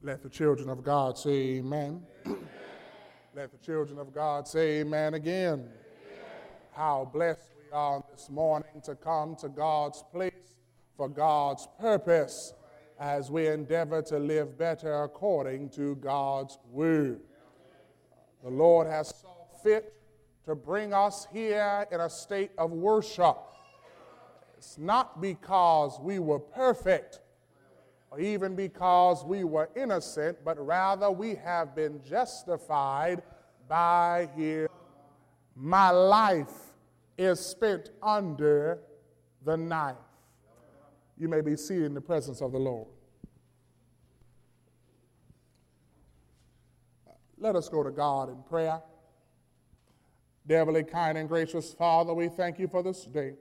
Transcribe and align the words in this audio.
Let 0.00 0.22
the 0.22 0.28
children 0.28 0.68
of 0.68 0.84
God 0.84 1.18
say 1.18 1.56
amen. 1.56 2.02
amen. 2.24 2.38
Let 3.34 3.50
the 3.50 3.58
children 3.58 3.98
of 3.98 4.14
God 4.14 4.46
say 4.46 4.80
amen 4.80 5.14
again. 5.14 5.54
Amen. 5.54 5.70
How 6.70 7.10
blessed 7.12 7.50
we 7.56 7.72
are 7.72 8.04
this 8.08 8.30
morning 8.30 8.80
to 8.84 8.94
come 8.94 9.34
to 9.36 9.48
God's 9.48 10.04
place 10.12 10.54
for 10.96 11.08
God's 11.08 11.66
purpose 11.80 12.54
as 13.00 13.28
we 13.28 13.48
endeavor 13.48 14.00
to 14.02 14.20
live 14.20 14.56
better 14.56 15.02
according 15.02 15.70
to 15.70 15.96
God's 15.96 16.58
word. 16.70 17.20
The 18.44 18.50
Lord 18.50 18.86
has 18.86 19.08
saw 19.08 19.46
fit 19.64 19.94
to 20.44 20.54
bring 20.54 20.94
us 20.94 21.26
here 21.32 21.88
in 21.90 22.00
a 22.00 22.08
state 22.08 22.52
of 22.56 22.70
worship. 22.70 23.36
It's 24.56 24.78
not 24.78 25.20
because 25.20 25.98
we 26.00 26.20
were 26.20 26.38
perfect 26.38 27.18
or 28.10 28.20
even 28.20 28.54
because 28.54 29.24
we 29.24 29.44
were 29.44 29.68
innocent, 29.76 30.38
but 30.44 30.58
rather 30.64 31.10
we 31.10 31.34
have 31.34 31.74
been 31.74 32.00
justified 32.02 33.22
by 33.68 34.28
Him. 34.34 34.68
My 35.54 35.90
life 35.90 36.72
is 37.16 37.40
spent 37.40 37.90
under 38.02 38.78
the 39.44 39.56
knife. 39.56 39.96
You 41.18 41.28
may 41.28 41.40
be 41.40 41.56
seated 41.56 41.84
in 41.84 41.94
the 41.94 42.00
presence 42.00 42.40
of 42.40 42.52
the 42.52 42.58
Lord. 42.58 42.86
Let 47.36 47.56
us 47.56 47.68
go 47.68 47.82
to 47.82 47.90
God 47.90 48.30
in 48.30 48.42
prayer. 48.44 48.80
Dearly 50.46 50.82
kind 50.82 51.18
and 51.18 51.28
gracious 51.28 51.74
Father, 51.74 52.14
we 52.14 52.28
thank 52.28 52.58
you 52.58 52.68
for 52.68 52.82
this 52.82 53.04
day. 53.04 53.34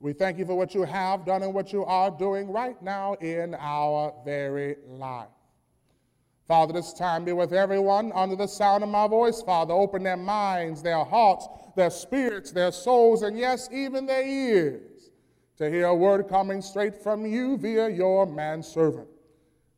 We 0.00 0.12
thank 0.12 0.38
you 0.38 0.44
for 0.44 0.54
what 0.54 0.74
you 0.74 0.82
have 0.82 1.24
done 1.24 1.42
and 1.42 1.54
what 1.54 1.72
you 1.72 1.84
are 1.84 2.10
doing 2.10 2.50
right 2.50 2.80
now 2.82 3.14
in 3.14 3.54
our 3.58 4.14
very 4.24 4.76
life. 4.86 5.28
Father, 6.46 6.72
this 6.72 6.92
time 6.92 7.24
be 7.24 7.32
with 7.32 7.52
everyone 7.52 8.12
under 8.14 8.36
the 8.36 8.46
sound 8.46 8.84
of 8.84 8.90
my 8.90 9.08
voice, 9.08 9.42
Father. 9.42 9.74
Open 9.74 10.02
their 10.02 10.16
minds, 10.16 10.80
their 10.80 11.04
hearts, 11.04 11.48
their 11.74 11.90
spirits, 11.90 12.52
their 12.52 12.70
souls, 12.70 13.22
and 13.22 13.36
yes, 13.36 13.68
even 13.72 14.06
their 14.06 14.24
ears 14.24 15.10
to 15.58 15.70
hear 15.70 15.86
a 15.86 15.94
word 15.94 16.28
coming 16.28 16.60
straight 16.60 17.02
from 17.02 17.24
you 17.26 17.56
via 17.56 17.88
your 17.88 18.26
manservant. 18.26 19.08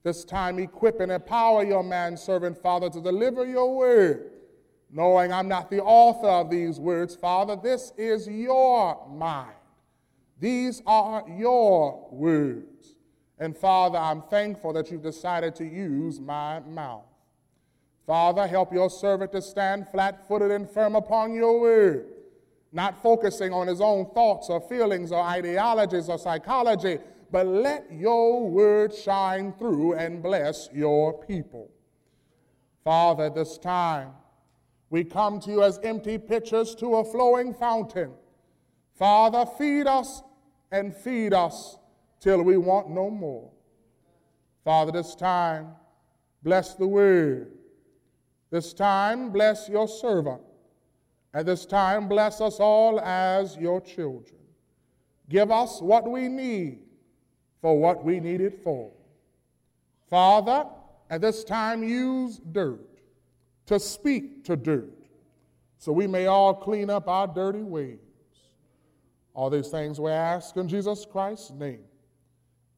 This 0.03 0.25
time, 0.25 0.59
equip 0.59 1.01
and 1.01 1.12
empower 1.12 1.64
your 1.64 1.83
manservant, 1.83 2.59
Father, 2.59 2.91
to 2.91 3.01
deliver 3.01 3.47
your 3.47 3.75
word, 3.75 4.31
knowing 4.91 5.33
I'm 5.33 5.48
not 5.48 5.70
the 5.70 5.83
author 5.83 6.29
of 6.29 6.51
these 6.51 6.79
words, 6.81 7.14
Father. 7.14 7.57
This 7.57 7.92
is 7.97 8.27
your 8.27 9.07
mind. 9.09 9.58
These 10.41 10.83
are 10.86 11.25
your 11.28 12.08
words. 12.11 12.94
And 13.39 13.56
Father, 13.56 13.98
I'm 13.98 14.22
thankful 14.22 14.72
that 14.72 14.91
you've 14.91 15.03
decided 15.03 15.55
to 15.56 15.64
use 15.64 16.20
my 16.20 16.61
mouth. 16.61 17.05
Father, 18.06 18.47
help 18.47 18.72
your 18.72 18.89
servant 18.89 19.33
to 19.33 19.42
stand 19.42 19.89
flat 19.89 20.27
footed 20.27 20.50
and 20.50 20.69
firm 20.69 20.97
upon 20.97 21.34
your 21.34 21.61
word, 21.61 22.06
not 22.72 23.03
focusing 23.03 23.53
on 23.53 23.67
his 23.67 23.80
own 23.80 24.06
thoughts 24.14 24.48
or 24.48 24.61
feelings 24.61 25.12
or 25.12 25.22
ideologies 25.22 26.08
or 26.08 26.19
psychology, 26.19 26.98
but 27.30 27.47
let 27.47 27.92
your 27.92 28.48
word 28.48 28.95
shine 28.95 29.52
through 29.52 29.95
and 29.95 30.23
bless 30.23 30.69
your 30.73 31.23
people. 31.25 31.70
Father, 32.83 33.28
this 33.28 33.58
time 33.58 34.12
we 34.89 35.05
come 35.05 35.39
to 35.41 35.50
you 35.50 35.62
as 35.62 35.78
empty 35.83 36.17
pitchers 36.17 36.75
to 36.77 36.97
a 36.97 37.05
flowing 37.05 37.52
fountain. 37.52 38.12
Father, 38.95 39.45
feed 39.58 39.86
us 39.86 40.23
and 40.70 40.94
feed 40.94 41.33
us 41.33 41.78
till 42.20 42.42
we 42.42 42.56
want 42.56 42.91
no 42.91 43.11
more. 43.11 43.50
Father, 44.64 44.92
this 44.92 45.14
time, 45.14 45.69
bless 46.42 46.74
the 46.74 46.86
word. 46.86 47.52
This 48.50 48.72
time, 48.72 49.30
bless 49.30 49.69
your 49.69 49.89
servant. 49.89 50.42
At 51.34 51.46
this 51.46 51.66
time, 51.66 52.08
bless 52.08 52.41
us 52.41 52.58
all 52.58 53.01
as 53.01 53.57
your 53.57 53.80
children. 53.80 54.40
Give 55.28 55.51
us 55.51 55.80
what 55.80 56.11
we 56.11 56.28
need 56.28 56.80
for 57.61 57.78
what 57.78 58.05
we 58.05 58.20
need 58.20 58.40
it 58.40 58.62
for. 58.64 58.90
Father, 60.08 60.67
at 61.11 61.20
this 61.20 61.45
time, 61.45 61.83
use 61.83 62.40
dirt 62.52 62.80
to 63.67 63.78
speak 63.78 64.45
to 64.45 64.57
dirt 64.57 64.90
so 65.78 65.92
we 65.92 66.07
may 66.07 66.27
all 66.27 66.55
clean 66.55 66.90
up 66.90 67.08
our 67.08 67.27
dirty 67.27 67.62
ways. 67.62 68.08
All 69.39 69.51
these 69.51 69.69
things 69.69 70.01
we 70.01 70.11
ask 70.11 70.57
in 70.57 70.67
Jesus 70.67 71.07
Christ's 71.07 71.53
name. 71.53 71.85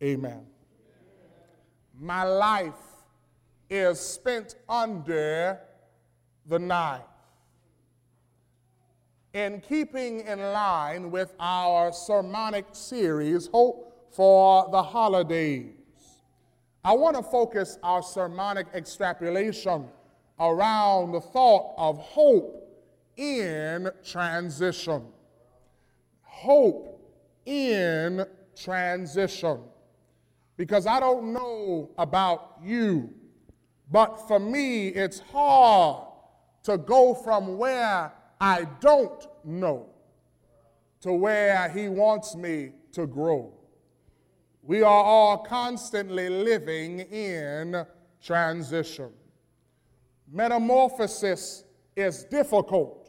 Amen. 0.03 0.43
My 1.99 2.23
life 2.23 2.75
is 3.71 3.99
spent 3.99 4.57
under 4.69 5.59
the 6.45 6.59
knife. 6.59 7.01
In 9.33 9.63
keeping 9.63 10.21
in 10.27 10.39
line 10.39 11.11
with 11.11 11.33
our 11.41 11.95
sermonic 11.95 12.67
series, 12.73 13.47
Hope 13.47 14.11
for 14.15 14.69
the 14.71 14.83
Holidays, 14.83 15.73
I 16.85 16.93
want 16.93 17.17
to 17.17 17.23
focus 17.23 17.79
our 17.83 18.03
sermonic 18.03 18.67
extrapolation 18.75 19.89
around 20.39 21.13
the 21.13 21.23
thought 21.23 21.73
of 21.79 21.97
hope 21.97 22.69
in 23.17 23.89
transition 24.05 25.07
hope 26.41 26.99
in 27.45 28.25
transition. 28.57 29.61
Because 30.57 30.87
I 30.87 30.99
don't 30.99 31.35
know 31.35 31.91
about 31.99 32.57
you, 32.63 33.13
but 33.91 34.27
for 34.27 34.39
me, 34.39 34.89
it's 34.89 35.21
hard 35.21 36.07
to 36.63 36.79
go 36.79 37.15
from 37.15 37.59
where 37.59 38.13
I 38.41 38.67
don't 38.81 39.27
know 39.45 39.91
to 41.03 41.13
where 41.13 41.69
He 41.71 41.89
wants 41.89 42.35
me 42.35 42.73
to 42.93 43.07
grow. 43.07 43.53
We 44.63 44.83
are 44.83 45.05
all 45.05 45.39
constantly 45.39 46.29
living 46.29 47.01
in 47.01 47.85
transition. 48.23 49.11
Metamorphosis 50.31 51.65
is 51.97 52.25
difficult 52.25 53.00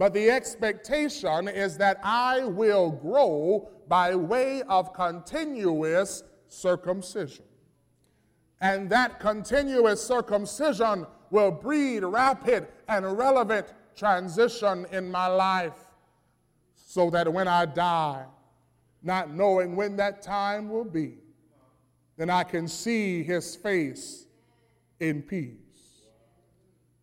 but 0.00 0.14
the 0.14 0.30
expectation 0.30 1.46
is 1.46 1.76
that 1.76 2.00
I 2.02 2.44
will 2.44 2.90
grow 2.90 3.68
by 3.86 4.14
way 4.14 4.62
of 4.62 4.94
continuous 4.94 6.22
circumcision. 6.48 7.44
And 8.62 8.88
that 8.88 9.20
continuous 9.20 10.02
circumcision 10.02 11.06
will 11.30 11.50
breed 11.50 12.02
rapid 12.02 12.68
and 12.88 13.18
relevant 13.18 13.74
transition 13.94 14.86
in 14.90 15.10
my 15.10 15.26
life 15.26 15.76
so 16.74 17.10
that 17.10 17.30
when 17.30 17.46
I 17.46 17.66
die, 17.66 18.24
not 19.02 19.34
knowing 19.34 19.76
when 19.76 19.96
that 19.96 20.22
time 20.22 20.70
will 20.70 20.84
be, 20.86 21.18
then 22.16 22.30
I 22.30 22.44
can 22.44 22.68
see 22.68 23.22
his 23.22 23.54
face 23.54 24.24
in 24.98 25.20
peace. 25.20 26.06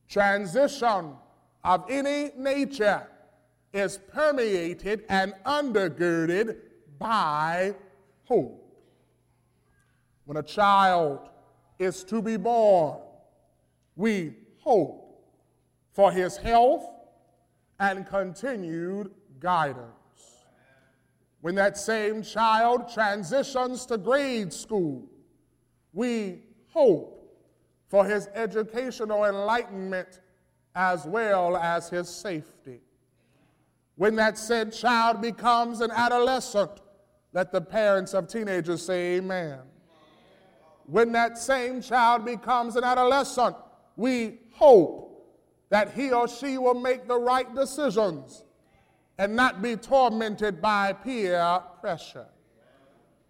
Transition 0.09 1.13
of 1.67 1.83
any 1.89 2.31
nature 2.37 3.05
is 3.73 3.99
permeated 4.13 5.03
and 5.09 5.33
undergirded 5.45 6.55
by 6.97 7.75
hope. 8.23 8.63
When 10.23 10.37
a 10.37 10.43
child 10.43 11.27
is 11.77 12.05
to 12.05 12.21
be 12.21 12.37
born, 12.37 12.99
we 13.97 14.33
hope 14.59 15.27
for 15.91 16.09
his 16.09 16.37
health 16.37 16.85
and 17.81 18.07
continued 18.07 19.11
guidance. 19.41 19.91
When 21.41 21.55
that 21.55 21.77
same 21.77 22.23
child 22.23 22.93
transitions 22.93 23.85
to 23.87 23.97
grade 23.97 24.53
school, 24.53 25.05
we 25.91 26.43
hope 26.69 27.29
for 27.89 28.05
his 28.05 28.29
educational 28.33 29.25
enlightenment 29.25 30.21
as 30.77 31.07
well 31.07 31.57
as 31.57 31.89
his 31.89 32.07
safety. 32.07 32.79
When 33.95 34.15
that 34.17 34.37
said 34.37 34.71
child 34.71 35.21
becomes 35.21 35.81
an 35.81 35.89
adolescent, 35.89 36.69
let 37.33 37.51
the 37.51 37.61
parents 37.61 38.13
of 38.13 38.27
teenagers 38.27 38.85
say 38.85 39.15
amen. 39.15 39.57
When 40.85 41.11
that 41.13 41.39
same 41.39 41.81
child 41.81 42.25
becomes 42.25 42.75
an 42.75 42.83
adolescent, 42.83 43.55
we 43.95 44.37
hope 44.53 45.35
that 45.69 45.93
he 45.93 46.11
or 46.11 46.27
she 46.27 46.59
will 46.59 46.79
make 46.79 47.07
the 47.07 47.17
right 47.17 47.53
decisions 47.55 48.43
and 49.17 49.35
not 49.35 49.63
be 49.63 49.75
tormented 49.75 50.61
by 50.61 50.93
peer 50.93 51.59
pressure. 51.81 52.27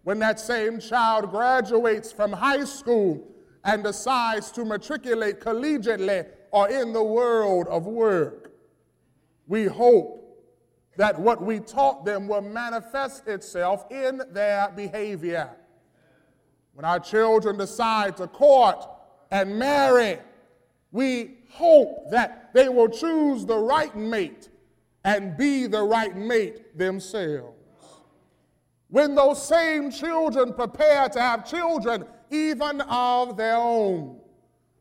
When 0.02 0.18
that 0.18 0.38
same 0.38 0.80
child 0.80 1.30
graduates 1.30 2.12
from 2.12 2.30
high 2.30 2.64
school 2.64 3.26
and 3.64 3.82
decides 3.82 4.52
to 4.52 4.66
matriculate 4.66 5.40
collegiately 5.40 6.26
or 6.50 6.68
in 6.68 6.92
the 6.92 7.02
world 7.02 7.66
of 7.68 7.86
work. 7.86 8.52
We 9.46 9.64
hope 9.64 10.18
that 10.96 11.18
what 11.18 11.40
we 11.40 11.60
taught 11.60 12.04
them 12.04 12.26
will 12.28 12.42
manifest 12.42 13.28
itself 13.28 13.86
in 13.90 14.20
their 14.32 14.68
behavior. 14.74 15.50
When 16.74 16.84
our 16.84 17.00
children 17.00 17.56
decide 17.56 18.16
to 18.18 18.26
court 18.26 18.84
and 19.30 19.58
marry, 19.58 20.18
we 20.90 21.38
hope 21.50 22.10
that 22.10 22.52
they 22.54 22.68
will 22.68 22.88
choose 22.88 23.46
the 23.46 23.56
right 23.56 23.94
mate 23.96 24.48
and 25.04 25.36
be 25.36 25.66
the 25.66 25.82
right 25.82 26.16
mate 26.16 26.76
themselves. 26.76 27.56
When 28.88 29.14
those 29.14 29.46
same 29.46 29.90
children 29.90 30.52
prepare 30.52 31.08
to 31.10 31.20
have 31.20 31.48
children, 31.48 32.06
even 32.30 32.80
of 32.82 33.36
their 33.36 33.56
own, 33.56 34.18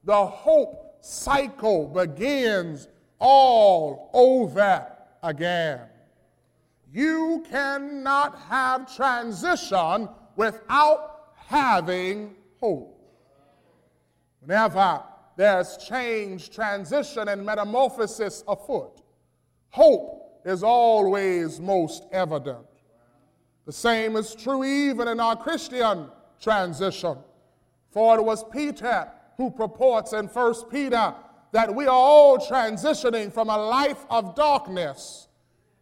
the 0.03 0.25
hope 0.25 0.87
cycle 1.01 1.88
begins 1.88 2.88
all 3.19 4.09
over 4.13 4.85
again. 5.23 5.81
You 6.91 7.45
cannot 7.49 8.38
have 8.49 8.95
transition 8.95 10.09
without 10.35 11.31
having 11.35 12.35
hope. 12.59 12.94
Whenever 14.41 15.03
there's 15.35 15.77
change, 15.77 16.49
transition, 16.49 17.27
and 17.27 17.45
metamorphosis 17.45 18.43
afoot, 18.47 19.01
hope 19.69 20.41
is 20.45 20.63
always 20.63 21.59
most 21.59 22.05
evident. 22.11 22.65
The 23.65 23.73
same 23.73 24.15
is 24.15 24.33
true 24.33 24.63
even 24.63 25.09
in 25.09 25.19
our 25.19 25.35
Christian 25.35 26.07
transition. 26.39 27.17
For 27.91 28.17
it 28.17 28.23
was 28.23 28.43
Peter 28.45 29.11
who 29.38 29.51
purports 29.51 30.13
in 30.13 30.25
1 30.25 30.54
Peter 30.69 31.13
that 31.51 31.74
we 31.74 31.86
are 31.86 31.89
all 31.92 32.38
transitioning 32.38 33.31
from 33.31 33.50
a 33.50 33.57
life 33.57 34.06
of 34.10 34.36
darkness 34.36 35.28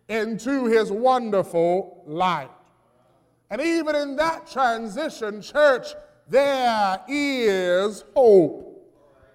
into 0.07 0.65
his 0.65 0.91
wonderful 0.91 2.03
light. 2.05 2.51
And 3.49 3.61
even 3.61 3.95
in 3.95 4.15
that 4.17 4.49
transition, 4.51 5.41
church, 5.41 5.87
there 6.27 7.01
is 7.07 8.03
hope. 8.15 8.71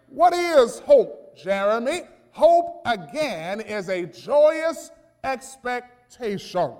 What 0.08 0.32
is 0.32 0.80
hope, 0.80 1.36
Jeremy? 1.36 2.02
Hope, 2.32 2.82
again, 2.86 3.60
is 3.60 3.88
a 3.88 4.06
joyous 4.06 4.90
expectation. 5.24 6.72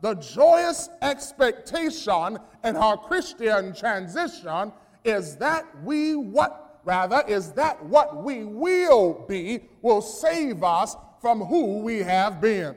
The 0.00 0.14
joyous 0.14 0.88
expectation 1.02 2.38
in 2.62 2.76
our 2.76 2.96
Christian 2.96 3.74
transition 3.74 4.72
is 5.04 5.36
that 5.36 5.66
we 5.82 6.14
what 6.14 6.80
rather 6.84 7.22
is 7.28 7.52
that 7.52 7.84
what 7.84 8.22
we 8.24 8.44
will 8.44 9.24
be 9.28 9.60
will 9.82 10.00
save 10.00 10.62
us 10.62 10.96
from 11.20 11.40
who 11.40 11.80
we 11.80 11.98
have 11.98 12.40
been. 12.40 12.74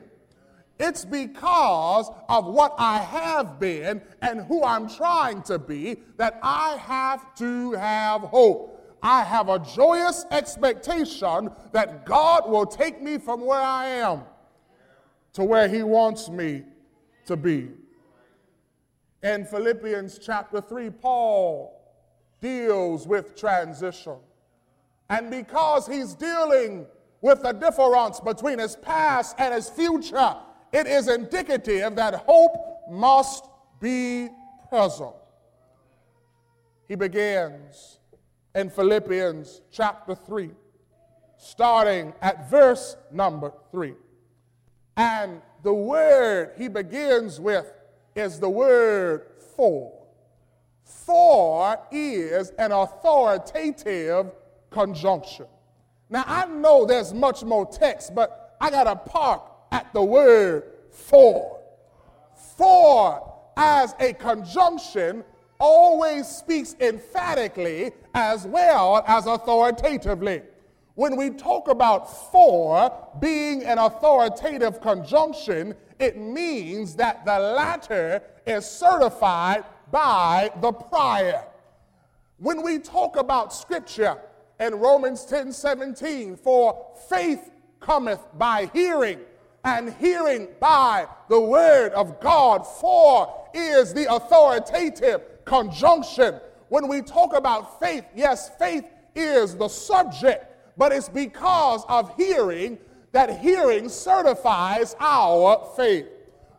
It's 0.78 1.04
because 1.04 2.10
of 2.28 2.46
what 2.46 2.74
I 2.76 2.98
have 2.98 3.60
been 3.60 4.02
and 4.20 4.40
who 4.42 4.64
I'm 4.64 4.88
trying 4.88 5.42
to 5.44 5.58
be 5.58 5.96
that 6.16 6.40
I 6.42 6.76
have 6.76 7.34
to 7.36 7.72
have 7.72 8.22
hope. 8.22 8.98
I 9.02 9.22
have 9.22 9.48
a 9.48 9.58
joyous 9.58 10.26
expectation 10.30 11.50
that 11.72 12.04
God 12.04 12.50
will 12.50 12.66
take 12.66 13.00
me 13.00 13.18
from 13.18 13.44
where 13.44 13.60
I 13.60 13.86
am 13.86 14.22
to 15.34 15.44
where 15.44 15.68
He 15.68 15.82
wants 15.82 16.28
me 16.28 16.64
to 17.26 17.36
be. 17.36 17.70
In 19.22 19.44
Philippians 19.44 20.18
chapter 20.18 20.60
3, 20.60 20.90
Paul 20.90 21.81
deals 22.42 23.06
with 23.06 23.34
transition. 23.34 24.16
And 25.08 25.30
because 25.30 25.86
he's 25.86 26.14
dealing 26.14 26.86
with 27.22 27.42
the 27.42 27.52
difference 27.52 28.20
between 28.20 28.58
his 28.58 28.76
past 28.76 29.36
and 29.38 29.54
his 29.54 29.70
future, 29.70 30.36
it 30.72 30.86
is 30.86 31.08
indicative 31.08 31.96
that 31.96 32.14
hope 32.14 32.90
must 32.90 33.46
be 33.80 34.28
present. 34.68 35.14
He 36.88 36.96
begins 36.96 38.00
in 38.54 38.68
Philippians 38.68 39.62
chapter 39.70 40.14
3, 40.14 40.50
starting 41.38 42.12
at 42.20 42.50
verse 42.50 42.96
number 43.12 43.52
3. 43.70 43.94
And 44.96 45.40
the 45.62 45.72
word 45.72 46.52
he 46.58 46.68
begins 46.68 47.38
with 47.40 47.72
is 48.16 48.40
the 48.40 48.50
word 48.50 49.26
for. 49.56 50.01
For 50.84 51.78
is 51.90 52.50
an 52.58 52.72
authoritative 52.72 54.32
conjunction. 54.70 55.46
Now, 56.10 56.24
I 56.26 56.46
know 56.46 56.84
there's 56.84 57.14
much 57.14 57.42
more 57.42 57.66
text, 57.66 58.14
but 58.14 58.56
I 58.60 58.70
got 58.70 58.84
to 58.84 58.96
park 58.96 59.42
at 59.70 59.92
the 59.92 60.02
word 60.02 60.64
for. 60.90 61.60
For 62.56 63.32
as 63.56 63.94
a 63.98 64.12
conjunction 64.12 65.24
always 65.58 66.26
speaks 66.26 66.76
emphatically 66.80 67.92
as 68.14 68.46
well 68.46 69.04
as 69.06 69.26
authoritatively. 69.26 70.42
When 70.94 71.16
we 71.16 71.30
talk 71.30 71.68
about 71.68 72.30
for 72.30 72.92
being 73.20 73.64
an 73.64 73.78
authoritative 73.78 74.80
conjunction, 74.80 75.74
it 75.98 76.18
means 76.18 76.96
that 76.96 77.24
the 77.24 77.38
latter 77.38 78.22
is 78.46 78.66
certified 78.66 79.64
by 79.92 80.50
the 80.60 80.72
prior. 80.72 81.44
When 82.38 82.62
we 82.62 82.80
talk 82.80 83.16
about 83.16 83.52
scripture 83.52 84.18
in 84.58 84.74
Romans 84.74 85.24
10 85.26 85.52
17, 85.52 86.36
for 86.36 86.86
faith 87.08 87.52
cometh 87.78 88.20
by 88.36 88.68
hearing, 88.72 89.20
and 89.64 89.94
hearing 89.94 90.48
by 90.58 91.06
the 91.28 91.38
word 91.38 91.92
of 91.92 92.18
God, 92.20 92.66
for 92.66 93.48
is 93.54 93.94
the 93.94 94.12
authoritative 94.12 95.44
conjunction. 95.44 96.40
When 96.68 96.88
we 96.88 97.02
talk 97.02 97.36
about 97.36 97.78
faith, 97.78 98.04
yes, 98.16 98.50
faith 98.58 98.84
is 99.14 99.54
the 99.54 99.68
subject, 99.68 100.46
but 100.76 100.90
it's 100.90 101.08
because 101.08 101.84
of 101.88 102.16
hearing 102.16 102.78
that 103.12 103.38
hearing 103.40 103.88
certifies 103.88 104.96
our 104.98 105.70
faith. 105.76 106.06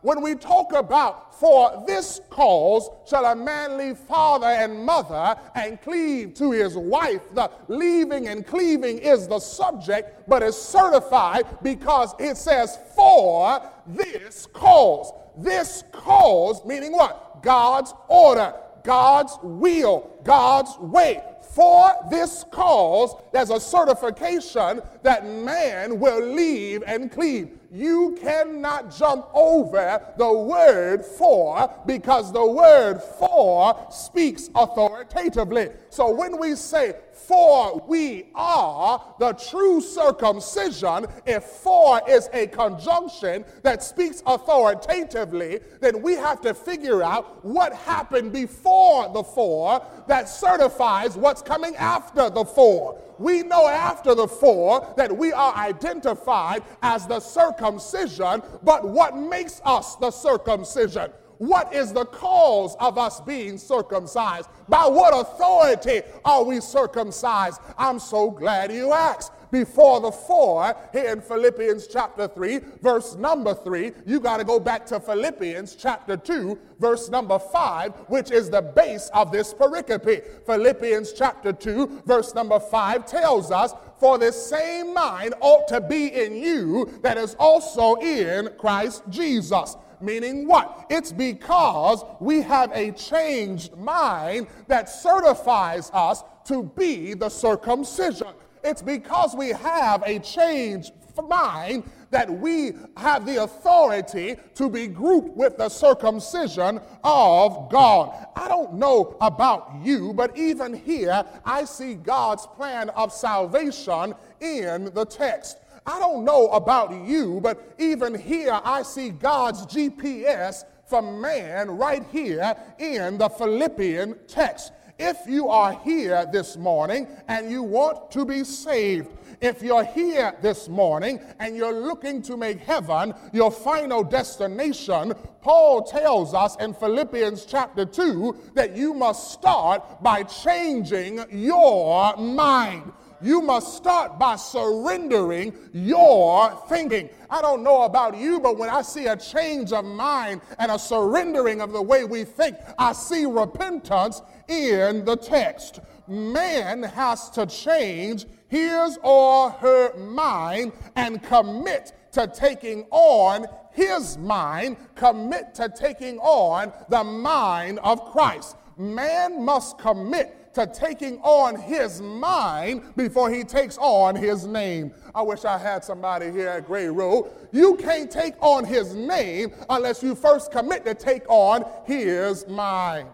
When 0.04 0.20
we 0.20 0.34
talk 0.34 0.74
about 0.74 1.40
for 1.40 1.82
this 1.86 2.20
cause 2.28 2.90
shall 3.08 3.24
a 3.24 3.34
man 3.34 3.78
leave 3.78 3.96
father 3.96 4.48
and 4.48 4.84
mother 4.84 5.34
and 5.54 5.80
cleave 5.80 6.34
to 6.34 6.50
his 6.50 6.76
wife, 6.76 7.22
the 7.32 7.50
leaving 7.68 8.28
and 8.28 8.46
cleaving 8.46 8.98
is 8.98 9.26
the 9.26 9.40
subject, 9.40 10.28
but 10.28 10.42
is 10.42 10.60
certified 10.60 11.46
because 11.62 12.14
it 12.18 12.36
says 12.36 12.78
for 12.94 13.62
this 13.86 14.44
cause. 14.52 15.10
This 15.38 15.84
cause, 15.90 16.62
meaning 16.66 16.92
what? 16.92 17.42
God's 17.42 17.94
order. 18.06 18.52
God's 18.82 19.38
will, 19.42 20.10
God's 20.22 20.76
way. 20.78 21.22
For 21.54 21.92
this 22.10 22.44
cause, 22.50 23.14
there's 23.32 23.48
a 23.48 23.58
certification 23.58 24.82
that 25.02 25.26
man 25.26 25.98
will 25.98 26.20
leave 26.22 26.82
and 26.86 27.10
cleave. 27.10 27.58
You 27.74 28.16
cannot 28.20 28.96
jump 28.96 29.26
over 29.34 30.00
the 30.16 30.32
word 30.32 31.04
for 31.04 31.68
because 31.86 32.32
the 32.32 32.46
word 32.46 33.02
for 33.18 33.88
speaks 33.90 34.48
authoritatively. 34.54 35.70
So 35.90 36.14
when 36.14 36.38
we 36.38 36.54
say 36.54 36.94
for 37.12 37.84
we 37.88 38.26
are 38.36 39.02
the 39.18 39.32
true 39.32 39.80
circumcision, 39.80 41.06
if 41.26 41.42
for 41.42 42.00
is 42.08 42.28
a 42.32 42.46
conjunction 42.46 43.44
that 43.62 43.82
speaks 43.82 44.22
authoritatively, 44.24 45.58
then 45.80 46.00
we 46.00 46.12
have 46.12 46.40
to 46.42 46.54
figure 46.54 47.02
out 47.02 47.44
what 47.44 47.72
happened 47.72 48.32
before 48.32 49.12
the 49.12 49.24
for 49.24 49.84
that 50.06 50.28
certifies 50.28 51.16
what's 51.16 51.42
coming 51.42 51.74
after 51.74 52.30
the 52.30 52.44
for. 52.44 53.00
We 53.18 53.42
know 53.42 53.68
after 53.68 54.14
the 54.14 54.28
for 54.28 54.92
that 54.96 55.16
we 55.16 55.32
are 55.32 55.54
identified 55.54 56.62
as 56.82 57.06
the 57.06 57.20
circumcision, 57.20 58.42
but 58.62 58.88
what 58.88 59.16
makes 59.16 59.60
us 59.64 59.96
the 59.96 60.10
circumcision? 60.10 61.10
What 61.38 61.74
is 61.74 61.92
the 61.92 62.04
cause 62.06 62.76
of 62.78 62.96
us 62.96 63.20
being 63.20 63.58
circumcised? 63.58 64.48
By 64.68 64.86
what 64.86 65.12
authority 65.14 66.02
are 66.24 66.44
we 66.44 66.60
circumcised? 66.60 67.60
I'm 67.76 67.98
so 67.98 68.30
glad 68.30 68.72
you 68.72 68.92
asked. 68.92 69.32
Before 69.54 70.00
the 70.00 70.10
for 70.10 70.74
here 70.92 71.12
in 71.12 71.20
Philippians 71.20 71.86
chapter 71.86 72.26
3, 72.26 72.58
verse 72.82 73.14
number 73.14 73.54
3, 73.54 73.92
you 74.04 74.18
got 74.18 74.38
to 74.38 74.44
go 74.44 74.58
back 74.58 74.84
to 74.86 74.98
Philippians 74.98 75.76
chapter 75.76 76.16
2, 76.16 76.58
verse 76.80 77.08
number 77.08 77.38
5, 77.38 77.94
which 78.08 78.32
is 78.32 78.50
the 78.50 78.60
base 78.60 79.12
of 79.14 79.30
this 79.30 79.54
pericope. 79.54 80.44
Philippians 80.44 81.12
chapter 81.12 81.52
2, 81.52 82.02
verse 82.04 82.34
number 82.34 82.58
5 82.58 83.06
tells 83.06 83.52
us, 83.52 83.74
For 84.00 84.18
this 84.18 84.44
same 84.44 84.92
mind 84.92 85.34
ought 85.38 85.68
to 85.68 85.80
be 85.80 86.08
in 86.08 86.34
you 86.34 86.90
that 87.04 87.16
is 87.16 87.36
also 87.38 87.94
in 88.00 88.50
Christ 88.58 89.04
Jesus. 89.08 89.76
Meaning 90.00 90.48
what? 90.48 90.84
It's 90.90 91.12
because 91.12 92.02
we 92.18 92.42
have 92.42 92.72
a 92.74 92.90
changed 92.90 93.76
mind 93.76 94.48
that 94.66 94.88
certifies 94.88 95.92
us 95.94 96.24
to 96.46 96.64
be 96.76 97.14
the 97.14 97.28
circumcision. 97.28 98.34
It's 98.64 98.82
because 98.82 99.34
we 99.36 99.50
have 99.50 100.02
a 100.06 100.18
changed 100.18 100.92
mind 101.22 101.84
that 102.10 102.30
we 102.30 102.72
have 102.96 103.26
the 103.26 103.42
authority 103.42 104.36
to 104.54 104.68
be 104.68 104.86
grouped 104.86 105.36
with 105.36 105.56
the 105.56 105.68
circumcision 105.68 106.80
of 107.02 107.70
God. 107.70 108.26
I 108.36 108.48
don't 108.48 108.74
know 108.74 109.16
about 109.20 109.74
you, 109.82 110.12
but 110.12 110.36
even 110.36 110.72
here, 110.72 111.24
I 111.44 111.64
see 111.64 111.94
God's 111.94 112.46
plan 112.46 112.88
of 112.90 113.12
salvation 113.12 114.14
in 114.40 114.92
the 114.94 115.04
text. 115.04 115.58
I 115.86 115.98
don't 115.98 116.24
know 116.24 116.48
about 116.48 117.04
you, 117.04 117.40
but 117.42 117.74
even 117.78 118.18
here, 118.18 118.58
I 118.64 118.82
see 118.82 119.10
God's 119.10 119.66
GPS 119.66 120.64
for 120.86 121.02
man 121.02 121.70
right 121.70 122.04
here 122.10 122.56
in 122.78 123.18
the 123.18 123.28
Philippian 123.28 124.16
text. 124.26 124.72
If 124.98 125.26
you 125.26 125.48
are 125.48 125.72
here 125.80 126.24
this 126.30 126.56
morning 126.56 127.08
and 127.26 127.50
you 127.50 127.64
want 127.64 128.12
to 128.12 128.24
be 128.24 128.44
saved, 128.44 129.08
if 129.40 129.60
you're 129.60 129.84
here 129.84 130.36
this 130.40 130.68
morning 130.68 131.20
and 131.40 131.56
you're 131.56 131.72
looking 131.72 132.22
to 132.22 132.36
make 132.36 132.60
heaven 132.60 133.12
your 133.32 133.50
final 133.50 134.04
destination, 134.04 135.12
Paul 135.42 135.82
tells 135.82 136.32
us 136.32 136.54
in 136.56 136.74
Philippians 136.74 137.44
chapter 137.44 137.84
2 137.84 138.52
that 138.54 138.76
you 138.76 138.94
must 138.94 139.32
start 139.32 140.00
by 140.00 140.22
changing 140.22 141.24
your 141.30 142.16
mind 142.16 142.92
you 143.24 143.40
must 143.40 143.76
start 143.76 144.18
by 144.18 144.36
surrendering 144.36 145.54
your 145.72 146.50
thinking. 146.68 147.08
I 147.30 147.40
don't 147.40 147.62
know 147.62 147.82
about 147.82 148.16
you, 148.16 148.38
but 148.38 148.58
when 148.58 148.68
I 148.68 148.82
see 148.82 149.06
a 149.06 149.16
change 149.16 149.72
of 149.72 149.84
mind 149.84 150.42
and 150.58 150.70
a 150.70 150.78
surrendering 150.78 151.60
of 151.60 151.72
the 151.72 151.82
way 151.82 152.04
we 152.04 152.24
think, 152.24 152.56
I 152.78 152.92
see 152.92 153.24
repentance 153.24 154.20
in 154.48 155.04
the 155.04 155.16
text. 155.16 155.80
Man 156.06 156.82
has 156.82 157.30
to 157.30 157.46
change 157.46 158.26
his 158.48 158.98
or 159.02 159.50
her 159.50 159.96
mind 159.96 160.72
and 160.96 161.22
commit 161.22 161.92
to 162.12 162.26
taking 162.26 162.86
on 162.90 163.46
his 163.72 164.18
mind, 164.18 164.76
commit 164.94 165.54
to 165.54 165.68
taking 165.68 166.18
on 166.18 166.72
the 166.88 167.02
mind 167.02 167.80
of 167.80 168.12
Christ. 168.12 168.56
Man 168.76 169.44
must 169.44 169.78
commit 169.78 170.43
to 170.54 170.66
taking 170.66 171.18
on 171.20 171.56
his 171.56 172.00
mind 172.00 172.82
before 172.96 173.30
he 173.30 173.44
takes 173.44 173.76
on 173.78 174.14
his 174.14 174.46
name. 174.46 174.92
I 175.14 175.22
wish 175.22 175.44
I 175.44 175.58
had 175.58 175.84
somebody 175.84 176.30
here 176.30 176.48
at 176.48 176.66
Gray 176.66 176.86
Road. 176.86 177.30
You 177.52 177.76
can't 177.76 178.10
take 178.10 178.34
on 178.40 178.64
his 178.64 178.94
name 178.94 179.52
unless 179.68 180.02
you 180.02 180.14
first 180.14 180.50
commit 180.50 180.84
to 180.84 180.94
take 180.94 181.28
on 181.28 181.64
his 181.84 182.46
mind. 182.48 183.08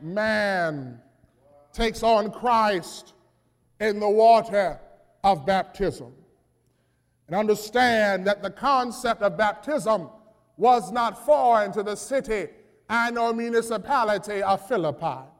Man 0.00 1.00
takes 1.72 2.02
on 2.02 2.30
Christ 2.30 3.14
in 3.80 3.98
the 3.98 4.08
water 4.08 4.78
of 5.24 5.46
baptism. 5.46 6.12
And 7.26 7.36
understand 7.36 8.26
that 8.26 8.42
the 8.42 8.50
concept 8.50 9.22
of 9.22 9.36
baptism 9.36 10.08
was 10.56 10.92
not 10.92 11.24
foreign 11.24 11.72
to 11.72 11.82
the 11.82 11.96
city 11.96 12.48
and 12.88 13.18
or 13.18 13.32
municipality 13.32 14.42
of 14.42 14.66
Philippi. 14.68 15.31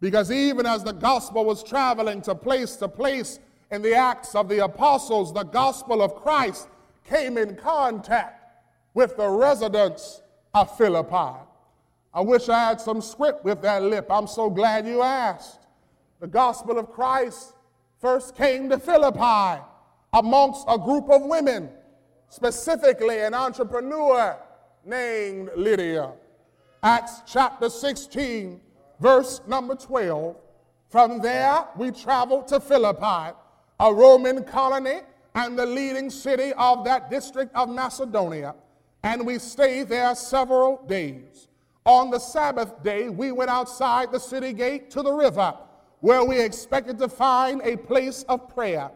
Because 0.00 0.30
even 0.30 0.66
as 0.66 0.84
the 0.84 0.92
gospel 0.92 1.44
was 1.44 1.62
traveling 1.62 2.20
to 2.22 2.34
place 2.34 2.76
to 2.76 2.88
place 2.88 3.38
in 3.70 3.82
the 3.82 3.94
Acts 3.94 4.34
of 4.34 4.48
the 4.48 4.64
Apostles, 4.64 5.32
the 5.32 5.42
gospel 5.42 6.02
of 6.02 6.14
Christ 6.14 6.68
came 7.04 7.38
in 7.38 7.56
contact 7.56 8.42
with 8.94 9.16
the 9.16 9.28
residents 9.28 10.22
of 10.54 10.76
Philippi. 10.76 11.40
I 12.12 12.20
wish 12.20 12.48
I 12.48 12.68
had 12.68 12.80
some 12.80 13.00
script 13.00 13.44
with 13.44 13.62
that 13.62 13.82
lip. 13.82 14.06
I'm 14.10 14.26
so 14.26 14.48
glad 14.48 14.86
you 14.86 15.02
asked. 15.02 15.60
The 16.20 16.26
gospel 16.26 16.78
of 16.78 16.90
Christ 16.90 17.52
first 18.00 18.34
came 18.36 18.68
to 18.70 18.78
Philippi 18.78 19.62
amongst 20.12 20.64
a 20.68 20.78
group 20.78 21.10
of 21.10 21.22
women, 21.22 21.68
specifically 22.28 23.20
an 23.20 23.34
entrepreneur 23.34 24.36
named 24.84 25.50
Lydia. 25.56 26.12
Acts 26.82 27.22
chapter 27.26 27.68
16 27.68 28.60
verse 29.00 29.40
number 29.46 29.74
12. 29.74 30.36
From 30.88 31.20
there, 31.20 31.66
we 31.76 31.90
traveled 31.90 32.48
to 32.48 32.60
Philippi, 32.60 33.36
a 33.80 33.92
Roman 33.92 34.44
colony 34.44 35.00
and 35.34 35.58
the 35.58 35.66
leading 35.66 36.08
city 36.08 36.52
of 36.54 36.84
that 36.84 37.10
district 37.10 37.54
of 37.54 37.68
Macedonia, 37.68 38.54
and 39.02 39.26
we 39.26 39.38
stayed 39.38 39.88
there 39.88 40.14
several 40.14 40.82
days. 40.86 41.48
On 41.84 42.10
the 42.10 42.18
Sabbath 42.18 42.82
day, 42.82 43.08
we 43.08 43.32
went 43.32 43.50
outside 43.50 44.10
the 44.10 44.18
city 44.18 44.52
gate 44.52 44.90
to 44.92 45.02
the 45.02 45.12
river, 45.12 45.54
where 46.00 46.24
we 46.24 46.40
expected 46.40 46.98
to 46.98 47.08
find 47.08 47.60
a 47.64 47.76
place 47.76 48.24
of 48.28 48.48
prayer. 48.48 48.90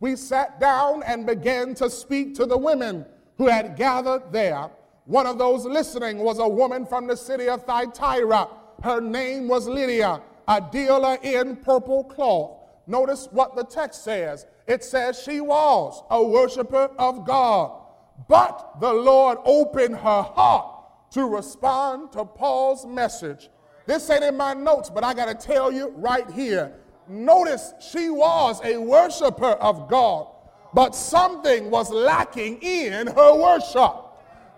We 0.00 0.16
sat 0.16 0.60
down 0.60 1.02
and 1.04 1.26
began 1.26 1.74
to 1.76 1.88
speak 1.88 2.34
to 2.36 2.46
the 2.46 2.58
women 2.58 3.06
who 3.38 3.46
had 3.48 3.76
gathered 3.76 4.30
there. 4.30 4.68
One 5.06 5.26
of 5.26 5.38
those 5.38 5.64
listening 5.64 6.18
was 6.18 6.38
a 6.38 6.48
woman 6.48 6.84
from 6.84 7.06
the 7.06 7.16
city 7.16 7.48
of 7.48 7.64
Thyatira 7.64 8.48
her 8.82 9.00
name 9.00 9.48
was 9.48 9.66
Lydia, 9.66 10.20
a 10.48 10.60
dealer 10.60 11.18
in 11.22 11.56
purple 11.56 12.04
cloth. 12.04 12.58
Notice 12.86 13.28
what 13.32 13.56
the 13.56 13.64
text 13.64 14.04
says. 14.04 14.46
It 14.66 14.84
says 14.84 15.20
she 15.20 15.40
was 15.40 16.02
a 16.10 16.22
worshiper 16.22 16.90
of 16.98 17.26
God, 17.26 17.82
but 18.28 18.80
the 18.80 18.92
Lord 18.92 19.38
opened 19.44 19.96
her 19.96 20.22
heart 20.22 21.10
to 21.12 21.24
respond 21.24 22.12
to 22.12 22.24
Paul's 22.24 22.86
message. 22.86 23.48
This 23.86 24.10
ain't 24.10 24.24
in 24.24 24.36
my 24.36 24.54
notes, 24.54 24.90
but 24.90 25.04
I 25.04 25.14
got 25.14 25.26
to 25.26 25.46
tell 25.46 25.72
you 25.72 25.92
right 25.96 26.28
here. 26.30 26.72
Notice 27.08 27.72
she 27.80 28.10
was 28.10 28.60
a 28.64 28.76
worshiper 28.76 29.52
of 29.52 29.88
God, 29.88 30.26
but 30.74 30.94
something 30.94 31.70
was 31.70 31.90
lacking 31.90 32.60
in 32.62 33.06
her 33.06 33.34
worship. 33.34 34.05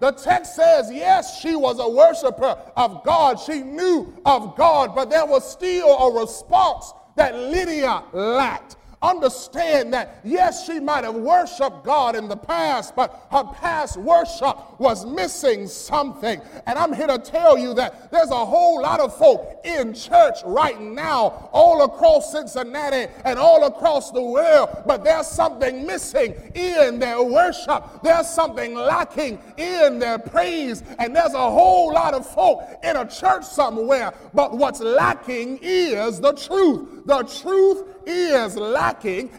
The 0.00 0.12
text 0.12 0.54
says, 0.54 0.90
yes, 0.92 1.40
she 1.40 1.56
was 1.56 1.78
a 1.80 1.88
worshiper 1.88 2.56
of 2.76 3.02
God. 3.04 3.40
She 3.40 3.62
knew 3.62 4.14
of 4.24 4.56
God, 4.56 4.94
but 4.94 5.10
there 5.10 5.26
was 5.26 5.50
still 5.50 5.88
a 5.88 6.20
response 6.20 6.92
that 7.16 7.34
Lydia 7.34 8.04
lacked 8.12 8.76
understand 9.02 9.92
that 9.94 10.20
yes, 10.24 10.66
she 10.66 10.80
might 10.80 11.04
have 11.04 11.14
worshiped 11.14 11.84
God 11.84 12.16
in 12.16 12.28
the 12.28 12.36
past, 12.36 12.96
but 12.96 13.26
her 13.30 13.44
past 13.44 13.96
worship 13.96 14.80
was 14.80 15.06
missing 15.06 15.66
something. 15.66 16.40
And 16.66 16.78
I'm 16.78 16.92
here 16.92 17.06
to 17.06 17.18
tell 17.18 17.56
you 17.56 17.74
that 17.74 18.10
there's 18.10 18.30
a 18.30 18.44
whole 18.44 18.82
lot 18.82 19.00
of 19.00 19.16
folk 19.16 19.60
in 19.64 19.94
church 19.94 20.38
right 20.44 20.80
now, 20.80 21.48
all 21.52 21.84
across 21.84 22.32
Cincinnati 22.32 23.12
and 23.24 23.38
all 23.38 23.64
across 23.64 24.10
the 24.10 24.22
world, 24.22 24.70
but 24.86 25.04
there's 25.04 25.26
something 25.26 25.86
missing 25.86 26.34
in 26.54 26.98
their 26.98 27.22
worship. 27.22 27.84
There's 28.02 28.28
something 28.28 28.74
lacking 28.74 29.38
in 29.56 29.98
their 29.98 30.18
praise. 30.18 30.82
And 30.98 31.14
there's 31.14 31.34
a 31.34 31.50
whole 31.50 31.92
lot 31.92 32.14
of 32.14 32.28
folk 32.28 32.62
in 32.82 32.96
a 32.96 33.06
church 33.06 33.44
somewhere, 33.44 34.12
but 34.34 34.56
what's 34.56 34.80
lacking 34.80 35.58
is 35.62 36.20
the 36.20 36.32
truth. 36.32 37.06
The 37.06 37.22
truth 37.22 37.84
is 38.06 38.56
lacking, 38.56 38.87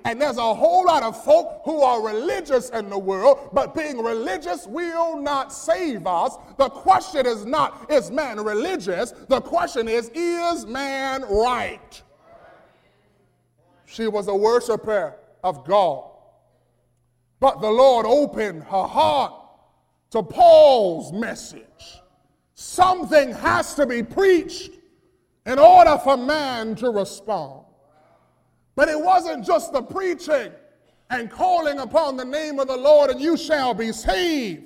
and 0.06 0.22
there's 0.22 0.38
a 0.38 0.53
whole 0.53 0.86
lot 0.86 1.03
of 1.03 1.24
folk 1.24 1.62
who 1.65 1.82
are 1.82 2.01
religious 2.01 2.70
in 2.70 2.89
the 2.89 2.98
world, 2.98 3.50
but 3.53 3.74
being 3.75 4.01
religious 4.01 4.65
will 4.68 5.20
not 5.22 5.53
save 5.53 6.08
us. 6.08 6.38
The 6.58 6.70
question 6.70 7.25
is 7.25 7.46
not, 7.46 7.91
is 7.91 8.12
man 8.12 8.44
religious? 8.44 9.12
The 9.12 9.41
question 9.41 9.88
is, 9.88 10.10
is 10.13 10.65
man 10.65 11.24
right? 11.24 12.01
She 13.86 14.08
was 14.08 14.27
a 14.27 14.36
worshiper 14.36 15.15
of 15.44 15.65
God. 15.65 16.06
But 17.39 17.62
the 17.62 17.72
Lord 17.72 18.06
opened 18.06 18.63
her 18.63 18.84
heart 18.84 19.34
to 20.12 20.22
Paul's 20.22 21.12
message. 21.13 22.01
Something 22.53 23.32
has 23.32 23.74
to 23.75 23.86
be 23.86 24.03
preached 24.03 24.72
in 25.46 25.58
order 25.58 25.98
for 26.03 26.18
man 26.18 26.75
to 26.75 26.89
respond. 26.89 27.65
But 28.79 28.88
it 28.88 28.98
wasn't 28.98 29.45
just 29.45 29.74
the 29.74 29.81
preaching 29.81 30.53
and 31.09 31.29
calling 31.29 31.79
upon 31.79 32.15
the 32.15 32.24
name 32.24 32.59
of 32.59 32.69
the 32.69 32.77
Lord 32.77 33.12
and 33.12 33.19
you 33.19 33.36
shall 33.36 33.74
be 33.74 33.91
saved. 33.91 34.63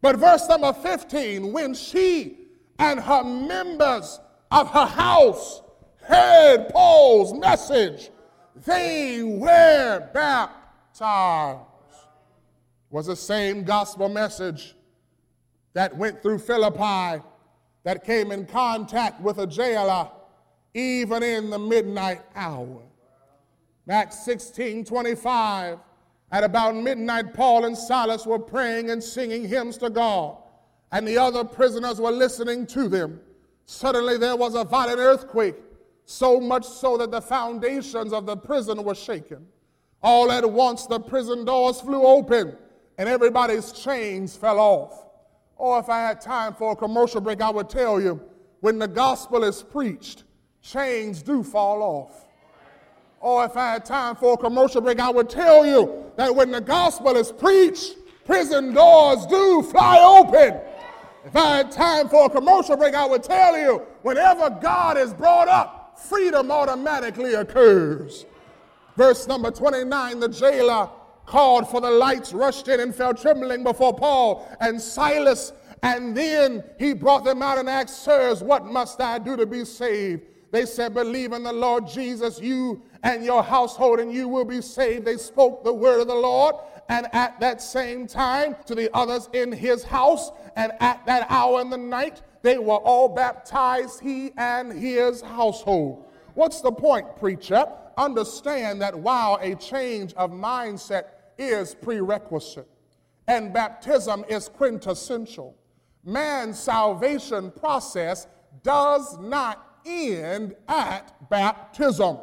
But 0.00 0.16
verse 0.16 0.48
number 0.48 0.72
15, 0.72 1.52
when 1.52 1.74
she 1.74 2.38
and 2.78 2.98
her 2.98 3.22
members 3.22 4.20
of 4.50 4.70
her 4.70 4.86
house 4.86 5.60
heard 6.02 6.70
Paul's 6.70 7.34
message, 7.34 8.08
they 8.64 9.22
were 9.22 10.08
baptized. 10.14 11.60
Was 12.88 13.04
the 13.04 13.16
same 13.16 13.64
gospel 13.64 14.08
message 14.08 14.74
that 15.74 15.94
went 15.94 16.22
through 16.22 16.38
Philippi 16.38 17.22
that 17.84 18.02
came 18.02 18.32
in 18.32 18.46
contact 18.46 19.20
with 19.20 19.36
a 19.36 19.46
jailer 19.46 20.08
even 20.72 21.22
in 21.22 21.50
the 21.50 21.58
midnight 21.58 22.22
hour. 22.34 22.80
Acts 23.88 24.24
16 24.24 24.84
25. 24.84 25.78
At 26.30 26.44
about 26.44 26.76
midnight, 26.76 27.34
Paul 27.34 27.66
and 27.66 27.76
Silas 27.76 28.26
were 28.26 28.38
praying 28.38 28.90
and 28.90 29.02
singing 29.02 29.46
hymns 29.46 29.76
to 29.78 29.90
God, 29.90 30.38
and 30.90 31.06
the 31.06 31.18
other 31.18 31.44
prisoners 31.44 32.00
were 32.00 32.10
listening 32.10 32.66
to 32.68 32.88
them. 32.88 33.20
Suddenly, 33.66 34.16
there 34.16 34.36
was 34.36 34.54
a 34.54 34.64
violent 34.64 34.98
earthquake, 34.98 35.56
so 36.06 36.40
much 36.40 36.64
so 36.64 36.96
that 36.96 37.10
the 37.10 37.20
foundations 37.20 38.12
of 38.12 38.24
the 38.24 38.36
prison 38.36 38.82
were 38.82 38.94
shaken. 38.94 39.46
All 40.02 40.32
at 40.32 40.50
once, 40.50 40.86
the 40.86 40.98
prison 40.98 41.44
doors 41.44 41.80
flew 41.80 42.04
open, 42.04 42.56
and 42.98 43.08
everybody's 43.08 43.72
chains 43.72 44.34
fell 44.34 44.58
off. 44.58 45.06
Or 45.56 45.78
if 45.78 45.88
I 45.88 46.00
had 46.00 46.20
time 46.20 46.54
for 46.54 46.72
a 46.72 46.76
commercial 46.76 47.20
break, 47.20 47.42
I 47.42 47.50
would 47.50 47.68
tell 47.68 48.00
you 48.00 48.20
when 48.60 48.78
the 48.78 48.88
gospel 48.88 49.44
is 49.44 49.62
preached, 49.62 50.24
chains 50.60 51.22
do 51.22 51.42
fall 51.42 51.82
off. 51.82 52.21
Or 53.22 53.44
if 53.44 53.56
I 53.56 53.74
had 53.74 53.84
time 53.84 54.16
for 54.16 54.34
a 54.34 54.36
commercial 54.36 54.80
break, 54.80 54.98
I 54.98 55.08
would 55.08 55.30
tell 55.30 55.64
you 55.64 56.10
that 56.16 56.34
when 56.34 56.50
the 56.50 56.60
gospel 56.60 57.16
is 57.16 57.30
preached, 57.30 57.96
prison 58.24 58.74
doors 58.74 59.24
do 59.26 59.62
fly 59.62 60.00
open. 60.00 60.60
If 61.24 61.36
I 61.36 61.58
had 61.58 61.70
time 61.70 62.08
for 62.08 62.26
a 62.26 62.28
commercial 62.28 62.76
break, 62.76 62.94
I 62.94 63.06
would 63.06 63.22
tell 63.22 63.56
you 63.56 63.82
whenever 64.02 64.50
God 64.50 64.98
is 64.98 65.14
brought 65.14 65.46
up, 65.46 66.00
freedom 66.00 66.50
automatically 66.50 67.34
occurs. 67.34 68.26
Verse 68.96 69.28
number 69.28 69.52
29 69.52 70.18
the 70.18 70.28
jailer 70.28 70.90
called 71.24 71.70
for 71.70 71.80
the 71.80 71.90
lights, 71.90 72.32
rushed 72.32 72.66
in, 72.66 72.80
and 72.80 72.92
fell 72.92 73.14
trembling 73.14 73.62
before 73.62 73.94
Paul 73.94 74.48
and 74.60 74.80
Silas. 74.80 75.52
And 75.84 76.16
then 76.16 76.64
he 76.76 76.92
brought 76.92 77.24
them 77.24 77.40
out 77.40 77.58
and 77.58 77.70
asked, 77.70 78.02
Sirs, 78.02 78.42
what 78.42 78.66
must 78.66 79.00
I 79.00 79.20
do 79.20 79.36
to 79.36 79.46
be 79.46 79.64
saved? 79.64 80.22
They 80.50 80.66
said, 80.66 80.92
Believe 80.92 81.32
in 81.32 81.44
the 81.44 81.52
Lord 81.52 81.86
Jesus, 81.86 82.40
you 82.40 82.82
and 83.02 83.24
your 83.24 83.42
household, 83.42 84.00
and 84.00 84.12
you 84.12 84.28
will 84.28 84.44
be 84.44 84.60
saved. 84.60 85.04
They 85.04 85.16
spoke 85.16 85.64
the 85.64 85.72
word 85.72 86.00
of 86.00 86.06
the 86.08 86.14
Lord. 86.14 86.54
And 86.88 87.06
at 87.12 87.40
that 87.40 87.62
same 87.62 88.06
time, 88.06 88.56
to 88.66 88.74
the 88.74 88.90
others 88.94 89.28
in 89.32 89.52
his 89.52 89.82
house, 89.82 90.30
and 90.56 90.72
at 90.80 91.04
that 91.06 91.26
hour 91.30 91.60
in 91.60 91.70
the 91.70 91.78
night, 91.78 92.22
they 92.42 92.58
were 92.58 92.76
all 92.76 93.08
baptized, 93.08 94.00
he 94.00 94.32
and 94.36 94.72
his 94.72 95.22
household. 95.22 96.06
What's 96.34 96.60
the 96.60 96.72
point, 96.72 97.16
preacher? 97.16 97.66
Understand 97.96 98.80
that 98.82 98.98
while 98.98 99.38
a 99.40 99.54
change 99.54 100.12
of 100.14 100.30
mindset 100.30 101.04
is 101.38 101.74
prerequisite 101.74 102.68
and 103.28 103.52
baptism 103.52 104.24
is 104.28 104.48
quintessential, 104.48 105.56
man's 106.04 106.58
salvation 106.58 107.50
process 107.52 108.26
does 108.62 109.18
not 109.18 109.80
end 109.86 110.54
at 110.68 111.28
baptism. 111.30 112.18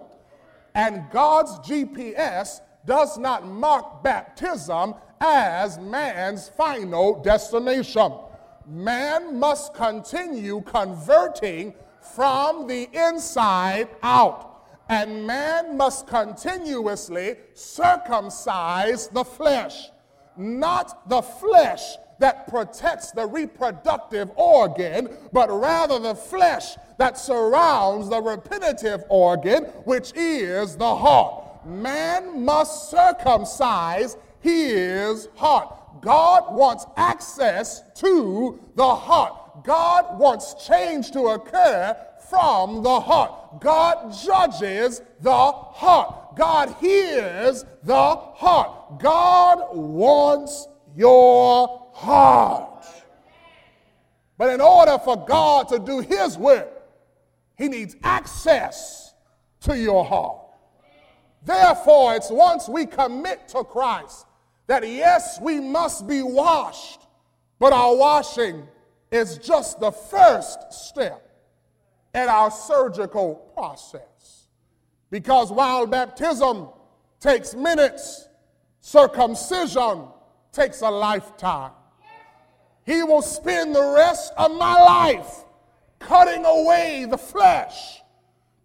And 0.80 1.04
God's 1.12 1.60
GPS 1.68 2.62
does 2.86 3.18
not 3.18 3.46
mark 3.46 4.02
baptism 4.02 4.96
as 5.20 5.78
man's 5.78 6.48
final 6.48 7.22
destination. 7.22 8.14
Man 8.66 9.38
must 9.38 9.74
continue 9.74 10.62
converting 10.62 11.74
from 12.16 12.66
the 12.66 12.88
inside 12.94 13.90
out. 14.04 14.70
And 14.88 15.28
man 15.28 15.76
must 15.76 16.08
continuously 16.08 17.36
circumcise 17.54 19.10
the 19.10 19.26
flesh, 19.26 19.90
not 20.38 21.10
the 21.10 21.22
flesh 21.22 21.98
that 22.20 22.48
protects 22.48 23.12
the 23.12 23.26
reproductive 23.26 24.30
organ, 24.36 25.10
but 25.34 25.50
rather 25.50 26.00
the 26.00 26.16
flesh 26.16 26.76
that 26.98 27.18
surrounds 27.18 28.10
the 28.10 28.22
repetitive 28.22 29.04
organ, 29.10 29.64
which 29.86 30.14
is 30.16 30.76
the 30.76 30.96
heart. 30.96 31.66
Man 31.66 32.46
must 32.46 32.90
circumcise 32.90 34.18
his 34.42 35.28
heart. 35.36 36.02
God 36.02 36.54
wants 36.54 36.86
access 36.96 37.82
to 37.96 38.60
the 38.76 38.96
heart. 38.96 39.64
God 39.64 40.18
wants 40.20 40.66
change 40.66 41.12
to 41.12 41.28
occur 41.28 41.96
from 42.30 42.84
the 42.84 43.00
heart. 43.00 43.60
God 43.60 44.14
judges 44.14 45.02
the 45.22 45.32
heart. 45.32 46.36
God 46.38 46.76
hears 46.80 47.66
the 47.84 48.16
heart. 48.16 49.00
God 49.00 49.76
wants 49.76 50.68
your 51.00 51.88
heart. 51.94 52.86
But 54.38 54.50
in 54.50 54.60
order 54.60 54.98
for 55.00 55.16
God 55.16 55.70
to 55.70 55.80
do 55.80 56.00
his 56.00 56.38
work, 56.38 56.70
he 57.58 57.70
needs 57.70 57.96
access 58.04 59.14
to 59.62 59.78
your 59.78 60.04
heart. 60.04 60.42
Therefore, 61.46 62.16
it's 62.16 62.30
once 62.30 62.68
we 62.68 62.86
commit 62.86 63.48
to 63.50 63.64
Christ 63.64 64.26
that 64.68 64.86
yes, 64.86 65.40
we 65.42 65.62
must 65.62 66.06
be 66.06 66.22
washed, 66.22 67.08
but 67.60 67.72
our 67.72 67.96
washing 67.96 68.68
is 69.10 69.38
just 69.38 69.80
the 69.80 69.92
first 69.92 70.74
step 70.74 71.26
in 72.14 72.28
our 72.28 72.52
surgical 72.52 73.36
process. 73.56 74.48
Because 75.10 75.50
while 75.50 75.88
baptism 75.88 76.68
takes 77.22 77.56
minutes, 77.56 78.28
circumcision 78.82 80.04
takes 80.52 80.82
a 80.82 80.90
lifetime. 80.90 81.72
He 82.86 83.04
will 83.04 83.22
spend 83.22 83.76
the 83.76 83.94
rest 83.96 84.34
of 84.38 84.52
my 84.52 84.74
life 84.82 85.46
cutting 86.00 86.46
away 86.46 87.06
the 87.10 87.18
flesh 87.18 88.02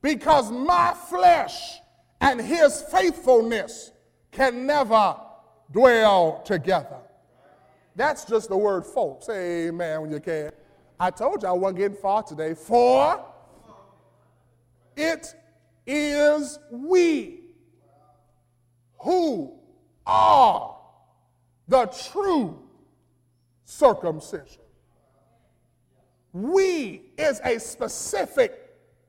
because 0.01 0.51
my 0.51 0.95
flesh 1.11 1.79
and 2.21 2.41
his 2.41 2.83
faithfulness 2.83 3.93
can 4.31 4.67
never 4.67 5.17
dwell 5.71 6.43
together. 6.45 6.99
That's 7.97 8.25
just 8.25 8.49
the 8.49 8.57
word 8.57 8.85
folks. 8.85 9.27
Say 9.27 9.69
amen 9.69 10.01
when 10.01 10.11
you 10.11 10.21
can. 10.21 10.53
I 10.99 11.11
told 11.11 11.43
you 11.43 11.49
I 11.49 11.53
wasn't 11.53 11.79
getting 11.79 11.97
far 11.97 12.23
today. 12.23 12.55
For 12.55 13.25
it 14.97 15.35
is 15.87 16.59
we 16.71 17.41
who 18.99 19.59
are 20.07 20.77
the 21.69 21.87
true 22.13 22.59
circumcision. 23.65 24.63
We 26.33 27.03
is 27.17 27.41
a 27.45 27.59
specific 27.61 28.61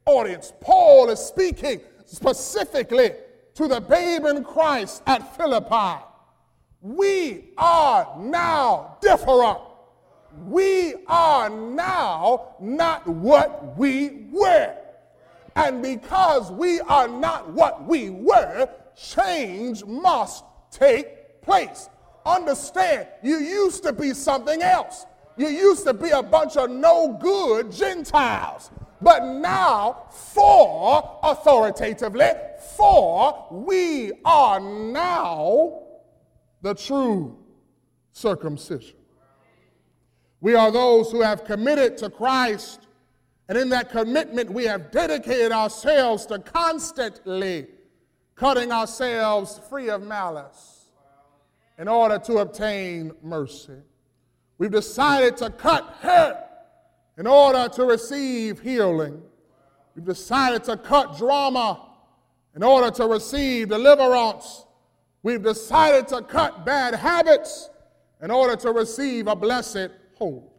audience. 0.06 0.54
Paul 0.62 1.10
is 1.10 1.20
speaking 1.20 1.82
specifically 2.06 3.12
to 3.56 3.68
the 3.68 3.82
babe 3.82 4.26
in 4.26 4.44
Christ 4.44 5.02
at 5.08 5.36
Philippi. 5.36 6.04
We 6.82 7.46
are 7.58 8.16
now 8.20 8.98
different. 9.02 9.60
We 10.46 10.94
are 11.08 11.50
now 11.50 12.56
not 12.60 13.08
what 13.08 13.78
we 13.78 14.28
were. 14.32 14.76
And 15.56 15.82
because 15.82 16.52
we 16.52 16.82
are 16.82 17.08
not 17.08 17.50
what 17.50 17.86
we 17.88 18.10
were, 18.10 18.70
change 18.96 19.86
must 19.86 20.44
take 20.70 21.42
place. 21.42 21.90
Understand, 22.26 23.08
you 23.22 23.38
used 23.38 23.84
to 23.84 23.94
be 23.94 24.14
something 24.14 24.62
else. 24.64 25.06
You 25.38 25.48
used 25.48 25.86
to 25.86 25.94
be 25.94 26.10
a 26.10 26.24
bunch 26.24 26.58
of 26.58 26.72
no 26.72 27.18
good 27.22 27.72
Gentiles. 27.72 28.72
But 29.02 29.26
now, 29.26 30.08
for 30.10 31.20
authoritatively, 31.22 32.32
for 32.76 33.48
we 33.52 34.14
are 34.24 34.60
now 34.60 35.82
the 36.62 36.74
true 36.74 37.38
circumcision. 38.12 38.96
We 40.42 40.56
are 40.56 40.72
those 40.72 41.12
who 41.12 41.22
have 41.22 41.44
committed 41.44 41.98
to 41.98 42.10
Christ, 42.10 42.88
and 43.50 43.58
in 43.58 43.70
that 43.70 43.92
commitment, 43.92 44.52
we 44.52 44.64
have 44.64 44.90
dedicated 44.90 45.52
ourselves 45.52 46.26
to 46.28 46.40
constantly 46.40 47.68
cutting 48.36 48.72
ourselves 48.72 49.60
free 49.70 49.90
of 49.90 50.02
malice 50.02 50.75
in 51.78 51.88
order 51.88 52.18
to 52.20 52.38
obtain 52.38 53.12
mercy. 53.22 53.78
We've 54.58 54.72
decided 54.72 55.38
to 55.38 55.50
cut 55.50 55.84
hurt 56.02 56.38
in 57.18 57.28
order 57.28 57.68
to 57.74 57.84
receive 57.84 58.60
healing. 58.62 59.22
We've 59.96 60.06
decided 60.06 60.64
to 60.66 60.78
cut 60.78 61.18
drama 61.18 61.90
in 62.56 62.64
order 62.64 62.92
to 62.92 63.06
receive 63.06 63.70
deliverance. 63.70 64.66
We've 65.24 65.44
decided 65.44 66.08
to 66.10 66.22
cut 66.22 66.66
bad 66.66 66.96
habits 66.96 67.70
in 68.22 68.32
order 68.32 68.56
to 68.58 68.72
receive 68.72 69.28
a 69.28 69.36
blessed 69.36 69.90
hope. 70.16 70.52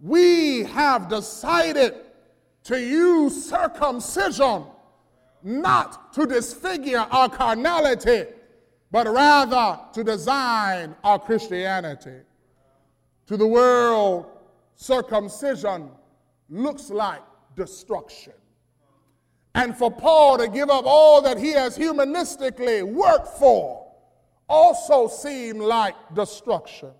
We 0.00 0.64
have 0.64 1.08
decided 1.08 1.94
to 2.64 2.80
use 2.80 3.48
circumcision 3.48 4.64
not 5.42 6.12
to 6.14 6.26
disfigure 6.26 7.06
our 7.10 7.28
carnality, 7.28 8.24
but 8.96 9.12
rather 9.12 9.78
to 9.92 10.02
design 10.02 10.96
our 11.04 11.18
Christianity. 11.18 12.16
To 13.26 13.36
the 13.36 13.46
world, 13.46 14.24
circumcision 14.74 15.90
looks 16.48 16.88
like 16.88 17.20
destruction. 17.54 18.32
And 19.54 19.76
for 19.76 19.90
Paul 19.90 20.38
to 20.38 20.48
give 20.48 20.70
up 20.70 20.84
all 20.86 21.20
that 21.20 21.36
he 21.36 21.50
has 21.50 21.76
humanistically 21.76 22.84
worked 22.84 23.36
for 23.38 23.86
also 24.48 25.08
seemed 25.08 25.60
like 25.60 25.94
destruction. 26.14 26.92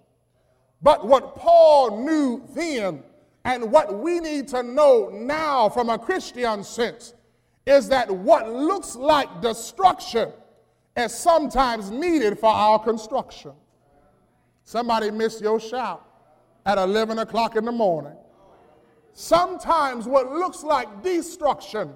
But 0.83 1.07
what 1.09 1.35
Paul 1.35 2.05
knew 2.05 2.47
then, 2.51 3.05
and 3.47 3.73
what 3.73 4.01
we 4.01 4.21
need 4.21 4.49
to 4.49 4.63
know 4.63 5.09
now 5.09 5.71
from 5.71 5.89
a 5.89 5.99
Christian 5.99 6.63
sense, 6.63 7.15
is 7.65 7.89
that 7.89 8.11
what 8.11 8.53
looks 8.53 8.97
like 8.97 9.41
destruction 9.41 10.31
is 10.97 11.13
sometimes 11.13 11.91
needed 11.91 12.39
for 12.39 12.51
our 12.51 12.79
construction. 12.79 13.53
Somebody 14.65 15.11
missed 15.11 15.41
your 15.41 15.61
shout 15.61 16.05
at 16.65 16.79
11 16.79 17.19
o'clock 17.19 17.57
in 17.57 17.65
the 17.65 17.73
morning. 17.73 18.17
Sometimes 19.13 20.07
what 20.07 20.33
looks 20.33 20.63
like 20.63 21.03
destruction 21.03 21.93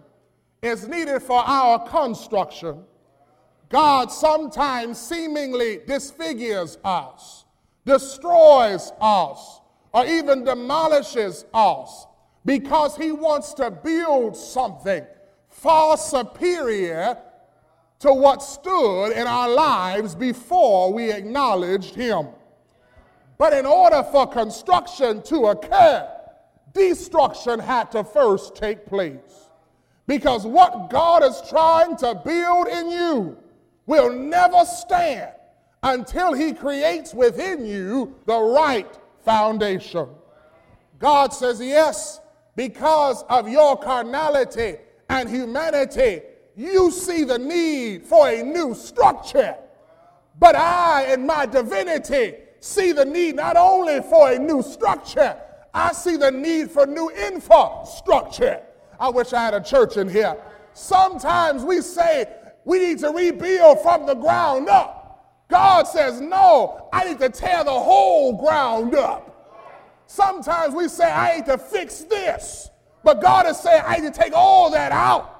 is 0.62 0.86
needed 0.86 1.20
for 1.22 1.38
our 1.38 1.88
construction. 1.88 2.84
God 3.68 4.10
sometimes 4.10 4.98
seemingly 4.98 5.80
disfigures 5.86 6.78
us, 6.84 7.44
destroys 7.84 8.92
us, 9.00 9.60
or 9.92 10.06
even 10.06 10.44
demolishes 10.44 11.44
us 11.52 12.06
because 12.44 12.96
he 12.96 13.12
wants 13.12 13.54
to 13.54 13.70
build 13.70 14.36
something 14.36 15.04
far 15.48 15.96
superior 15.96 17.18
to 18.00 18.12
what 18.12 18.42
stood 18.42 19.12
in 19.12 19.26
our 19.26 19.48
lives 19.48 20.14
before 20.14 20.92
we 20.92 21.12
acknowledged 21.12 21.94
him. 21.94 22.28
But 23.38 23.52
in 23.52 23.66
order 23.66 24.02
for 24.10 24.26
construction 24.26 25.22
to 25.22 25.46
occur, 25.46 26.10
destruction 26.74 27.58
had 27.58 27.90
to 27.92 28.04
first 28.04 28.56
take 28.56 28.86
place. 28.86 29.50
Because 30.06 30.46
what 30.46 30.90
God 30.90 31.22
is 31.22 31.40
trying 31.48 31.96
to 31.98 32.20
build 32.24 32.68
in 32.68 32.90
you 32.90 33.38
will 33.86 34.12
never 34.12 34.64
stand 34.64 35.32
until 35.82 36.32
He 36.32 36.52
creates 36.52 37.14
within 37.14 37.64
you 37.64 38.14
the 38.26 38.38
right 38.38 38.98
foundation. 39.24 40.08
God 40.98 41.32
says, 41.32 41.60
Yes, 41.60 42.20
because 42.56 43.22
of 43.28 43.48
your 43.48 43.78
carnality 43.78 44.76
and 45.08 45.28
humanity, 45.28 46.22
you 46.60 46.90
see 46.90 47.24
the 47.24 47.38
need 47.38 48.04
for 48.04 48.28
a 48.28 48.42
new 48.42 48.74
structure. 48.74 49.56
But 50.38 50.56
I, 50.56 51.14
in 51.14 51.24
my 51.24 51.46
divinity, 51.46 52.34
see 52.60 52.92
the 52.92 53.04
need 53.04 53.36
not 53.36 53.56
only 53.56 54.02
for 54.02 54.30
a 54.30 54.38
new 54.38 54.62
structure, 54.62 55.38
I 55.72 55.92
see 55.92 56.18
the 56.18 56.30
need 56.30 56.70
for 56.70 56.86
new 56.86 57.08
infrastructure. 57.08 58.60
I 58.98 59.08
wish 59.08 59.32
I 59.32 59.42
had 59.42 59.54
a 59.54 59.62
church 59.62 59.96
in 59.96 60.06
here. 60.06 60.36
Sometimes 60.74 61.64
we 61.64 61.80
say 61.80 62.26
we 62.66 62.78
need 62.78 62.98
to 62.98 63.08
rebuild 63.08 63.80
from 63.80 64.04
the 64.04 64.14
ground 64.14 64.68
up. 64.68 65.46
God 65.48 65.88
says, 65.88 66.20
no, 66.20 66.88
I 66.92 67.04
need 67.04 67.20
to 67.20 67.30
tear 67.30 67.64
the 67.64 67.70
whole 67.70 68.34
ground 68.34 68.94
up. 68.94 70.04
Sometimes 70.06 70.74
we 70.74 70.88
say, 70.88 71.10
I 71.10 71.36
need 71.36 71.46
to 71.46 71.56
fix 71.56 72.00
this. 72.00 72.68
But 73.02 73.22
God 73.22 73.46
is 73.46 73.58
saying, 73.58 73.82
I 73.86 73.96
need 73.96 74.12
to 74.12 74.20
take 74.20 74.34
all 74.34 74.70
that 74.72 74.92
out. 74.92 75.39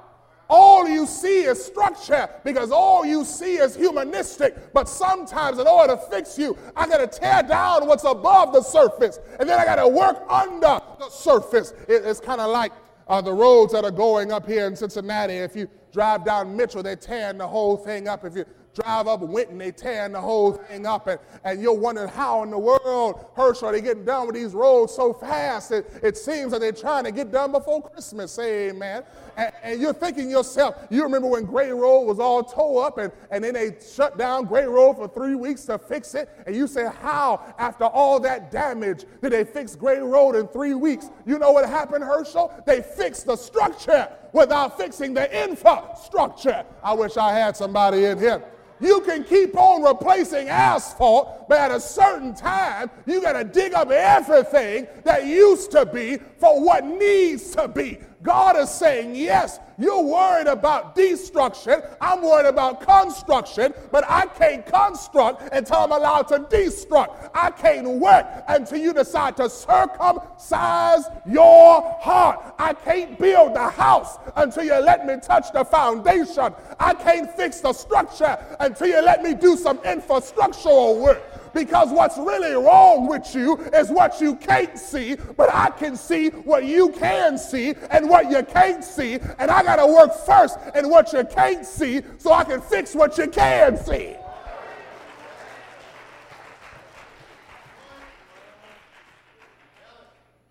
All 0.53 0.85
you 0.85 1.05
see 1.05 1.43
is 1.43 1.63
structure 1.63 2.29
because 2.43 2.73
all 2.73 3.05
you 3.05 3.23
see 3.23 3.55
is 3.55 3.73
humanistic. 3.73 4.73
But 4.73 4.89
sometimes, 4.89 5.59
in 5.59 5.65
order 5.65 5.95
to 5.95 6.01
fix 6.11 6.37
you, 6.37 6.57
I 6.75 6.87
got 6.87 6.97
to 6.97 7.07
tear 7.07 7.41
down 7.41 7.87
what's 7.87 8.03
above 8.03 8.51
the 8.51 8.61
surface 8.61 9.21
and 9.39 9.47
then 9.47 9.57
I 9.57 9.63
got 9.63 9.77
to 9.77 9.87
work 9.87 10.21
under 10.29 10.81
the 10.99 11.09
surface. 11.09 11.73
it's 11.87 12.19
kind 12.19 12.41
of 12.41 12.51
like 12.51 12.73
uh, 13.07 13.21
the 13.21 13.31
roads 13.31 13.71
that 13.71 13.85
are 13.85 13.91
going 13.91 14.33
up 14.33 14.45
here 14.45 14.67
in 14.67 14.75
Cincinnati. 14.75 15.35
If 15.35 15.55
you 15.55 15.69
drive 15.93 16.25
down 16.25 16.57
Mitchell, 16.57 16.83
they're 16.83 16.97
tearing 16.97 17.37
the 17.37 17.47
whole 17.47 17.77
thing 17.77 18.09
up. 18.09 18.25
If 18.25 18.35
you 18.35 18.43
drive 18.73 19.07
up 19.07 19.21
Winton, 19.21 19.57
they're 19.57 19.71
tearing 19.71 20.13
the 20.13 20.21
whole 20.21 20.53
thing 20.53 20.85
up, 20.85 21.07
and, 21.07 21.19
and 21.43 21.61
you're 21.61 21.73
wondering 21.73 22.07
how 22.07 22.43
in 22.43 22.51
the 22.51 22.57
world, 22.57 23.25
Herschel, 23.35 23.69
are 23.69 23.71
they 23.73 23.81
getting 23.81 24.05
done 24.05 24.27
with 24.27 24.35
these 24.35 24.53
roads 24.53 24.93
so 24.93 25.13
fast? 25.13 25.71
It, 25.71 25.91
it 26.01 26.17
seems 26.17 26.51
that 26.51 26.61
they're 26.61 26.71
trying 26.71 27.03
to 27.03 27.11
get 27.11 27.31
done 27.31 27.51
before 27.51 27.81
Christmas, 27.81 28.31
say 28.31 28.69
amen. 28.69 29.03
And, 29.37 29.53
and 29.63 29.81
you're 29.81 29.93
thinking 29.93 30.29
yourself, 30.29 30.75
you 30.89 31.03
remember 31.03 31.27
when 31.27 31.45
Gray 31.45 31.71
Road 31.71 32.01
was 32.01 32.19
all 32.19 32.43
tore 32.43 32.85
up, 32.85 32.97
and, 32.97 33.11
and 33.29 33.43
then 33.43 33.53
they 33.53 33.75
shut 33.93 34.17
down 34.17 34.45
Gray 34.45 34.65
Road 34.65 34.95
for 34.97 35.07
three 35.07 35.35
weeks 35.35 35.65
to 35.65 35.77
fix 35.77 36.15
it, 36.15 36.29
and 36.45 36.55
you 36.55 36.67
say, 36.67 36.89
how, 37.01 37.53
after 37.57 37.85
all 37.85 38.19
that 38.21 38.51
damage, 38.51 39.05
did 39.21 39.31
they 39.31 39.43
fix 39.43 39.75
Gray 39.75 39.99
Road 39.99 40.35
in 40.35 40.47
three 40.47 40.73
weeks? 40.73 41.09
You 41.25 41.39
know 41.39 41.51
what 41.51 41.67
happened, 41.67 42.03
Herschel? 42.03 42.53
They 42.65 42.81
fixed 42.81 43.25
the 43.25 43.35
structure 43.35 44.09
without 44.33 44.77
fixing 44.77 45.13
the 45.13 45.43
infrastructure. 45.43 46.65
I 46.83 46.93
wish 46.93 47.17
I 47.17 47.33
had 47.33 47.55
somebody 47.57 48.05
in 48.05 48.17
here 48.17 48.43
you 48.81 49.01
can 49.01 49.23
keep 49.23 49.55
on 49.55 49.83
replacing 49.83 50.49
asphalt, 50.49 51.47
but 51.47 51.59
at 51.59 51.71
a 51.71 51.79
certain 51.79 52.33
time, 52.33 52.89
you 53.05 53.21
got 53.21 53.33
to 53.33 53.43
dig 53.43 53.73
up 53.73 53.91
everything 53.91 54.87
that 55.03 55.25
used 55.25 55.71
to 55.71 55.85
be 55.85 56.17
for 56.39 56.59
what 56.63 56.83
needs 56.83 57.51
to 57.55 57.67
be. 57.67 57.99
God 58.23 58.55
is 58.57 58.69
saying, 58.69 59.15
yes, 59.15 59.59
you're 59.79 60.03
worried 60.03 60.47
about 60.47 60.93
destruction. 60.93 61.81
I'm 61.99 62.21
worried 62.21 62.47
about 62.47 62.81
construction, 62.81 63.73
but 63.91 64.03
I 64.07 64.27
can't 64.27 64.63
construct 64.65 65.51
until 65.53 65.77
I'm 65.77 65.91
allowed 65.91 66.27
to 66.27 66.39
destruct. 66.39 67.31
I 67.33 67.49
can't 67.49 67.87
work 67.87 68.27
until 68.47 68.77
you 68.77 68.93
decide 68.93 69.37
to 69.37 69.49
circumcise 69.49 71.05
your 71.27 71.97
heart. 71.99 72.53
I 72.59 72.73
can't 72.73 73.17
build 73.17 73.55
the 73.55 73.69
house 73.69 74.17
until 74.35 74.65
you 74.65 74.75
let 74.75 75.07
me 75.07 75.15
touch 75.19 75.51
the 75.51 75.65
foundation. 75.65 76.53
I 76.79 76.93
can't 76.93 77.31
fix 77.31 77.61
the 77.61 77.73
structure 77.73 78.37
until 78.59 78.87
you 78.87 79.01
let 79.01 79.23
me 79.23 79.33
do 79.33 79.57
some 79.57 79.79
infrastructural 79.79 81.01
work. 81.01 81.23
Because 81.53 81.89
what's 81.89 82.17
really 82.17 82.53
wrong 82.53 83.07
with 83.07 83.35
you 83.35 83.57
is 83.73 83.89
what 83.89 84.21
you 84.21 84.35
can't 84.35 84.77
see, 84.77 85.15
but 85.35 85.53
I 85.53 85.69
can 85.69 85.95
see 85.95 86.29
what 86.29 86.65
you 86.65 86.89
can 86.89 87.37
see 87.37 87.73
and 87.89 88.09
what 88.09 88.29
you 88.29 88.43
can't 88.43 88.83
see. 88.83 89.19
And 89.37 89.51
I 89.51 89.63
got 89.63 89.75
to 89.77 89.87
work 89.87 90.13
first 90.25 90.57
in 90.75 90.89
what 90.89 91.11
you 91.13 91.23
can't 91.25 91.65
see 91.65 92.01
so 92.17 92.31
I 92.31 92.43
can 92.43 92.61
fix 92.61 92.95
what 92.95 93.17
you 93.17 93.27
can 93.27 93.77
see. 93.77 94.15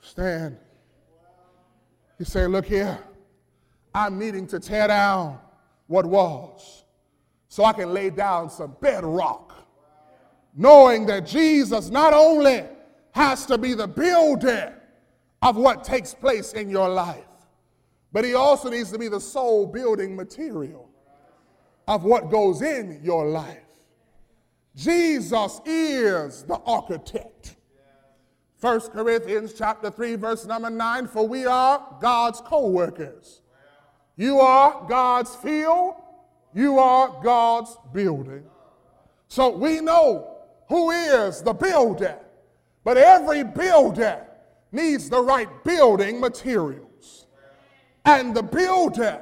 Stand. 0.02 0.56
You 2.18 2.24
say, 2.24 2.46
Look 2.46 2.66
here, 2.66 2.98
I'm 3.94 4.18
needing 4.18 4.46
to 4.48 4.60
tear 4.60 4.88
down 4.88 5.38
what 5.86 6.04
was 6.04 6.84
so 7.48 7.64
I 7.64 7.72
can 7.72 7.92
lay 7.92 8.10
down 8.10 8.50
some 8.50 8.76
bedrock 8.80 9.49
knowing 10.56 11.06
that 11.06 11.26
Jesus 11.26 11.90
not 11.90 12.12
only 12.12 12.64
has 13.12 13.46
to 13.46 13.58
be 13.58 13.74
the 13.74 13.88
builder 13.88 14.80
of 15.42 15.56
what 15.56 15.84
takes 15.84 16.14
place 16.14 16.52
in 16.52 16.68
your 16.68 16.88
life, 16.88 17.24
but 18.12 18.24
he 18.24 18.34
also 18.34 18.70
needs 18.70 18.90
to 18.92 18.98
be 18.98 19.08
the 19.08 19.20
sole 19.20 19.66
building 19.66 20.16
material 20.16 20.88
of 21.86 22.04
what 22.04 22.30
goes 22.30 22.62
in 22.62 23.00
your 23.02 23.26
life. 23.26 23.58
Jesus 24.76 25.60
is 25.64 26.44
the 26.44 26.56
architect. 26.64 27.56
1 28.60 28.80
Corinthians 28.90 29.54
chapter 29.54 29.90
3 29.90 30.16
verse 30.16 30.44
number 30.44 30.70
9 30.70 31.08
for 31.08 31.26
we 31.26 31.46
are 31.46 31.96
God's 32.00 32.40
co-workers. 32.42 33.40
You 34.16 34.40
are 34.40 34.86
God's 34.86 35.34
field, 35.36 35.94
you 36.54 36.78
are 36.78 37.20
God's 37.22 37.76
building. 37.92 38.44
So 39.28 39.48
we 39.48 39.80
know 39.80 40.39
who 40.70 40.92
is 40.92 41.42
the 41.42 41.52
builder. 41.52 42.16
But 42.84 42.96
every 42.96 43.42
builder 43.42 44.24
needs 44.72 45.10
the 45.10 45.20
right 45.20 45.48
building 45.64 46.20
materials. 46.20 47.26
And 48.04 48.34
the 48.34 48.44
builder 48.44 49.20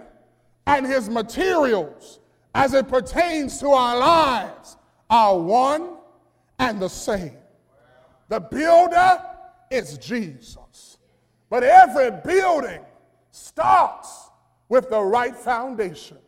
and 0.66 0.86
his 0.86 1.08
materials, 1.08 2.20
as 2.54 2.74
it 2.74 2.86
pertains 2.86 3.58
to 3.60 3.70
our 3.70 3.98
lives, 3.98 4.76
are 5.08 5.38
one 5.38 5.96
and 6.58 6.80
the 6.80 6.88
same. 6.88 7.38
The 8.28 8.40
builder 8.40 9.22
is 9.70 9.96
Jesus. 9.96 10.98
But 11.48 11.64
every 11.64 12.10
building 12.10 12.82
starts 13.30 14.28
with 14.68 14.90
the 14.90 15.00
right 15.00 15.34
foundation. 15.34 16.18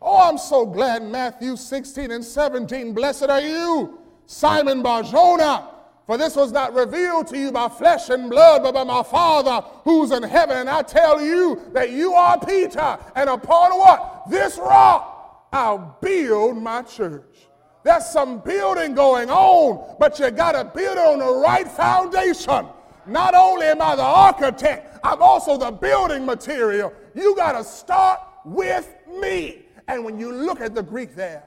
Oh, 0.00 0.28
I'm 0.28 0.38
so 0.38 0.64
glad 0.64 1.02
Matthew 1.02 1.56
16 1.56 2.12
and 2.12 2.24
17. 2.24 2.94
Blessed 2.94 3.24
are 3.24 3.40
you 3.40 4.03
Simon 4.26 4.82
Barjona, 4.82 5.68
for 6.06 6.18
this 6.18 6.36
was 6.36 6.52
not 6.52 6.74
revealed 6.74 7.26
to 7.28 7.38
you 7.38 7.50
by 7.52 7.68
flesh 7.68 8.10
and 8.10 8.28
blood, 8.30 8.62
but 8.62 8.72
by 8.74 8.84
my 8.84 9.02
Father 9.02 9.66
who's 9.84 10.10
in 10.10 10.22
heaven. 10.22 10.58
And 10.58 10.68
I 10.68 10.82
tell 10.82 11.20
you 11.20 11.60
that 11.72 11.90
you 11.90 12.12
are 12.12 12.38
Peter, 12.38 12.98
and 13.14 13.30
upon 13.30 13.78
what? 13.78 14.24
This 14.28 14.58
rock 14.58 15.14
I'll 15.54 15.96
build 16.00 16.56
my 16.56 16.82
church. 16.82 17.46
There's 17.84 18.06
some 18.06 18.40
building 18.40 18.92
going 18.92 19.30
on, 19.30 19.96
but 20.00 20.18
you 20.18 20.28
got 20.32 20.52
to 20.52 20.64
build 20.64 20.96
it 20.96 21.00
on 21.00 21.20
the 21.20 21.32
right 21.32 21.68
foundation. 21.68 22.66
Not 23.06 23.34
only 23.36 23.66
am 23.66 23.80
I 23.80 23.94
the 23.94 24.02
architect, 24.02 24.98
I'm 25.04 25.22
also 25.22 25.56
the 25.56 25.70
building 25.70 26.26
material. 26.26 26.92
You 27.14 27.36
got 27.36 27.52
to 27.52 27.62
start 27.62 28.18
with 28.44 28.92
me. 29.20 29.66
And 29.86 30.04
when 30.04 30.18
you 30.18 30.32
look 30.32 30.60
at 30.60 30.74
the 30.74 30.82
Greek 30.82 31.14
there 31.14 31.44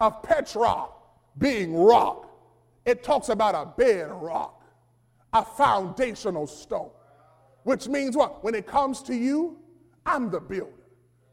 of 0.00 0.22
Petra, 0.22 0.86
being 1.38 1.76
rock. 1.76 2.28
It 2.84 3.02
talks 3.02 3.28
about 3.28 3.54
a 3.54 3.66
bedrock, 3.76 4.64
a 5.32 5.44
foundational 5.44 6.46
stone, 6.46 6.90
which 7.62 7.88
means 7.88 8.16
what? 8.16 8.42
When 8.42 8.54
it 8.54 8.66
comes 8.66 9.02
to 9.04 9.14
you, 9.14 9.58
I'm 10.04 10.30
the 10.30 10.40
builder. 10.40 10.72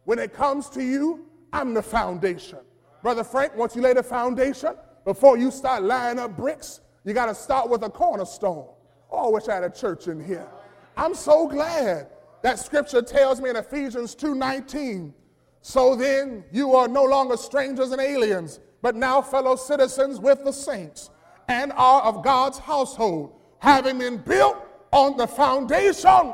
When 0.05 0.19
it 0.19 0.33
comes 0.33 0.69
to 0.69 0.83
you, 0.83 1.25
I'm 1.51 1.73
the 1.73 1.81
foundation. 1.81 2.59
Brother 3.01 3.23
Frank, 3.23 3.55
once 3.55 3.75
you 3.75 3.81
lay 3.81 3.93
the 3.93 4.03
foundation, 4.03 4.75
before 5.05 5.37
you 5.37 5.49
start 5.51 5.83
lining 5.83 6.19
up 6.19 6.35
bricks, 6.37 6.81
You 7.03 7.13
got 7.13 7.27
to 7.27 7.35
start 7.35 7.69
with 7.69 7.83
a 7.83 7.89
cornerstone. 7.89 8.67
Oh, 9.11 9.29
I 9.29 9.31
wish 9.31 9.47
I 9.47 9.55
had 9.55 9.63
a 9.63 9.69
church 9.69 10.07
in 10.07 10.23
here. 10.23 10.47
I'm 10.97 11.15
so 11.15 11.47
glad 11.47 12.07
that 12.41 12.59
scripture 12.59 13.01
tells 13.01 13.41
me 13.41 13.49
in 13.49 13.55
Ephesians 13.55 14.15
2:19, 14.15 15.13
so 15.61 15.95
then 15.95 16.43
you 16.51 16.75
are 16.75 16.87
no 16.87 17.03
longer 17.03 17.37
strangers 17.37 17.91
and 17.91 18.01
aliens, 18.01 18.59
but 18.81 18.95
now 18.95 19.21
fellow 19.21 19.55
citizens 19.55 20.19
with 20.19 20.43
the 20.43 20.51
saints 20.51 21.09
and 21.47 21.71
are 21.73 22.01
of 22.03 22.23
God's 22.23 22.59
household, 22.59 23.33
having 23.59 23.97
been 23.97 24.17
built 24.17 24.57
on 24.91 25.17
the 25.17 25.27
foundation 25.27 26.33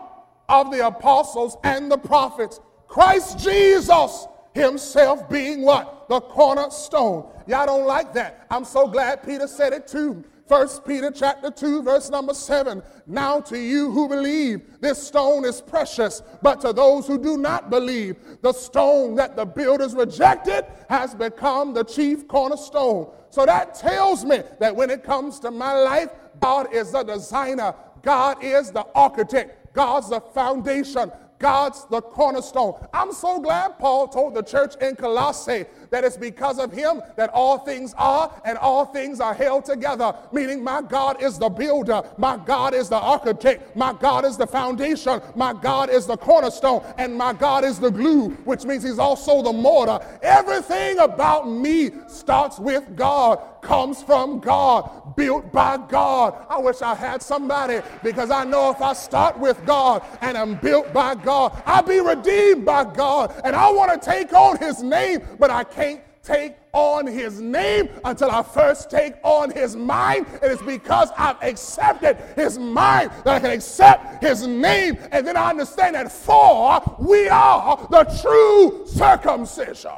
of 0.49 0.71
the 0.71 0.86
apostles 0.86 1.58
and 1.63 1.91
the 1.91 1.97
prophets, 1.97 2.60
Christ 2.88 3.39
Jesus 3.39 4.27
himself 4.53 5.27
being 5.29 5.63
what? 5.63 6.08
The 6.08 6.21
cornerstone. 6.21 7.29
Y'all 7.47 7.65
don't 7.65 7.86
like 7.86 8.13
that. 8.13 8.45
I'm 8.49 8.65
so 8.65 8.88
glad 8.88 9.23
Peter 9.23 9.47
said 9.47 9.73
it 9.73 9.88
too. 9.88 10.23
First 10.47 10.86
Peter 10.86 11.10
chapter 11.10 11.49
2 11.49 11.81
verse 11.81 12.12
number 12.12 12.34
7. 12.34 12.84
Now 13.08 13.39
to 13.41 13.58
you 13.58 13.89
who 13.91 14.08
believe, 14.08 14.79
this 14.79 15.01
stone 15.01 15.43
is 15.43 15.60
precious, 15.60 16.21
but 16.43 16.62
to 16.62 16.71
those 16.71 17.08
who 17.08 17.17
do 17.17 17.38
not 17.38 17.71
believe, 17.71 18.17
the 18.41 18.53
stone 18.53 19.15
that 19.15 19.36
the 19.36 19.45
builders 19.45 19.95
rejected 19.95 20.65
has 20.88 21.15
become 21.15 21.73
the 21.73 21.84
chief 21.84 22.27
cornerstone. 22.27 23.12
So 23.31 23.45
that 23.45 23.73
tells 23.73 24.23
me 24.23 24.43
that 24.60 24.75
when 24.75 24.91
it 24.91 25.03
comes 25.03 25.39
to 25.39 25.51
my 25.51 25.73
life, 25.73 26.10
God 26.39 26.71
is 26.73 26.91
the 26.91 27.01
designer, 27.01 27.73
God 28.03 28.43
is 28.43 28.71
the 28.71 28.86
architect, 28.93 29.73
God's 29.73 30.10
the 30.10 30.21
foundation, 30.21 31.12
God's 31.39 31.86
the 31.88 32.02
cornerstone. 32.02 32.88
I'm 32.93 33.12
so 33.12 33.39
glad 33.39 33.78
Paul 33.78 34.08
told 34.08 34.36
the 34.36 34.41
church 34.41 34.76
in 34.82 34.95
Colossae 34.95 35.65
that 35.89 36.04
it's 36.04 36.17
because 36.17 36.60
of 36.60 36.71
him 36.71 37.02
that 37.17 37.30
all 37.34 37.60
things 37.60 37.93
are 37.98 38.41
and 38.45 38.58
all 38.58 38.86
things 38.86 39.19
are 39.19 39.34
held 39.34 39.65
together. 39.65 40.15
Meaning, 40.32 40.63
my 40.63 40.82
God 40.82 41.21
is 41.21 41.38
the 41.38 41.50
builder, 41.50 42.04
my 42.17 42.38
God 42.38 42.74
is 42.74 42.89
the 42.89 42.98
architect, 42.98 43.76
my 43.76 43.93
God 43.93 44.26
is 44.26 44.38
the 44.38 44.48
foundation, 44.48 45.21
my 45.36 45.54
God 45.54 45.89
is 45.89 46.06
the 46.06 46.17
cornerstone, 46.17 46.84
and 46.98 47.15
my 47.15 47.34
God 47.34 47.63
is 47.63 47.80
the 47.80 47.91
glue, 47.91 48.30
which 48.45 48.63
means 48.63 48.84
he's 48.84 49.00
also 49.00 49.41
the 49.41 49.54
mortar. 49.54 50.00
Everything 50.21 51.00
about 51.00 51.50
me 51.50 51.91
starts 52.08 52.60
with 52.60 52.95
God, 52.95 53.39
comes 53.65 54.01
from 54.01 54.39
God, 54.39 55.15
built 55.15 55.51
by 55.51 55.78
God. 55.78 56.45
I 56.49 56.60
wish 56.60 56.82
I 56.82 56.93
had 56.93 57.21
somebody 57.21 57.82
because 58.04 58.30
I 58.30 58.43
know 58.43 58.69
if 58.71 58.82
I 58.82 58.93
start 58.93 59.38
with 59.39 59.63
God 59.65 60.04
and 60.21 60.38
I'm 60.38 60.56
built 60.56 60.93
by 60.93 61.15
God, 61.15 61.62
I'll 61.65 61.84
be 61.84 61.99
redeemed 61.99 62.63
by 62.63 62.84
God. 62.86 63.34
And 63.43 63.56
I 63.56 63.69
want 63.71 63.91
to 63.91 64.10
take 64.10 64.32
on 64.34 64.58
his 64.58 64.84
name, 64.84 65.21
but 65.39 65.49
I 65.49 65.63
can't 65.63 66.01
take 66.23 66.56
on 66.73 67.08
his 67.08 67.39
name 67.39 67.89
until 68.04 68.30
I 68.30 68.43
first 68.43 68.89
take 68.89 69.13
on 69.23 69.51
his 69.51 69.75
mind. 69.75 70.28
And 70.41 70.43
It 70.43 70.51
is 70.51 70.62
because 70.62 71.10
I've 71.17 71.41
accepted 71.41 72.17
his 72.36 72.58
mind 72.58 73.12
that 73.23 73.36
I 73.36 73.39
can 73.39 73.51
accept 73.51 74.23
his 74.23 74.45
name. 74.45 74.97
And 75.12 75.25
then 75.25 75.38
I 75.38 75.49
understand 75.49 75.95
that 75.95 76.12
for 76.12 76.82
we 76.99 77.30
are 77.30 77.78
the 77.89 78.04
true 78.21 78.86
circumcision. 78.86 79.91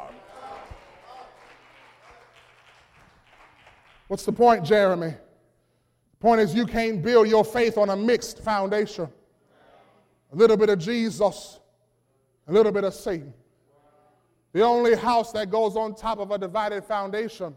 What's 4.08 4.24
the 4.24 4.32
point, 4.32 4.64
Jeremy? 4.64 5.10
The 5.10 6.16
point 6.18 6.40
is, 6.40 6.54
you 6.54 6.66
can't 6.66 7.02
build 7.02 7.28
your 7.28 7.44
faith 7.44 7.78
on 7.78 7.90
a 7.90 7.96
mixed 7.96 8.40
foundation. 8.40 9.08
A 10.32 10.36
little 10.36 10.56
bit 10.56 10.70
of 10.70 10.78
Jesus, 10.78 11.60
a 12.46 12.52
little 12.52 12.72
bit 12.72 12.84
of 12.84 12.94
Satan. 12.94 13.32
The 14.52 14.62
only 14.62 14.96
house 14.96 15.30
that 15.32 15.50
goes 15.50 15.76
on 15.76 15.94
top 15.94 16.18
of 16.18 16.30
a 16.30 16.38
divided 16.38 16.84
foundation 16.84 17.54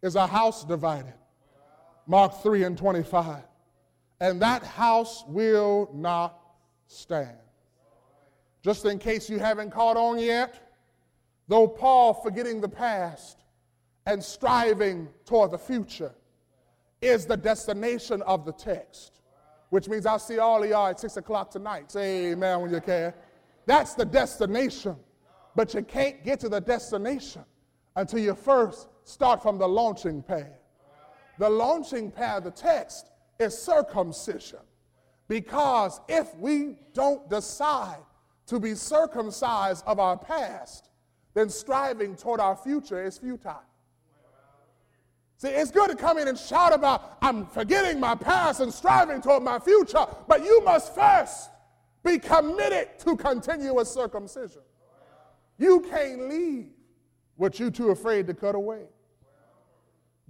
is 0.00 0.14
a 0.14 0.26
house 0.26 0.64
divided. 0.64 1.14
Mark 2.06 2.40
3 2.42 2.64
and 2.64 2.78
25. 2.78 3.42
And 4.20 4.40
that 4.42 4.62
house 4.62 5.24
will 5.26 5.90
not 5.92 6.40
stand. 6.86 7.36
Just 8.62 8.84
in 8.84 8.98
case 8.98 9.28
you 9.28 9.38
haven't 9.38 9.70
caught 9.70 9.96
on 9.96 10.18
yet, 10.18 10.72
though 11.48 11.66
Paul, 11.66 12.14
forgetting 12.14 12.60
the 12.60 12.68
past 12.68 13.38
and 14.10 14.22
striving 14.22 15.08
toward 15.24 15.52
the 15.52 15.58
future, 15.58 16.12
is 17.00 17.26
the 17.26 17.36
destination 17.36 18.22
of 18.22 18.44
the 18.44 18.52
text, 18.52 19.20
which 19.70 19.88
means 19.88 20.04
I'll 20.04 20.18
see 20.18 20.38
all 20.38 20.62
of 20.62 20.68
y'all 20.68 20.88
at 20.88 20.98
6 20.98 21.16
o'clock 21.16 21.50
tonight. 21.50 21.92
Say 21.92 22.32
amen 22.32 22.60
when 22.60 22.72
you 22.72 22.80
can. 22.80 23.14
That's 23.66 23.94
the 23.94 24.04
destination. 24.04 24.96
But 25.54 25.74
you 25.74 25.82
can't 25.82 26.24
get 26.24 26.40
to 26.40 26.48
the 26.48 26.60
destination 26.60 27.44
until 27.94 28.18
you 28.18 28.34
first 28.34 28.88
start 29.04 29.42
from 29.42 29.58
the 29.58 29.68
launching 29.68 30.22
pad. 30.22 30.58
The 31.38 31.48
launching 31.48 32.10
pad 32.10 32.38
of 32.38 32.44
the 32.44 32.50
text 32.50 33.10
is 33.38 33.56
circumcision. 33.56 34.58
Because 35.28 36.00
if 36.08 36.34
we 36.36 36.76
don't 36.92 37.30
decide 37.30 38.02
to 38.46 38.58
be 38.58 38.74
circumcised 38.74 39.84
of 39.86 40.00
our 40.00 40.18
past, 40.18 40.90
then 41.34 41.48
striving 41.48 42.16
toward 42.16 42.40
our 42.40 42.56
future 42.56 43.02
is 43.02 43.16
futile. 43.16 43.62
See, 45.40 45.48
it's 45.48 45.70
good 45.70 45.88
to 45.88 45.96
come 45.96 46.18
in 46.18 46.28
and 46.28 46.38
shout 46.38 46.74
about, 46.74 47.16
I'm 47.22 47.46
forgetting 47.46 47.98
my 47.98 48.14
past 48.14 48.60
and 48.60 48.70
striving 48.70 49.22
toward 49.22 49.42
my 49.42 49.58
future, 49.58 50.04
but 50.28 50.44
you 50.44 50.62
must 50.64 50.94
first 50.94 51.48
be 52.04 52.18
committed 52.18 52.98
to 52.98 53.16
continuous 53.16 53.90
circumcision. 53.90 54.60
You 55.56 55.80
can't 55.80 56.28
leave 56.28 56.66
what 57.36 57.58
you're 57.58 57.70
too 57.70 57.88
afraid 57.88 58.26
to 58.26 58.34
cut 58.34 58.54
away. 58.54 58.82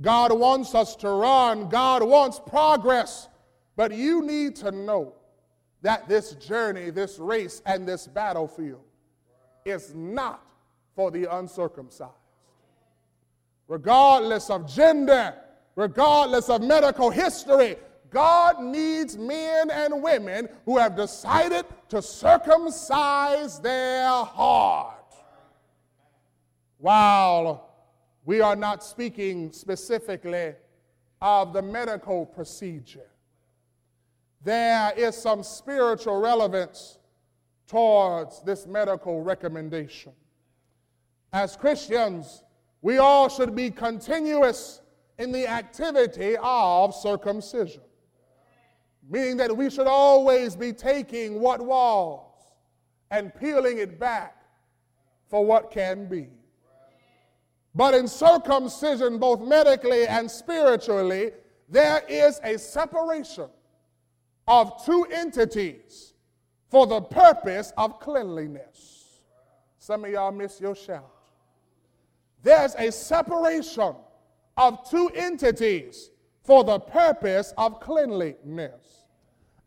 God 0.00 0.32
wants 0.32 0.76
us 0.76 0.94
to 0.96 1.10
run, 1.10 1.68
God 1.68 2.04
wants 2.04 2.40
progress, 2.46 3.28
but 3.74 3.92
you 3.92 4.22
need 4.22 4.54
to 4.56 4.70
know 4.70 5.14
that 5.82 6.08
this 6.08 6.36
journey, 6.36 6.90
this 6.90 7.18
race, 7.18 7.62
and 7.66 7.84
this 7.84 8.06
battlefield 8.06 8.84
is 9.64 9.92
not 9.92 10.46
for 10.94 11.10
the 11.10 11.24
uncircumcised. 11.36 12.12
Regardless 13.70 14.50
of 14.50 14.66
gender, 14.66 15.32
regardless 15.76 16.48
of 16.48 16.60
medical 16.60 17.08
history, 17.08 17.76
God 18.10 18.60
needs 18.60 19.16
men 19.16 19.70
and 19.70 20.02
women 20.02 20.48
who 20.64 20.76
have 20.76 20.96
decided 20.96 21.64
to 21.90 22.02
circumcise 22.02 23.60
their 23.60 24.08
heart. 24.08 25.14
While 26.78 27.70
we 28.24 28.40
are 28.40 28.56
not 28.56 28.82
speaking 28.82 29.52
specifically 29.52 30.54
of 31.22 31.52
the 31.52 31.62
medical 31.62 32.26
procedure, 32.26 33.08
there 34.42 34.92
is 34.96 35.16
some 35.16 35.44
spiritual 35.44 36.20
relevance 36.20 36.98
towards 37.68 38.42
this 38.42 38.66
medical 38.66 39.22
recommendation. 39.22 40.10
As 41.32 41.54
Christians, 41.54 42.42
we 42.82 42.98
all 42.98 43.28
should 43.28 43.54
be 43.54 43.70
continuous 43.70 44.80
in 45.18 45.32
the 45.32 45.46
activity 45.46 46.36
of 46.42 46.94
circumcision, 46.94 47.82
meaning 49.08 49.36
that 49.36 49.54
we 49.54 49.68
should 49.68 49.86
always 49.86 50.56
be 50.56 50.72
taking 50.72 51.40
what 51.40 51.60
was 51.60 52.26
and 53.10 53.34
peeling 53.34 53.78
it 53.78 53.98
back 53.98 54.42
for 55.28 55.44
what 55.44 55.70
can 55.70 56.08
be. 56.08 56.28
But 57.74 57.94
in 57.94 58.08
circumcision, 58.08 59.18
both 59.18 59.40
medically 59.40 60.06
and 60.06 60.28
spiritually, 60.30 61.32
there 61.68 62.02
is 62.08 62.40
a 62.42 62.58
separation 62.58 63.48
of 64.48 64.84
two 64.84 65.06
entities 65.12 66.14
for 66.68 66.86
the 66.86 67.00
purpose 67.00 67.72
of 67.76 68.00
cleanliness. 68.00 69.20
Some 69.78 70.04
of 70.04 70.10
y'all 70.10 70.32
miss 70.32 70.60
your 70.60 70.74
shout. 70.74 71.19
There's 72.42 72.74
a 72.76 72.90
separation 72.90 73.94
of 74.56 74.88
two 74.88 75.10
entities 75.14 76.10
for 76.44 76.64
the 76.64 76.78
purpose 76.78 77.52
of 77.58 77.80
cleanliness. 77.80 79.04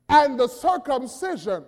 And 0.10 0.40
the 0.40 0.48
circumcision 0.48 1.66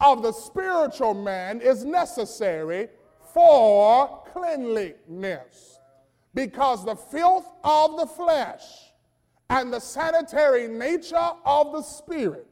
of 0.00 0.22
the 0.22 0.32
spiritual 0.32 1.14
man 1.14 1.60
is 1.60 1.84
necessary 1.84 2.88
for 3.32 4.24
cleanliness 4.32 5.78
because 6.34 6.84
the 6.84 6.96
filth 6.96 7.50
of 7.64 7.96
the 7.96 8.06
flesh 8.06 8.62
and 9.48 9.72
the 9.72 9.80
sanitary 9.80 10.68
nature 10.68 11.30
of 11.44 11.72
the 11.72 11.82
spirit 11.82 12.46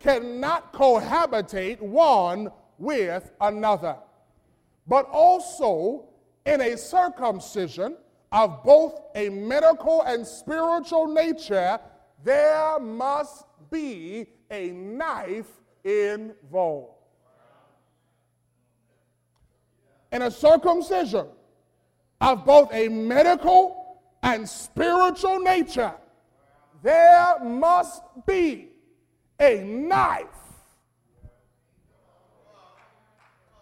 cannot 0.00 0.72
cohabitate 0.72 1.80
one 1.80 2.50
with 2.78 3.30
another. 3.40 3.96
But 4.86 5.08
also, 5.12 6.09
in 6.46 6.60
a 6.60 6.76
circumcision 6.76 7.96
of 8.32 8.62
both 8.62 9.00
a 9.14 9.28
medical 9.28 10.02
and 10.02 10.26
spiritual 10.26 11.06
nature, 11.06 11.78
there 12.22 12.78
must 12.78 13.44
be 13.70 14.26
a 14.50 14.70
knife 14.70 15.50
involved. 15.84 16.94
In 20.12 20.22
a 20.22 20.30
circumcision, 20.30 21.26
of 22.20 22.44
both 22.44 22.72
a 22.72 22.88
medical 22.88 24.00
and 24.22 24.48
spiritual 24.48 25.40
nature, 25.40 25.94
there 26.82 27.38
must 27.42 28.02
be 28.26 28.68
a 29.40 29.62
knife 29.62 30.26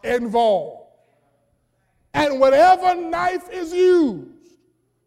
involved. 0.02 0.77
And 2.18 2.40
whatever 2.40 2.96
knife 2.96 3.48
is 3.48 3.72
used 3.72 4.56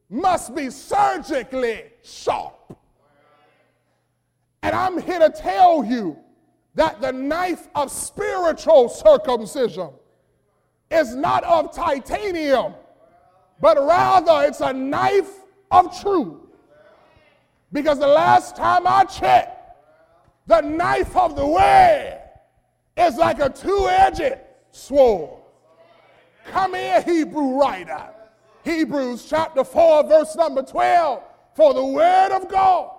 must 0.09 0.55
be 0.55 0.69
surgically 0.69 1.83
sharp. 2.03 2.77
And 4.63 4.73
I'm 4.73 4.97
here 4.97 5.19
to 5.19 5.29
tell 5.29 5.83
you 5.83 6.17
that 6.75 7.01
the 7.01 7.11
knife 7.11 7.67
of 7.75 7.91
spiritual 7.91 8.87
circumcision 8.87 9.89
is 10.89 11.13
not 11.13 11.43
of 11.43 11.75
titanium, 11.75 12.75
but 13.59 13.75
rather 13.75 14.47
it's 14.47 14.61
a 14.61 14.71
knife 14.71 15.33
of 15.69 15.99
truth. 15.99 16.37
Because 17.73 17.99
the 17.99 18.07
last 18.07 18.55
time 18.55 18.87
I 18.87 19.03
checked, 19.03 19.75
the 20.47 20.61
knife 20.61 21.13
of 21.17 21.35
the 21.35 21.45
word 21.45 22.21
is 22.95 23.17
like 23.17 23.41
a 23.41 23.49
two 23.49 23.89
edged 23.89 24.37
sword. 24.71 25.40
Come 26.47 26.73
here, 26.73 27.01
Hebrew 27.01 27.59
writer. 27.59 28.09
Hebrews 28.63 29.25
chapter 29.29 29.63
4, 29.63 30.07
verse 30.07 30.35
number 30.35 30.61
12. 30.61 31.23
For 31.55 31.73
the 31.73 31.85
word 31.85 32.31
of 32.31 32.47
God 32.49 32.91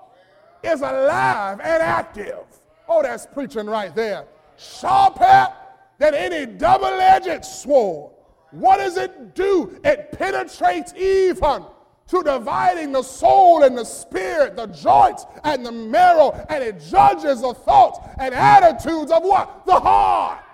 is 0.63 0.81
alive 0.81 1.61
and 1.61 1.83
active. 1.83 2.45
Oh, 2.89 3.03
that's 3.03 3.27
preaching 3.27 3.67
right 3.67 3.95
there. 3.95 4.25
Sharper 4.57 5.53
than 5.99 6.15
any 6.15 6.47
double 6.47 6.87
edged 6.87 7.45
sword. 7.45 8.13
What 8.51 8.79
does 8.79 8.97
it 8.97 9.35
do? 9.35 9.81
It 9.85 10.13
penetrates 10.13 10.93
even 10.95 11.65
to 12.09 12.23
dividing 12.23 12.93
the 12.93 13.03
soul 13.03 13.63
and 13.63 13.77
the 13.79 13.85
spirit, 13.85 14.57
the 14.57 14.67
joints 14.67 15.25
and 15.45 15.65
the 15.65 15.73
marrow, 15.73 16.33
and 16.51 16.63
it 16.63 16.79
judges 16.81 17.41
the 17.41 17.55
thoughts 17.55 17.99
and 18.19 18.35
attitudes 18.35 19.11
of 19.11 19.23
what? 19.23 19.65
The 19.65 19.81
heart. 19.81 20.45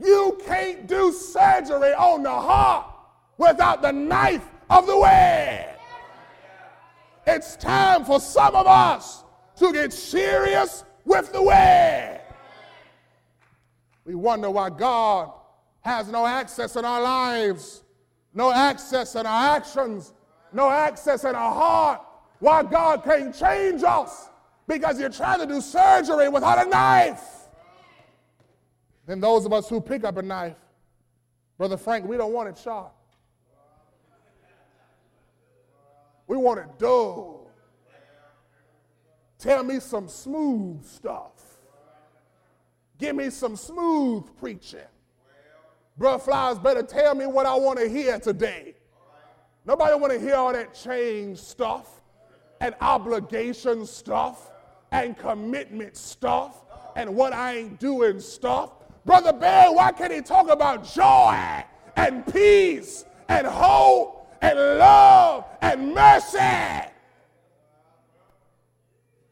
You 0.00 0.38
can't 0.44 0.86
do 0.86 1.12
surgery 1.12 1.92
on 1.94 2.22
the 2.22 2.30
heart 2.30 2.86
without 3.36 3.82
the 3.82 3.92
knife 3.92 4.46
of 4.70 4.86
the 4.86 4.98
word. 4.98 5.74
It's 7.26 7.56
time 7.56 8.04
for 8.04 8.20
some 8.20 8.54
of 8.54 8.66
us 8.66 9.24
to 9.56 9.72
get 9.72 9.92
serious 9.92 10.84
with 11.04 11.32
the 11.32 11.42
word. 11.42 12.20
We 14.04 14.14
wonder 14.14 14.50
why 14.50 14.70
God 14.70 15.32
has 15.80 16.08
no 16.08 16.26
access 16.26 16.76
in 16.76 16.84
our 16.84 17.02
lives, 17.02 17.82
no 18.34 18.52
access 18.52 19.14
in 19.14 19.26
our 19.26 19.56
actions, 19.56 20.14
no 20.52 20.70
access 20.70 21.24
in 21.24 21.34
our 21.34 21.52
heart. 21.52 22.02
Why 22.40 22.62
God 22.62 23.02
can't 23.02 23.34
change 23.34 23.82
us 23.82 24.28
because 24.68 25.00
you're 25.00 25.10
trying 25.10 25.40
to 25.40 25.46
do 25.46 25.60
surgery 25.60 26.28
without 26.28 26.64
a 26.64 26.70
knife. 26.70 27.37
Then 29.08 29.20
those 29.20 29.46
of 29.46 29.54
us 29.54 29.70
who 29.70 29.80
pick 29.80 30.04
up 30.04 30.18
a 30.18 30.22
knife, 30.22 30.58
Brother 31.56 31.78
Frank, 31.78 32.06
we 32.06 32.18
don't 32.18 32.34
want 32.34 32.50
it 32.50 32.58
sharp. 32.62 32.92
We 36.26 36.36
want 36.36 36.60
it 36.60 36.78
dull. 36.78 37.50
Tell 39.38 39.64
me 39.64 39.80
some 39.80 40.08
smooth 40.08 40.84
stuff. 40.84 41.32
Give 42.98 43.16
me 43.16 43.30
some 43.30 43.56
smooth 43.56 44.24
preaching. 44.36 44.80
Brother 45.96 46.22
Flowers 46.22 46.58
better 46.58 46.82
tell 46.82 47.14
me 47.14 47.24
what 47.24 47.46
I 47.46 47.54
want 47.54 47.78
to 47.78 47.88
hear 47.88 48.18
today. 48.20 48.74
Nobody 49.64 49.94
want 49.94 50.12
to 50.12 50.20
hear 50.20 50.34
all 50.34 50.52
that 50.52 50.74
change 50.74 51.38
stuff 51.38 52.02
and 52.60 52.74
obligation 52.82 53.86
stuff 53.86 54.50
and 54.90 55.16
commitment 55.16 55.96
stuff 55.96 56.62
and 56.94 57.16
what 57.16 57.32
I 57.32 57.56
ain't 57.56 57.80
doing 57.80 58.20
stuff. 58.20 58.72
Brother 59.08 59.32
Bear, 59.32 59.72
why 59.72 59.90
can't 59.90 60.12
he 60.12 60.20
talk 60.20 60.50
about 60.50 60.84
joy 60.84 61.64
and 61.96 62.26
peace 62.30 63.06
and 63.30 63.46
hope 63.46 64.30
and 64.42 64.58
love 64.58 65.46
and 65.62 65.94
mercy? 65.94 66.90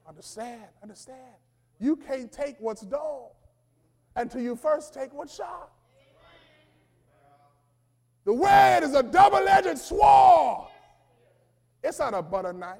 Understand, 0.09 0.63
understand. 0.83 1.19
You 1.79 1.97
can't 1.97 2.33
take 2.33 2.57
what's 2.59 2.81
dull 2.81 3.37
until 4.17 4.41
you 4.41 4.57
first 4.57 4.95
take 4.95 5.13
what's 5.13 5.37
sharp. 5.37 5.71
The 8.25 8.33
word 8.33 8.81
is 8.83 8.95
a 8.95 9.03
double 9.03 9.47
edged 9.47 9.77
sword. 9.77 10.69
It's 11.85 11.99
not 11.99 12.15
a 12.15 12.23
butter 12.23 12.55
knife. 12.55 12.79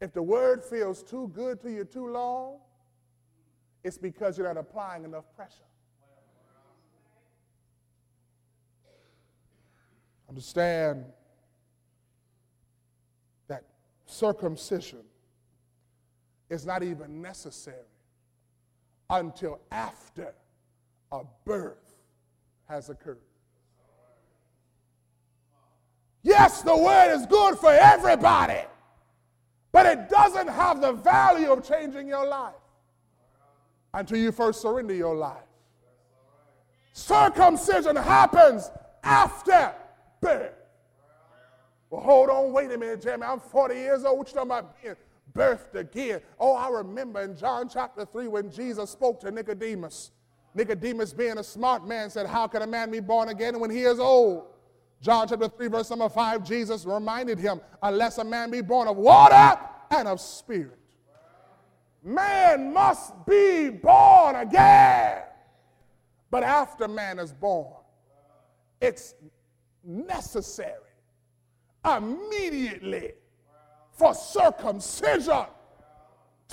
If 0.00 0.14
the 0.14 0.22
word 0.22 0.64
feels 0.64 1.02
too 1.02 1.30
good 1.34 1.60
to 1.60 1.70
you 1.70 1.84
too 1.84 2.08
long, 2.08 2.60
it's 3.84 3.98
because 3.98 4.38
you're 4.38 4.46
not 4.46 4.56
applying 4.56 5.04
enough 5.04 5.24
pressure. 5.36 5.52
Understand 10.26 11.04
that 13.46 13.62
circumcision 14.06 15.02
is 16.48 16.64
not 16.64 16.82
even 16.82 17.20
necessary 17.20 17.76
until 19.10 19.60
after 19.70 20.34
a 21.12 21.20
birth 21.44 21.94
has 22.66 22.88
occurred. 22.88 23.18
Yes, 26.22 26.62
the 26.62 26.74
word 26.74 27.14
is 27.14 27.26
good 27.26 27.58
for 27.58 27.70
everybody, 27.70 28.62
but 29.72 29.84
it 29.84 30.08
doesn't 30.08 30.48
have 30.48 30.80
the 30.80 30.92
value 30.92 31.52
of 31.52 31.68
changing 31.68 32.08
your 32.08 32.26
life 32.26 32.54
until 33.94 34.18
you 34.18 34.32
first 34.32 34.60
surrender 34.60 34.92
your 34.92 35.14
life. 35.14 35.38
Circumcision 36.92 37.96
happens 37.96 38.70
after 39.02 39.72
birth. 40.20 40.52
Well, 41.90 42.02
hold 42.02 42.28
on, 42.28 42.52
wait 42.52 42.70
a 42.72 42.78
minute, 42.78 43.02
Jamie. 43.02 43.22
I'm 43.22 43.40
40 43.40 43.74
years 43.74 44.04
old. 44.04 44.18
What 44.18 44.28
you 44.28 44.34
talking 44.34 44.50
about 44.50 44.82
being 44.82 44.96
birthed 45.32 45.74
again? 45.74 46.20
Oh, 46.38 46.54
I 46.54 46.68
remember 46.68 47.22
in 47.22 47.36
John 47.36 47.68
chapter 47.68 48.04
3 48.04 48.28
when 48.28 48.50
Jesus 48.50 48.90
spoke 48.90 49.20
to 49.20 49.30
Nicodemus. 49.30 50.10
Nicodemus, 50.54 51.12
being 51.12 51.38
a 51.38 51.44
smart 51.44 51.86
man, 51.86 52.10
said, 52.10 52.26
How 52.26 52.46
can 52.46 52.62
a 52.62 52.66
man 52.66 52.90
be 52.90 53.00
born 53.00 53.28
again 53.28 53.58
when 53.60 53.70
he 53.70 53.82
is 53.82 53.98
old? 53.98 54.46
John 55.00 55.28
chapter 55.28 55.48
3, 55.48 55.68
verse 55.68 55.90
number 55.90 56.08
5, 56.08 56.44
Jesus 56.44 56.84
reminded 56.84 57.38
him, 57.38 57.60
Unless 57.82 58.18
a 58.18 58.24
man 58.24 58.50
be 58.50 58.60
born 58.60 58.88
of 58.88 58.96
water 58.96 59.58
and 59.90 60.08
of 60.08 60.20
spirit. 60.20 60.78
Man 62.04 62.74
must 62.74 63.14
be 63.26 63.70
born 63.70 64.36
again. 64.36 65.22
But 66.30 66.42
after 66.42 66.86
man 66.86 67.18
is 67.18 67.32
born, 67.32 67.72
it's 68.80 69.14
necessary 69.82 70.80
immediately 71.84 73.12
for 73.92 74.14
circumcision 74.14 75.46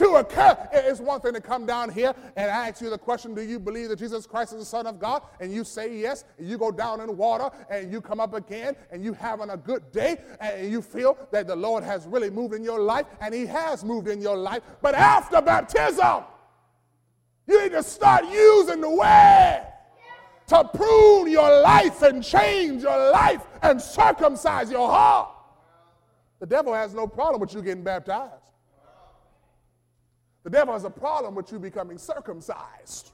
to 0.01 0.15
occur. 0.15 0.57
It's 0.73 0.99
one 0.99 1.21
thing 1.21 1.33
to 1.33 1.41
come 1.41 1.65
down 1.65 1.91
here 1.91 2.13
and 2.35 2.49
ask 2.49 2.81
you 2.81 2.89
the 2.89 2.97
question, 2.97 3.35
do 3.35 3.41
you 3.41 3.59
believe 3.59 3.89
that 3.89 3.99
Jesus 3.99 4.25
Christ 4.25 4.53
is 4.53 4.59
the 4.59 4.65
Son 4.65 4.87
of 4.87 4.99
God? 4.99 5.21
And 5.39 5.53
you 5.53 5.63
say 5.63 5.95
yes, 5.95 6.23
and 6.39 6.49
you 6.49 6.57
go 6.57 6.71
down 6.71 7.01
in 7.01 7.15
water 7.15 7.55
and 7.69 7.91
you 7.91 8.01
come 8.01 8.19
up 8.19 8.33
again 8.33 8.75
and 8.91 9.03
you 9.03 9.13
having 9.13 9.51
a 9.51 9.57
good 9.57 9.91
day 9.91 10.17
and 10.39 10.71
you 10.71 10.81
feel 10.81 11.17
that 11.31 11.47
the 11.47 11.55
Lord 11.55 11.83
has 11.83 12.07
really 12.07 12.31
moved 12.31 12.55
in 12.55 12.63
your 12.63 12.79
life 12.79 13.05
and 13.21 13.33
he 13.33 13.45
has 13.45 13.83
moved 13.83 14.07
in 14.07 14.21
your 14.21 14.37
life. 14.37 14.63
But 14.81 14.95
after 14.95 15.39
baptism, 15.41 16.23
you 17.47 17.61
need 17.61 17.71
to 17.73 17.83
start 17.83 18.25
using 18.25 18.81
the 18.81 18.89
way 18.89 19.63
to 20.47 20.63
prune 20.73 21.29
your 21.29 21.61
life 21.61 22.01
and 22.01 22.23
change 22.23 22.81
your 22.81 23.11
life 23.11 23.45
and 23.61 23.79
circumcise 23.79 24.71
your 24.71 24.87
heart. 24.89 25.29
The 26.39 26.47
devil 26.47 26.73
has 26.73 26.95
no 26.95 27.05
problem 27.05 27.39
with 27.39 27.53
you 27.53 27.61
getting 27.61 27.83
baptized. 27.83 28.40
The 30.43 30.49
devil 30.49 30.73
has 30.73 30.83
a 30.83 30.89
problem 30.89 31.35
with 31.35 31.51
you 31.51 31.59
becoming 31.59 31.97
circumcised. 31.97 33.11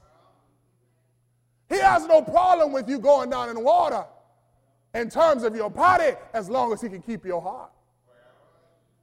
He 1.68 1.78
has 1.78 2.06
no 2.06 2.22
problem 2.22 2.72
with 2.72 2.88
you 2.88 2.98
going 2.98 3.30
down 3.30 3.50
in 3.50 3.62
water 3.62 4.04
in 4.94 5.10
terms 5.10 5.42
of 5.42 5.54
your 5.54 5.70
body 5.70 6.12
as 6.32 6.48
long 6.48 6.72
as 6.72 6.80
he 6.80 6.88
can 6.88 7.02
keep 7.02 7.24
your 7.24 7.42
heart. 7.42 7.70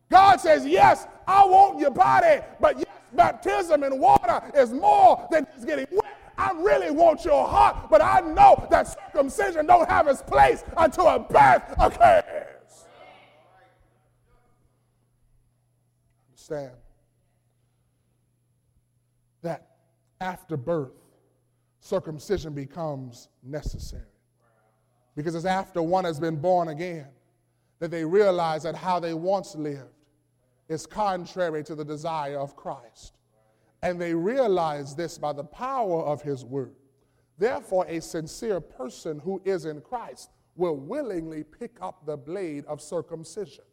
God 0.09 0.39
says, 0.39 0.65
Yes, 0.65 1.07
I 1.27 1.45
want 1.45 1.79
your 1.79 1.91
body, 1.91 2.41
but 2.59 2.77
yes, 2.77 2.87
baptism 3.13 3.83
in 3.83 3.99
water 3.99 4.41
is 4.55 4.73
more 4.73 5.27
than 5.31 5.45
just 5.53 5.67
getting 5.67 5.87
wet. 5.91 6.17
I 6.37 6.51
really 6.51 6.91
want 6.91 7.23
your 7.23 7.47
heart, 7.47 7.89
but 7.89 8.01
I 8.01 8.19
know 8.19 8.67
that 8.69 8.87
circumcision 8.87 9.67
don't 9.67 9.87
have 9.89 10.07
its 10.07 10.21
place 10.21 10.63
until 10.75 11.07
a 11.07 11.19
birth 11.19 11.63
occurs. 11.79 12.85
Understand? 16.31 16.71
That 19.45 19.67
after 20.19 20.57
birth, 20.57 20.91
circumcision 21.79 22.53
becomes 22.53 23.29
necessary. 23.43 24.03
Because 25.15 25.35
it's 25.35 25.45
after 25.45 25.81
one 25.81 26.03
has 26.03 26.19
been 26.19 26.35
born 26.35 26.67
again 26.67 27.07
that 27.79 27.91
they 27.91 28.03
realize 28.03 28.63
that 28.63 28.75
how 28.75 28.99
they 28.99 29.13
once 29.13 29.55
lived 29.55 29.93
is 30.67 30.85
contrary 30.85 31.63
to 31.63 31.75
the 31.75 31.85
desire 31.85 32.39
of 32.39 32.55
Christ. 32.55 33.13
And 33.81 34.01
they 34.01 34.13
realize 34.13 34.95
this 34.95 35.17
by 35.17 35.31
the 35.31 35.43
power 35.43 36.01
of 36.01 36.21
his 36.21 36.43
word. 36.43 36.75
Therefore, 37.37 37.85
a 37.87 38.01
sincere 38.01 38.59
person 38.59 39.19
who 39.19 39.41
is 39.45 39.65
in 39.65 39.81
Christ 39.81 40.31
will 40.55 40.75
willingly 40.75 41.43
pick 41.43 41.77
up 41.81 42.05
the 42.05 42.17
blade 42.17 42.65
of 42.65 42.81
circumcision. 42.81 43.65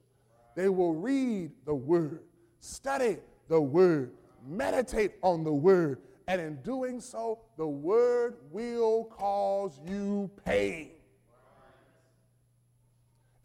They 0.54 0.68
will 0.68 0.92
read 0.92 1.52
the 1.64 1.74
word, 1.74 2.24
study 2.60 3.18
the 3.48 3.60
word, 3.60 4.12
meditate 4.46 5.12
on 5.22 5.44
the 5.44 5.52
word, 5.52 6.00
and 6.28 6.40
in 6.40 6.56
doing 6.62 7.00
so, 7.00 7.40
the 7.56 7.66
word 7.66 8.36
will 8.50 9.04
cause 9.04 9.78
you 9.86 10.30
pain. 10.44 10.90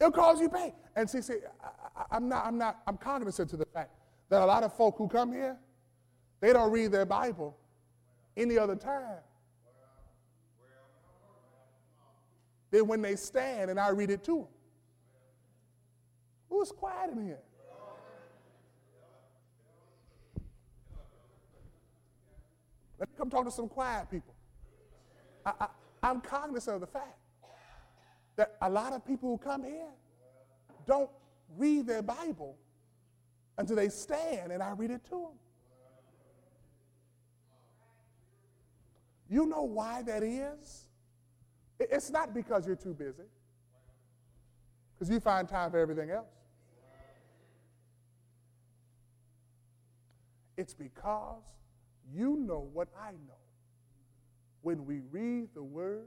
It'll 0.00 0.12
cause 0.12 0.40
you 0.40 0.48
pain. 0.48 0.72
And 0.94 1.08
see, 1.08 1.20
see, 1.20 1.38
I, 2.10 2.16
am 2.16 2.28
not, 2.28 2.46
I'm 2.46 2.58
not, 2.58 2.80
I'm 2.86 2.96
cognizant 2.96 3.50
to 3.50 3.56
the 3.56 3.66
fact 3.66 3.90
that 4.28 4.42
a 4.42 4.46
lot 4.46 4.62
of 4.62 4.72
folk 4.74 4.96
who 4.96 5.08
come 5.08 5.32
here, 5.32 5.56
they 6.40 6.52
don't 6.52 6.70
read 6.70 6.92
their 6.92 7.06
Bible 7.06 7.56
any 8.36 8.58
other 8.58 8.76
time. 8.76 9.18
Then 12.70 12.86
when 12.86 13.02
they 13.02 13.16
stand 13.16 13.70
and 13.70 13.80
I 13.80 13.88
read 13.88 14.10
it 14.10 14.22
to 14.24 14.36
them. 14.36 14.46
Who's 16.50 16.70
quiet 16.70 17.10
in 17.12 17.24
here? 17.24 17.40
Let 22.98 23.08
me 23.08 23.14
come 23.16 23.30
talk 23.30 23.44
to 23.44 23.50
some 23.50 23.68
quiet 23.68 24.10
people. 24.10 24.34
I, 25.46 25.52
I, 25.60 25.66
I'm 26.02 26.20
cognizant 26.20 26.74
of 26.74 26.80
the 26.80 26.86
fact 26.86 27.18
that 28.36 28.56
a 28.62 28.70
lot 28.70 28.92
of 28.92 29.04
people 29.04 29.28
who 29.28 29.38
come 29.38 29.62
here 29.64 29.90
don't 30.86 31.10
read 31.56 31.86
their 31.86 32.02
Bible 32.02 32.56
until 33.56 33.76
they 33.76 33.88
stand 33.88 34.52
and 34.52 34.62
I 34.62 34.70
read 34.70 34.90
it 34.90 35.04
to 35.06 35.10
them. 35.10 35.38
You 39.28 39.46
know 39.46 39.62
why 39.62 40.02
that 40.02 40.22
is? 40.22 40.88
It's 41.78 42.10
not 42.10 42.34
because 42.34 42.66
you're 42.66 42.76
too 42.76 42.94
busy, 42.94 43.22
because 44.94 45.10
you 45.10 45.20
find 45.20 45.48
time 45.48 45.70
for 45.70 45.78
everything 45.78 46.10
else. 46.10 46.26
It's 50.56 50.74
because 50.74 51.42
you 52.14 52.36
know 52.36 52.68
what 52.72 52.88
I 52.98 53.12
know. 53.12 53.34
When 54.62 54.84
we 54.86 55.00
read 55.10 55.48
the 55.54 55.62
word, 55.62 56.06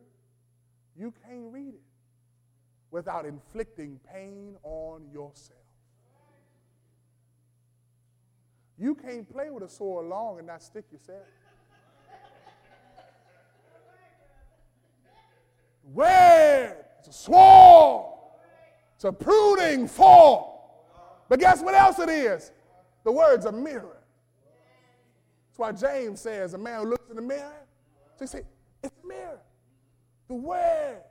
you 0.97 1.13
can't 1.25 1.51
read 1.51 1.73
it 1.73 1.81
without 2.91 3.25
inflicting 3.25 3.99
pain 4.11 4.55
on 4.63 5.07
yourself. 5.11 5.59
You 8.77 8.95
can't 8.95 9.31
play 9.31 9.49
with 9.49 9.63
a 9.63 9.69
sword 9.69 10.07
long 10.07 10.39
and 10.39 10.47
not 10.47 10.61
stick 10.63 10.85
yourself. 10.91 11.23
Word, 15.83 16.77
it's 16.99 17.07
a 17.07 17.13
sword, 17.13 18.13
it's 18.95 19.03
a 19.03 19.11
pruning 19.11 19.87
fork. 19.87 20.47
But 21.29 21.39
guess 21.39 21.61
what 21.61 21.75
else 21.75 21.99
it 21.99 22.09
is? 22.09 22.51
The 23.03 23.11
word's 23.11 23.45
a 23.45 23.51
mirror. 23.51 24.00
Why 25.61 25.71
James 25.71 26.19
says 26.19 26.55
a 26.55 26.57
man 26.57 26.79
who 26.79 26.89
looks 26.89 27.07
in 27.11 27.15
the 27.15 27.21
mirror, 27.21 27.53
so 28.15 28.25
he 28.25 28.25
said, 28.25 28.45
it's 28.83 28.95
a 29.03 29.07
mirror. 29.07 29.39
The 30.27 30.33
word 30.33 31.03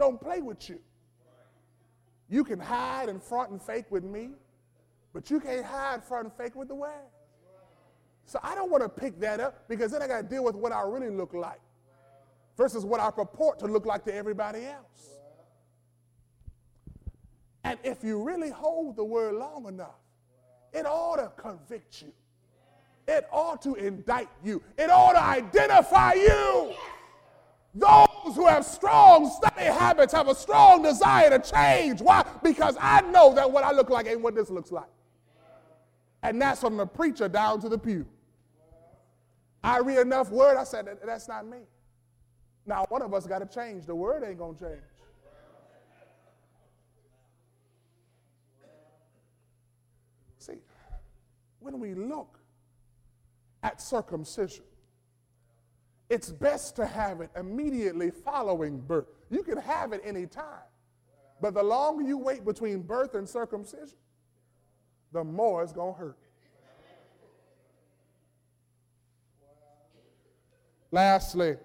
don't 0.00 0.20
play 0.20 0.42
with 0.42 0.68
you. 0.68 0.80
You 2.28 2.42
can 2.42 2.58
hide 2.58 3.08
and 3.08 3.22
front 3.22 3.52
and 3.52 3.62
fake 3.62 3.84
with 3.88 4.02
me, 4.02 4.30
but 5.12 5.30
you 5.30 5.38
can't 5.38 5.64
hide 5.64 6.02
front 6.02 6.24
and 6.24 6.32
fake 6.32 6.56
with 6.56 6.66
the 6.66 6.74
word. 6.74 7.06
So 8.26 8.40
I 8.42 8.56
don't 8.56 8.68
want 8.68 8.82
to 8.82 8.88
pick 8.88 9.20
that 9.20 9.38
up 9.38 9.68
because 9.68 9.92
then 9.92 10.02
I 10.02 10.08
got 10.08 10.22
to 10.22 10.28
deal 10.28 10.42
with 10.42 10.56
what 10.56 10.72
I 10.72 10.82
really 10.82 11.10
look 11.10 11.32
like 11.32 11.60
versus 12.56 12.84
what 12.84 12.98
I 12.98 13.12
purport 13.12 13.60
to 13.60 13.66
look 13.66 13.86
like 13.86 14.04
to 14.06 14.12
everybody 14.12 14.64
else. 14.64 15.18
And 17.62 17.78
if 17.84 18.02
you 18.02 18.24
really 18.24 18.50
hold 18.50 18.96
the 18.96 19.04
word 19.04 19.36
long 19.36 19.68
enough, 19.68 20.00
it 20.72 20.84
ought 20.84 21.18
to 21.18 21.30
convict 21.40 22.02
you. 22.02 22.12
It 23.08 23.26
ought 23.32 23.60
to 23.62 23.74
indict 23.74 24.28
you. 24.44 24.62
It 24.78 24.90
ought 24.90 25.12
to 25.12 25.22
identify 25.22 26.14
you. 26.14 26.74
Those 27.74 28.36
who 28.36 28.46
have 28.46 28.64
strong 28.64 29.30
study 29.30 29.64
habits 29.64 30.12
have 30.12 30.28
a 30.28 30.34
strong 30.34 30.82
desire 30.82 31.30
to 31.30 31.38
change. 31.38 32.00
Why? 32.00 32.24
Because 32.42 32.76
I 32.80 33.00
know 33.00 33.34
that 33.34 33.50
what 33.50 33.64
I 33.64 33.72
look 33.72 33.90
like 33.90 34.06
ain't 34.06 34.20
what 34.20 34.34
this 34.34 34.50
looks 34.50 34.70
like. 34.70 34.88
And 36.22 36.40
that's 36.40 36.60
from 36.60 36.76
the 36.76 36.86
preacher 36.86 37.28
down 37.28 37.60
to 37.62 37.68
the 37.68 37.78
pew. 37.78 38.06
I 39.64 39.78
read 39.78 39.98
enough 39.98 40.30
word, 40.30 40.56
I 40.56 40.64
said, 40.64 40.88
that's 41.04 41.28
not 41.28 41.46
me. 41.46 41.58
Now, 42.66 42.84
one 42.88 43.02
of 43.02 43.12
us 43.14 43.26
got 43.26 43.38
to 43.38 43.46
change. 43.46 43.86
The 43.86 43.94
word 43.94 44.22
ain't 44.24 44.38
going 44.38 44.56
to 44.56 44.64
change. 44.64 44.82
See, 50.38 50.58
when 51.60 51.78
we 51.80 51.94
look 51.94 52.38
at 53.62 53.80
circumcision, 53.80 54.64
it's 56.08 56.30
best 56.30 56.76
to 56.76 56.86
have 56.86 57.20
it 57.20 57.30
immediately 57.36 58.10
following 58.10 58.78
birth. 58.80 59.06
You 59.30 59.42
can 59.42 59.58
have 59.58 59.92
it 59.92 60.02
any 60.04 60.26
time, 60.26 60.68
but 61.40 61.54
the 61.54 61.62
longer 61.62 62.02
you 62.02 62.18
wait 62.18 62.44
between 62.44 62.82
birth 62.82 63.14
and 63.14 63.28
circumcision, 63.28 63.96
the 65.12 65.24
more 65.24 65.62
it's 65.62 65.72
going 65.72 65.94
to 65.94 65.98
hurt. 65.98 66.18
Lastly, 70.90 71.56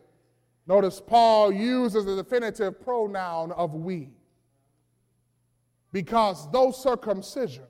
Notice 0.68 1.00
Paul 1.00 1.54
uses 1.54 2.04
the 2.04 2.18
definitive 2.18 2.82
pronoun 2.82 3.54
of 3.54 3.74
we. 3.74 4.10
Because 5.94 6.52
though 6.52 6.72
circumcision 6.72 7.64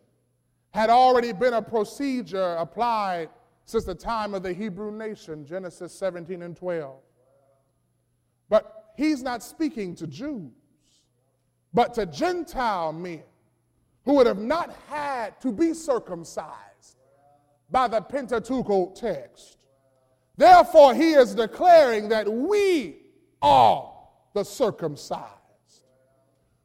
had 0.72 0.90
already 0.90 1.32
been 1.32 1.54
a 1.54 1.62
procedure 1.62 2.56
applied 2.56 3.30
since 3.68 3.84
the 3.84 3.94
time 3.94 4.34
of 4.34 4.44
the 4.44 4.54
Hebrew 4.54 4.92
nation, 4.94 5.46
Genesis 5.46 5.94
17 5.94 6.42
and 6.42 6.56
12. 6.56 6.96
But 8.50 8.94
he's 8.96 9.22
not 9.22 9.44
speaking 9.44 9.94
to 9.96 10.08
Jews, 10.08 10.54
but 11.74 11.94
to 11.96 12.06
Gentile 12.06 12.94
men 12.94 13.24
who 14.06 14.14
would 14.14 14.26
have 14.26 14.40
not 14.40 14.74
had 14.88 15.40
to 15.42 15.52
be 15.52 15.74
circumcised 15.74 16.96
by 17.70 17.90
the 17.90 18.00
Pentateuchal 18.00 18.96
text. 18.96 19.58
Therefore, 20.38 20.96
he 20.96 21.12
is 21.12 21.36
declaring 21.36 22.08
that 22.08 22.32
we 22.32 23.00
are 23.42 23.94
the 24.34 24.46
circumcised. 24.46 25.28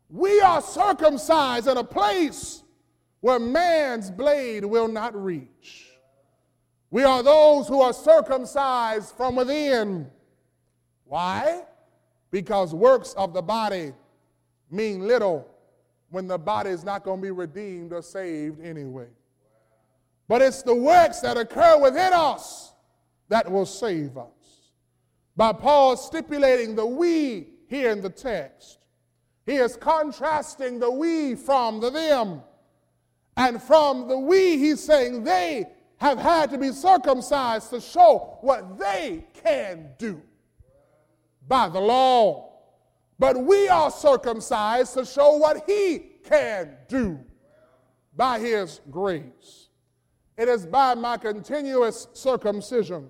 We 0.08 0.40
are 0.40 0.62
circumcised 0.62 1.66
in 1.66 1.78
a 1.78 1.84
place 1.84 2.62
where 3.18 3.40
man's 3.40 4.08
blade 4.08 4.64
will 4.64 4.86
not 4.86 5.16
reach. 5.20 5.91
We 6.92 7.04
are 7.04 7.22
those 7.22 7.68
who 7.68 7.80
are 7.80 7.94
circumcised 7.94 9.16
from 9.16 9.34
within. 9.36 10.10
Why? 11.06 11.62
Because 12.30 12.74
works 12.74 13.14
of 13.14 13.32
the 13.32 13.40
body 13.40 13.92
mean 14.70 15.08
little 15.08 15.48
when 16.10 16.28
the 16.28 16.36
body 16.36 16.68
is 16.68 16.84
not 16.84 17.02
going 17.02 17.18
to 17.20 17.22
be 17.22 17.30
redeemed 17.30 17.94
or 17.94 18.02
saved 18.02 18.60
anyway. 18.62 19.08
But 20.28 20.42
it's 20.42 20.62
the 20.62 20.74
works 20.74 21.20
that 21.20 21.38
occur 21.38 21.78
within 21.80 22.12
us 22.12 22.74
that 23.30 23.50
will 23.50 23.64
save 23.64 24.18
us. 24.18 24.70
By 25.34 25.54
Paul 25.54 25.96
stipulating 25.96 26.74
the 26.74 26.84
we 26.84 27.46
here 27.68 27.90
in 27.90 28.02
the 28.02 28.10
text, 28.10 28.80
he 29.46 29.54
is 29.54 29.76
contrasting 29.76 30.78
the 30.78 30.90
we 30.90 31.36
from 31.36 31.80
the 31.80 31.88
them. 31.88 32.42
And 33.38 33.62
from 33.62 34.08
the 34.08 34.18
we, 34.18 34.58
he's 34.58 34.82
saying 34.82 35.24
they 35.24 35.68
have 36.02 36.18
had 36.18 36.50
to 36.50 36.58
be 36.58 36.72
circumcised 36.72 37.70
to 37.70 37.80
show 37.80 38.36
what 38.40 38.76
they 38.76 39.24
can 39.44 39.88
do 39.98 40.20
by 41.46 41.68
the 41.68 41.78
law. 41.78 42.54
But 43.20 43.38
we 43.40 43.68
are 43.68 43.88
circumcised 43.88 44.94
to 44.94 45.04
show 45.04 45.36
what 45.36 45.62
he 45.64 46.00
can 46.24 46.76
do 46.88 47.20
by 48.16 48.40
his 48.40 48.80
grace. 48.90 49.68
It 50.36 50.48
is 50.48 50.66
by 50.66 50.96
my 50.96 51.18
continuous 51.18 52.08
circumcision 52.14 53.08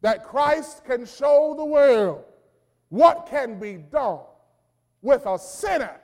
that 0.00 0.22
Christ 0.22 0.84
can 0.84 1.06
show 1.06 1.54
the 1.58 1.64
world 1.64 2.22
what 2.90 3.26
can 3.28 3.58
be 3.58 3.72
done 3.72 4.20
with 5.02 5.26
a 5.26 5.36
sinner 5.36 6.00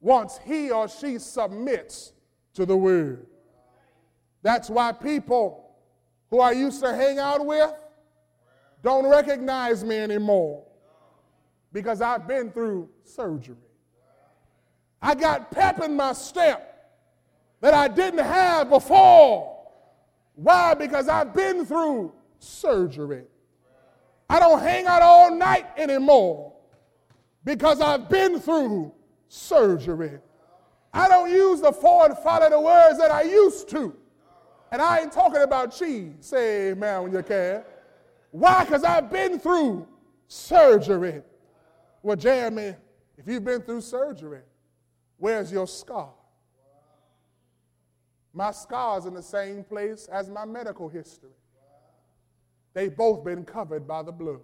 once 0.00 0.40
he 0.44 0.72
or 0.72 0.88
she 0.88 1.20
submits 1.20 2.14
to 2.54 2.66
the 2.66 2.76
word. 2.76 3.29
That's 4.42 4.70
why 4.70 4.92
people 4.92 5.76
who 6.30 6.40
I 6.40 6.52
used 6.52 6.80
to 6.82 6.94
hang 6.94 7.18
out 7.18 7.44
with 7.44 7.72
don't 8.82 9.06
recognize 9.06 9.84
me 9.84 9.96
anymore 9.96 10.64
because 11.72 12.00
I've 12.00 12.26
been 12.26 12.50
through 12.50 12.88
surgery. 13.04 13.56
I 15.02 15.14
got 15.14 15.50
pep 15.50 15.80
in 15.80 15.96
my 15.96 16.12
step 16.12 16.66
that 17.60 17.74
I 17.74 17.88
didn't 17.88 18.24
have 18.24 18.70
before. 18.70 19.58
Why? 20.34 20.74
Because 20.74 21.08
I've 21.08 21.34
been 21.34 21.66
through 21.66 22.12
surgery. 22.38 23.24
I 24.28 24.38
don't 24.38 24.60
hang 24.60 24.86
out 24.86 25.02
all 25.02 25.34
night 25.34 25.66
anymore 25.76 26.54
because 27.44 27.80
I've 27.80 28.08
been 28.08 28.40
through 28.40 28.92
surgery. 29.28 30.18
I 30.92 31.08
don't 31.08 31.30
use 31.30 31.60
the 31.60 31.68
and 31.68 32.18
five 32.18 32.42
letter 32.42 32.60
words 32.60 32.98
that 32.98 33.10
I 33.10 33.22
used 33.22 33.68
to. 33.70 33.96
And 34.72 34.80
I 34.80 35.00
ain't 35.00 35.12
talking 35.12 35.42
about 35.42 35.76
cheese. 35.76 36.14
Say 36.20 36.70
amen 36.70 37.02
when 37.04 37.12
you 37.12 37.22
can. 37.22 37.62
Why? 38.30 38.64
Because 38.64 38.84
I've 38.84 39.10
been 39.10 39.38
through 39.38 39.86
surgery. 40.28 41.22
Well, 42.02 42.16
Jeremy, 42.16 42.74
if 43.18 43.26
you've 43.26 43.44
been 43.44 43.62
through 43.62 43.80
surgery, 43.80 44.42
where's 45.18 45.50
your 45.50 45.66
scar? 45.66 46.10
My 48.32 48.52
scar's 48.52 49.06
in 49.06 49.14
the 49.14 49.22
same 49.22 49.64
place 49.64 50.08
as 50.10 50.30
my 50.30 50.44
medical 50.44 50.88
history. 50.88 51.30
They've 52.72 52.96
both 52.96 53.24
been 53.24 53.44
covered 53.44 53.88
by 53.88 54.02
the 54.02 54.12
blood. 54.12 54.40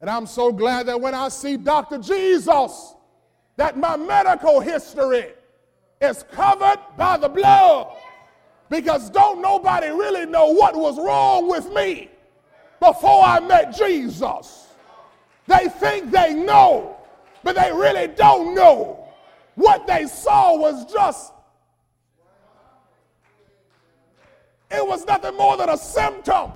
And 0.00 0.10
I'm 0.10 0.26
so 0.26 0.52
glad 0.52 0.86
that 0.86 1.00
when 1.00 1.14
I 1.14 1.28
see 1.28 1.56
Dr. 1.56 1.98
Jesus, 1.98 2.94
that 3.56 3.78
my 3.78 3.96
medical 3.96 4.60
history 4.60 5.32
is 6.04 6.24
covered 6.32 6.78
by 6.96 7.16
the 7.16 7.28
blood. 7.28 7.88
Because 8.70 9.10
don't 9.10 9.40
nobody 9.40 9.88
really 9.88 10.26
know 10.26 10.48
what 10.48 10.76
was 10.76 10.98
wrong 10.98 11.48
with 11.48 11.70
me 11.72 12.10
before 12.80 13.24
I 13.24 13.40
met 13.40 13.76
Jesus. 13.76 14.68
They 15.46 15.68
think 15.68 16.10
they 16.10 16.34
know, 16.34 16.96
but 17.42 17.54
they 17.54 17.70
really 17.70 18.08
don't 18.08 18.54
know. 18.54 19.06
What 19.54 19.86
they 19.86 20.06
saw 20.06 20.56
was 20.56 20.90
just, 20.92 21.32
it 24.70 24.84
was 24.84 25.06
nothing 25.06 25.36
more 25.36 25.56
than 25.56 25.68
a 25.68 25.76
symptom 25.76 26.52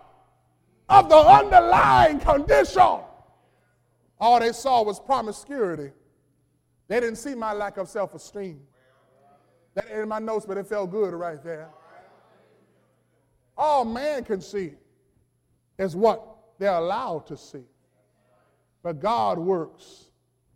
of 0.89 1.09
the 1.09 1.17
underlying 1.17 2.19
condition. 2.19 3.01
All 4.21 4.41
they 4.41 4.53
saw 4.53 4.83
was 4.83 4.99
promiscuity. 4.99 5.93
They 6.89 7.01
didn't 7.01 7.17
see 7.17 7.35
my 7.35 7.53
lack 7.53 7.77
of 7.77 7.89
self 7.89 8.15
esteem. 8.15 8.61
That 9.79 9.93
ain't 9.93 10.01
in 10.01 10.09
my 10.09 10.19
notes, 10.19 10.45
but 10.45 10.57
it 10.57 10.67
felt 10.67 10.91
good 10.91 11.15
right 11.15 11.41
there. 11.45 11.69
All 13.57 13.85
man 13.85 14.25
can 14.25 14.41
see 14.41 14.73
is 15.79 15.95
what 15.95 16.37
they're 16.59 16.75
allowed 16.75 17.29
to 17.29 17.37
see. 17.37 17.63
But 18.83 18.99
God 18.99 19.39
works 19.39 20.07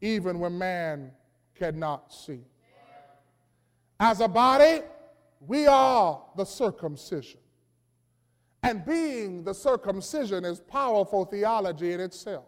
even 0.00 0.40
when 0.40 0.58
man 0.58 1.12
cannot 1.54 2.12
see. 2.12 2.40
As 4.00 4.18
a 4.18 4.26
body, 4.26 4.80
we 5.46 5.68
are 5.68 6.20
the 6.36 6.44
circumcision. 6.44 7.38
And 8.64 8.84
being 8.84 9.44
the 9.44 9.54
circumcision 9.54 10.44
is 10.44 10.58
powerful 10.58 11.26
theology 11.26 11.92
in 11.92 12.00
itself. 12.00 12.46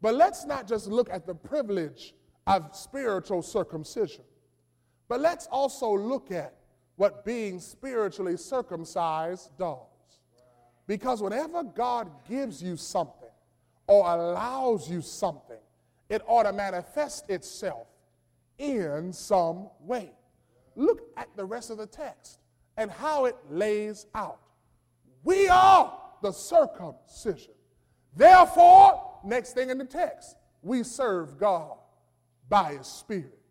But 0.00 0.16
let's 0.16 0.44
not 0.44 0.66
just 0.66 0.88
look 0.88 1.08
at 1.08 1.24
the 1.24 1.36
privilege 1.36 2.16
of 2.48 2.74
spiritual 2.74 3.42
circumcision, 3.42 4.24
but 5.12 5.20
let's 5.20 5.46
also 5.48 5.94
look 5.94 6.30
at 6.30 6.54
what 6.96 7.22
being 7.22 7.60
spiritually 7.60 8.38
circumcised 8.38 9.50
does. 9.58 9.76
Because 10.86 11.20
whenever 11.22 11.62
God 11.62 12.10
gives 12.26 12.62
you 12.62 12.78
something 12.78 13.28
or 13.86 14.06
allows 14.06 14.88
you 14.88 15.02
something, 15.02 15.60
it 16.08 16.22
ought 16.26 16.44
to 16.44 16.52
manifest 16.54 17.28
itself 17.28 17.88
in 18.56 19.12
some 19.12 19.68
way. 19.80 20.12
Look 20.76 21.02
at 21.18 21.28
the 21.36 21.44
rest 21.44 21.68
of 21.68 21.76
the 21.76 21.86
text 21.86 22.38
and 22.78 22.90
how 22.90 23.26
it 23.26 23.36
lays 23.50 24.06
out. 24.14 24.40
We 25.24 25.46
are 25.46 25.92
the 26.22 26.32
circumcision. 26.32 27.52
Therefore, 28.16 29.20
next 29.26 29.52
thing 29.52 29.68
in 29.68 29.76
the 29.76 29.84
text, 29.84 30.36
we 30.62 30.82
serve 30.82 31.36
God 31.36 31.76
by 32.48 32.76
His 32.76 32.86
Spirit. 32.86 33.41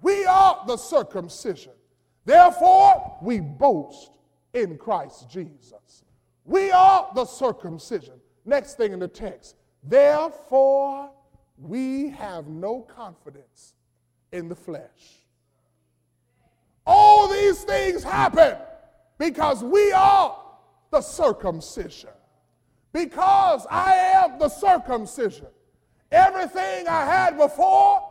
We 0.00 0.24
are 0.24 0.62
the 0.66 0.76
circumcision. 0.76 1.72
Therefore, 2.24 3.18
we 3.22 3.40
boast 3.40 4.18
in 4.54 4.76
Christ 4.76 5.28
Jesus. 5.30 6.04
We 6.44 6.70
are 6.70 7.10
the 7.14 7.24
circumcision. 7.24 8.14
Next 8.44 8.74
thing 8.76 8.92
in 8.92 8.98
the 8.98 9.08
text, 9.08 9.56
therefore, 9.82 11.10
we 11.58 12.10
have 12.10 12.46
no 12.46 12.82
confidence 12.82 13.74
in 14.32 14.48
the 14.48 14.54
flesh. 14.54 15.24
All 16.86 17.28
these 17.28 17.64
things 17.64 18.02
happen 18.02 18.56
because 19.18 19.62
we 19.62 19.92
are 19.92 20.38
the 20.90 21.02
circumcision 21.02 22.10
because 22.92 23.66
I 23.70 23.92
am 23.94 24.38
the 24.38 24.48
circumcision. 24.48 25.48
Everything 26.10 26.88
I 26.88 27.04
had 27.04 27.36
before 27.36 28.02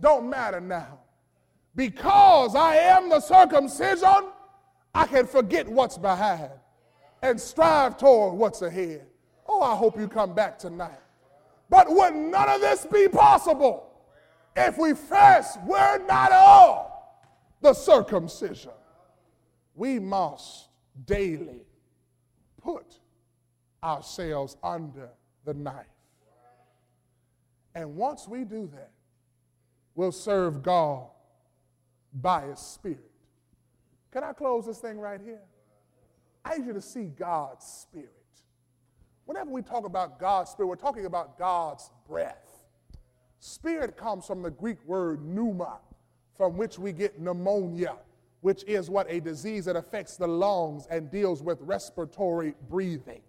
don't 0.00 0.28
matter 0.28 0.60
now. 0.60 0.98
Because 1.76 2.56
I 2.56 2.76
am 2.76 3.10
the 3.10 3.20
circumcision, 3.20 4.30
I 4.94 5.06
can 5.06 5.26
forget 5.26 5.68
what's 5.68 5.98
behind 5.98 6.50
and 7.20 7.38
strive 7.38 7.98
toward 7.98 8.34
what's 8.34 8.62
ahead. 8.62 9.06
Oh, 9.46 9.60
I 9.60 9.76
hope 9.76 9.98
you 9.98 10.08
come 10.08 10.34
back 10.34 10.58
tonight. 10.58 10.98
But 11.68 11.90
would 11.90 12.14
none 12.14 12.48
of 12.48 12.62
this 12.62 12.86
be 12.86 13.08
possible 13.08 13.90
if 14.56 14.78
we 14.78 14.94
first 14.94 15.60
were 15.64 15.98
not 16.06 16.32
all 16.32 17.20
the 17.60 17.74
circumcision? 17.74 18.72
We 19.74 19.98
must 19.98 20.68
daily 21.04 21.66
put 22.62 23.00
ourselves 23.84 24.56
under 24.62 25.10
the 25.44 25.52
knife. 25.52 25.84
And 27.74 27.96
once 27.96 28.26
we 28.26 28.44
do 28.44 28.70
that, 28.72 28.92
we'll 29.94 30.12
serve 30.12 30.62
God 30.62 31.08
by 32.20 32.46
His 32.46 32.58
Spirit. 32.58 33.10
Can 34.12 34.24
I 34.24 34.32
close 34.32 34.66
this 34.66 34.78
thing 34.78 34.98
right 34.98 35.20
here? 35.22 35.42
I 36.44 36.56
need 36.56 36.66
you 36.66 36.72
to 36.72 36.80
see 36.80 37.04
God's 37.04 37.64
Spirit. 37.64 38.12
Whenever 39.24 39.50
we 39.50 39.62
talk 39.62 39.84
about 39.84 40.20
God's 40.20 40.50
Spirit, 40.50 40.68
we're 40.68 40.76
talking 40.76 41.06
about 41.06 41.38
God's 41.38 41.90
breath. 42.08 42.64
Spirit 43.40 43.96
comes 43.96 44.26
from 44.26 44.42
the 44.42 44.50
Greek 44.50 44.78
word 44.86 45.24
pneuma, 45.24 45.78
from 46.36 46.56
which 46.56 46.78
we 46.78 46.92
get 46.92 47.20
pneumonia, 47.20 47.96
which 48.40 48.62
is 48.64 48.88
what 48.88 49.06
a 49.10 49.20
disease 49.20 49.64
that 49.64 49.76
affects 49.76 50.16
the 50.16 50.26
lungs 50.26 50.86
and 50.90 51.10
deals 51.10 51.42
with 51.42 51.58
respiratory 51.60 52.54
breathing. 52.68 53.20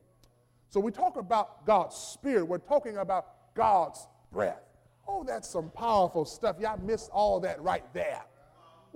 So 0.70 0.80
we 0.80 0.92
talk 0.92 1.18
about 1.18 1.66
God's 1.66 1.96
Spirit, 1.96 2.46
we're 2.46 2.60
talking 2.60 2.98
about 2.98 3.54
God's 3.56 4.08
breath. 4.32 4.62
Oh, 5.08 5.24
that's 5.24 5.50
some 5.50 5.72
powerful 5.72 6.26
stuff. 6.26 6.58
Y'all 6.60 6.80
missed 6.80 7.10
all 7.12 7.40
that 7.40 7.62
right 7.62 7.86
there. 7.94 8.24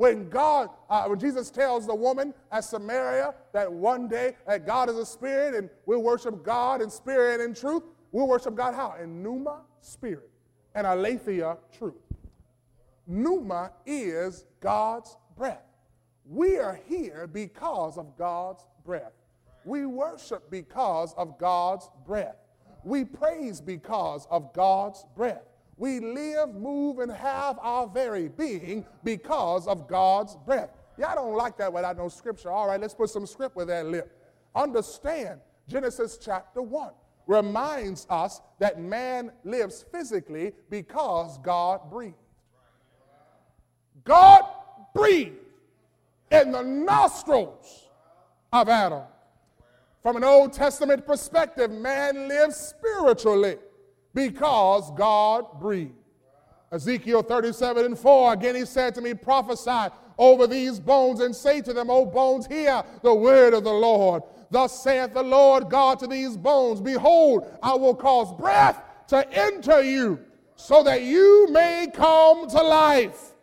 When 0.02 0.30
God, 0.30 0.70
uh, 0.90 1.06
when 1.06 1.20
Jesus 1.20 1.52
tells 1.52 1.86
the 1.86 1.94
woman 1.94 2.34
at 2.52 2.64
Samaria 2.64 3.36
that 3.54 3.72
one 3.72 4.08
day 4.08 4.36
that 4.48 4.66
God 4.66 4.90
is 4.90 4.98
a 4.98 5.06
spirit 5.06 5.54
and 5.54 5.70
we'll 5.86 6.02
worship 6.02 6.44
God 6.44 6.82
in 6.82 6.90
spirit 6.90 7.40
and 7.40 7.50
in 7.50 7.54
truth, 7.54 7.84
we'll 8.12 8.28
worship 8.28 8.56
God 8.56 8.74
how? 8.74 8.96
In 9.00 9.22
pneuma, 9.22 9.62
spirit, 9.80 10.28
and 10.74 10.88
aletheia, 10.88 11.56
truth. 11.78 12.02
Pneuma 13.06 13.74
is 13.86 14.46
God's 14.60 15.18
breath. 15.38 15.68
We 16.26 16.58
are 16.58 16.80
here 16.88 17.30
because 17.32 18.00
of 18.00 18.18
God's 18.18 18.66
breath. 18.84 19.14
We 19.66 19.86
worship 19.86 20.50
because 20.50 21.14
of 21.14 21.38
God's 21.38 21.88
breath. 22.08 22.38
We 22.84 23.06
praise 23.06 23.62
because 23.62 24.26
of 24.32 24.52
God's 24.52 25.06
breath. 25.16 25.51
We 25.82 26.00
live, 26.00 26.54
move, 26.54 27.00
and 27.00 27.12
have 27.12 27.58
our 27.60 27.88
very 27.88 28.28
being 28.28 28.86
because 29.04 29.66
of 29.66 29.88
God's 29.88 30.38
breath. 30.46 30.70
Y'all 30.96 31.16
don't 31.16 31.36
like 31.36 31.58
that 31.58 31.74
without 31.74 31.98
no 31.98 32.08
scripture. 32.08 32.52
All 32.52 32.68
right, 32.68 32.80
let's 32.80 32.94
put 32.94 33.10
some 33.10 33.26
script 33.26 33.56
with 33.56 33.68
that 33.70 33.88
lip. 33.88 34.16
Understand 34.54 35.40
Genesis 35.68 36.20
chapter 36.24 36.62
1 36.62 36.92
reminds 37.26 38.06
us 38.12 38.42
that 38.60 38.80
man 38.80 39.32
lives 39.44 39.84
physically 39.92 40.54
because 40.70 41.40
God 41.40 41.90
breathed. 41.90 42.14
God 44.04 44.44
breathed 44.94 45.40
in 46.30 46.52
the 46.52 46.62
nostrils 46.62 47.90
of 48.54 48.70
Adam. 48.70 49.02
From 50.04 50.16
an 50.16 50.24
Old 50.24 50.54
Testament 50.54 51.08
perspective, 51.08 51.72
man 51.72 52.28
lives 52.28 52.56
spiritually 52.56 53.58
because 54.14 54.92
God 54.92 55.60
breathed. 55.60 55.94
Ezekiel 56.72 57.22
37 57.24 57.86
and 57.86 58.00
4, 58.00 58.34
again 58.34 58.56
he 58.56 58.66
said 58.66 58.96
to 58.96 59.02
me, 59.02 59.14
Prophesy 59.14 59.94
over 60.18 60.48
these 60.48 60.80
bones 60.80 61.20
and 61.20 61.36
say 61.36 61.62
to 61.62 61.74
them, 61.74 61.90
O 61.90 62.06
bones, 62.06 62.46
hear 62.46 62.84
the 63.02 63.14
word 63.14 63.54
of 63.54 63.64
the 63.64 63.74
Lord. 63.74 64.24
Thus 64.50 64.84
saith 64.84 65.14
the 65.14 65.24
Lord 65.24 65.70
God 65.70 66.00
to 66.00 66.08
these 66.08 66.38
bones, 66.38 66.80
Behold, 66.80 67.46
I 67.62 67.74
will 67.74 67.96
cause 67.96 68.34
breath 68.40 68.82
to 69.08 69.30
enter 69.34 69.82
you, 69.82 70.20
so 70.56 70.84
that 70.84 71.04
you 71.04 71.48
may 71.52 71.88
come 71.94 72.48
to 72.50 72.62
life. 72.62 73.34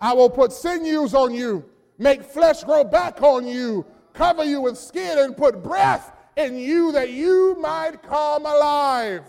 I 0.00 0.12
will 0.14 0.30
put 0.30 0.52
sinews 0.52 1.12
on 1.12 1.34
you, 1.34 1.64
make 1.98 2.22
flesh 2.22 2.64
grow 2.64 2.84
back 2.84 3.20
on 3.22 3.46
you, 3.46 3.84
cover 4.14 4.44
you 4.44 4.60
with 4.60 4.78
skin, 4.78 5.18
and 5.18 5.36
put 5.36 5.62
breath 5.62 6.12
in 6.36 6.56
you 6.56 6.92
that 6.92 7.10
you 7.10 7.56
might 7.60 8.02
come 8.02 8.46
alive. 8.46 9.24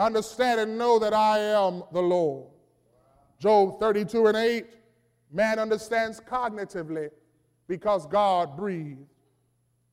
Understand 0.00 0.60
and 0.60 0.78
know 0.78 0.98
that 0.98 1.12
I 1.12 1.38
am 1.38 1.82
the 1.92 2.00
Lord. 2.00 2.48
Job 3.38 3.78
32 3.78 4.28
and 4.28 4.36
8, 4.36 4.66
man 5.30 5.58
understands 5.58 6.20
cognitively 6.20 7.10
because 7.68 8.06
God 8.06 8.56
breathed. 8.56 9.04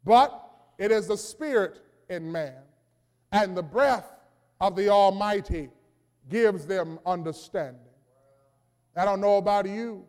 But 0.05 0.49
it 0.77 0.91
is 0.91 1.07
the 1.07 1.17
spirit 1.17 1.81
in 2.09 2.31
man, 2.31 2.55
and 3.33 3.55
the 3.55 3.61
breath 3.61 4.09
of 4.61 4.77
the 4.77 4.87
Almighty 4.87 5.69
gives 6.29 6.65
them 6.65 6.99
understanding. 7.05 7.81
I 8.95 9.03
don't 9.03 9.19
know 9.19 9.35
about 9.35 9.67
you, 9.67 10.05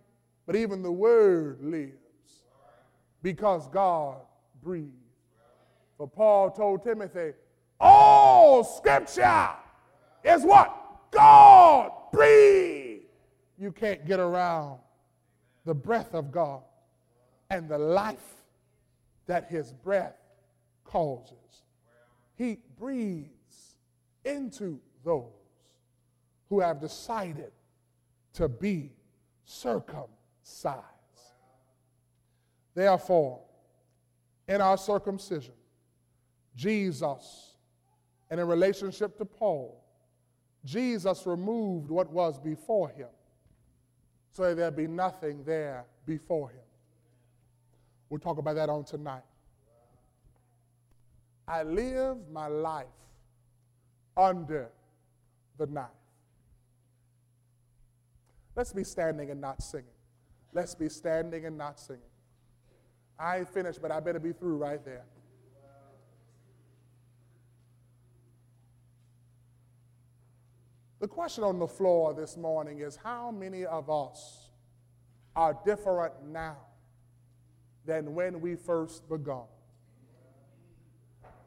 but 0.47 0.55
even 0.55 0.81
the 0.81 0.93
word 0.93 1.59
lives 1.61 2.45
because 3.23 3.67
God 3.69 4.19
breathed. 4.63 4.93
For 5.97 6.07
Paul 6.07 6.53
told 6.53 6.85
Timothy, 6.85 7.33
all 7.81 8.63
scripture 8.63 9.57
is 10.25 10.43
what? 10.45 11.11
God 11.11 11.91
breathed. 12.13 13.05
You 13.59 13.73
can't 13.73 14.07
get 14.07 14.21
around 14.21 14.79
the 15.65 15.75
breath 15.75 16.15
of 16.15 16.31
God 16.31 16.63
and 17.51 17.69
the 17.69 17.79
life 17.79 18.45
that 19.27 19.51
his 19.51 19.73
breath 19.73 20.17
causes. 20.85 21.63
He 22.37 22.59
breathes 22.79 23.77
into 24.25 24.81
those 25.05 25.33
who 26.49 26.61
have 26.61 26.81
decided 26.81 27.53
to 28.35 28.49
be 28.49 28.93
circumcised. 29.45 30.85
Therefore, 32.75 33.41
in 34.47 34.61
our 34.61 34.79
circumcision, 34.79 35.55
Jesus, 36.55 37.57
and 38.31 38.41
in 38.41 38.47
relationship 38.47 39.19
to 39.19 39.25
Paul, 39.25 39.78
Jesus 40.65 41.27
removed 41.27 41.91
what 41.91 42.11
was 42.11 42.39
before 42.39 42.89
him 42.91 43.09
so 44.33 44.43
that 44.43 44.57
there 44.57 44.71
be 44.71 44.87
nothing 44.87 45.43
there 45.45 45.85
before 46.07 46.51
him. 46.51 46.61
We'll 48.09 48.21
talk 48.21 48.39
about 48.39 48.55
that 48.55 48.69
on 48.69 48.85
tonight. 48.85 49.23
I 51.47 51.63
live 51.63 52.17
my 52.31 52.47
life 52.47 52.87
under 54.17 54.71
the 55.57 55.67
knife. 55.67 55.87
Let's 58.55 58.73
be 58.73 58.85
standing 58.85 59.31
and 59.31 59.41
not 59.41 59.63
singing. 59.63 59.87
Let's 60.53 60.75
be 60.75 60.89
standing 60.89 61.47
and 61.47 61.57
not 61.57 61.79
singing. 61.79 62.03
I 63.19 63.39
ain't 63.39 63.49
finished, 63.49 63.81
but 63.81 63.91
I 63.91 64.01
better 64.01 64.19
be 64.19 64.33
through 64.33 64.57
right 64.57 64.85
there. 64.85 65.05
The 71.01 71.09
question 71.09 71.45
on 71.45 71.61
the 71.61 71.69
floor 71.69 72.13
this 72.13 72.37
morning 72.37 72.81
is 72.81 72.97
how 72.97 73.31
many 73.31 73.65
of 73.65 73.89
us 73.89 74.51
are 75.37 75.57
different 75.65 76.13
now 76.27 76.57
than 77.85 78.15
when 78.15 78.41
we 78.41 78.57
first 78.57 79.09
begun? 79.09 79.45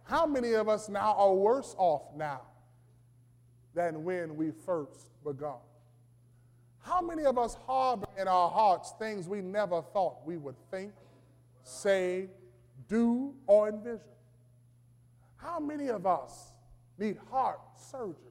How 0.03 0.25
many 0.25 0.53
of 0.53 0.69
us 0.69 0.87
now 0.87 1.15
are 1.17 1.33
worse 1.33 1.75
off 1.77 2.15
now 2.15 2.41
than 3.73 4.05
when 4.05 4.37
we 4.37 4.51
first 4.51 5.09
begun? 5.23 5.59
How 6.79 7.01
many 7.01 7.25
of 7.25 7.37
us 7.37 7.55
harbor 7.67 8.07
in 8.17 8.27
our 8.27 8.49
hearts 8.49 8.93
things 8.97 9.27
we 9.27 9.41
never 9.41 9.81
thought 9.81 10.25
we 10.25 10.37
would 10.37 10.55
think, 10.71 10.93
say, 11.63 12.29
do, 12.87 13.35
or 13.47 13.69
envision? 13.69 13.99
How 15.35 15.59
many 15.59 15.89
of 15.89 16.05
us 16.05 16.53
need 16.97 17.17
heart 17.29 17.59
surgery? 17.75 18.30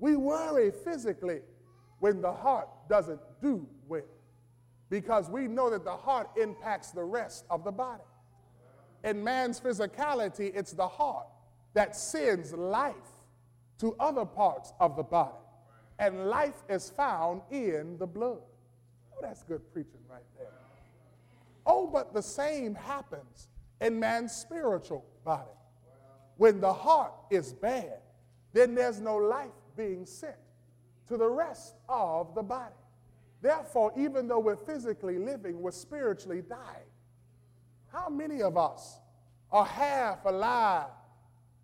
We 0.00 0.16
worry 0.16 0.72
physically 0.84 1.40
when 2.00 2.20
the 2.20 2.32
heart 2.32 2.68
doesn't 2.88 3.20
do 3.40 3.68
well 3.86 4.02
because 4.88 5.30
we 5.30 5.46
know 5.46 5.70
that 5.70 5.84
the 5.84 5.96
heart 5.96 6.30
impacts 6.36 6.90
the 6.90 7.04
rest 7.04 7.44
of 7.50 7.62
the 7.62 7.70
body. 7.70 8.02
In 9.04 9.22
man's 9.22 9.60
physicality, 9.60 10.52
it's 10.54 10.72
the 10.72 10.88
heart 10.88 11.26
that 11.74 11.94
sends 11.94 12.52
life 12.52 12.94
to 13.78 13.94
other 14.00 14.24
parts 14.24 14.72
of 14.80 14.96
the 14.96 15.02
body 15.02 15.36
and 16.00 16.28
life 16.30 16.64
is 16.68 16.90
found 16.90 17.42
in 17.50 17.98
the 17.98 18.06
blood. 18.06 18.40
Oh, 19.12 19.18
that's 19.20 19.42
good 19.42 19.60
preaching 19.72 20.00
right 20.10 20.24
there. 20.38 20.48
Oh, 21.66 21.86
but 21.86 22.14
the 22.14 22.22
same 22.22 22.74
happens 22.74 23.48
in 23.82 24.00
man's 24.00 24.32
spiritual 24.32 25.04
body. 25.24 25.50
When 26.38 26.58
the 26.58 26.72
heart 26.72 27.12
is 27.30 27.52
bad, 27.52 27.98
then 28.54 28.74
there's 28.74 29.00
no 29.00 29.16
life 29.16 29.50
being 29.76 30.06
sent 30.06 30.36
to 31.08 31.16
the 31.16 31.28
rest 31.28 31.74
of 31.88 32.34
the 32.34 32.42
body. 32.42 32.74
Therefore, 33.42 33.92
even 33.96 34.28
though 34.28 34.38
we're 34.38 34.56
physically 34.56 35.18
living, 35.18 35.60
we're 35.60 35.70
spiritually 35.70 36.42
dying. 36.42 36.88
How 37.92 38.08
many 38.08 38.42
of 38.42 38.56
us 38.56 38.98
are 39.50 39.64
half 39.64 40.24
alive 40.24 40.90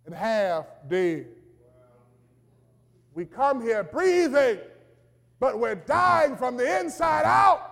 and 0.05 0.13
half 0.13 0.65
dead? 0.89 1.27
We 3.13 3.25
come 3.25 3.61
here 3.61 3.83
breathing, 3.83 4.59
but 5.39 5.59
we're 5.59 5.75
dying 5.75 6.35
from 6.35 6.57
the 6.57 6.79
inside 6.79 7.25
out. 7.25 7.71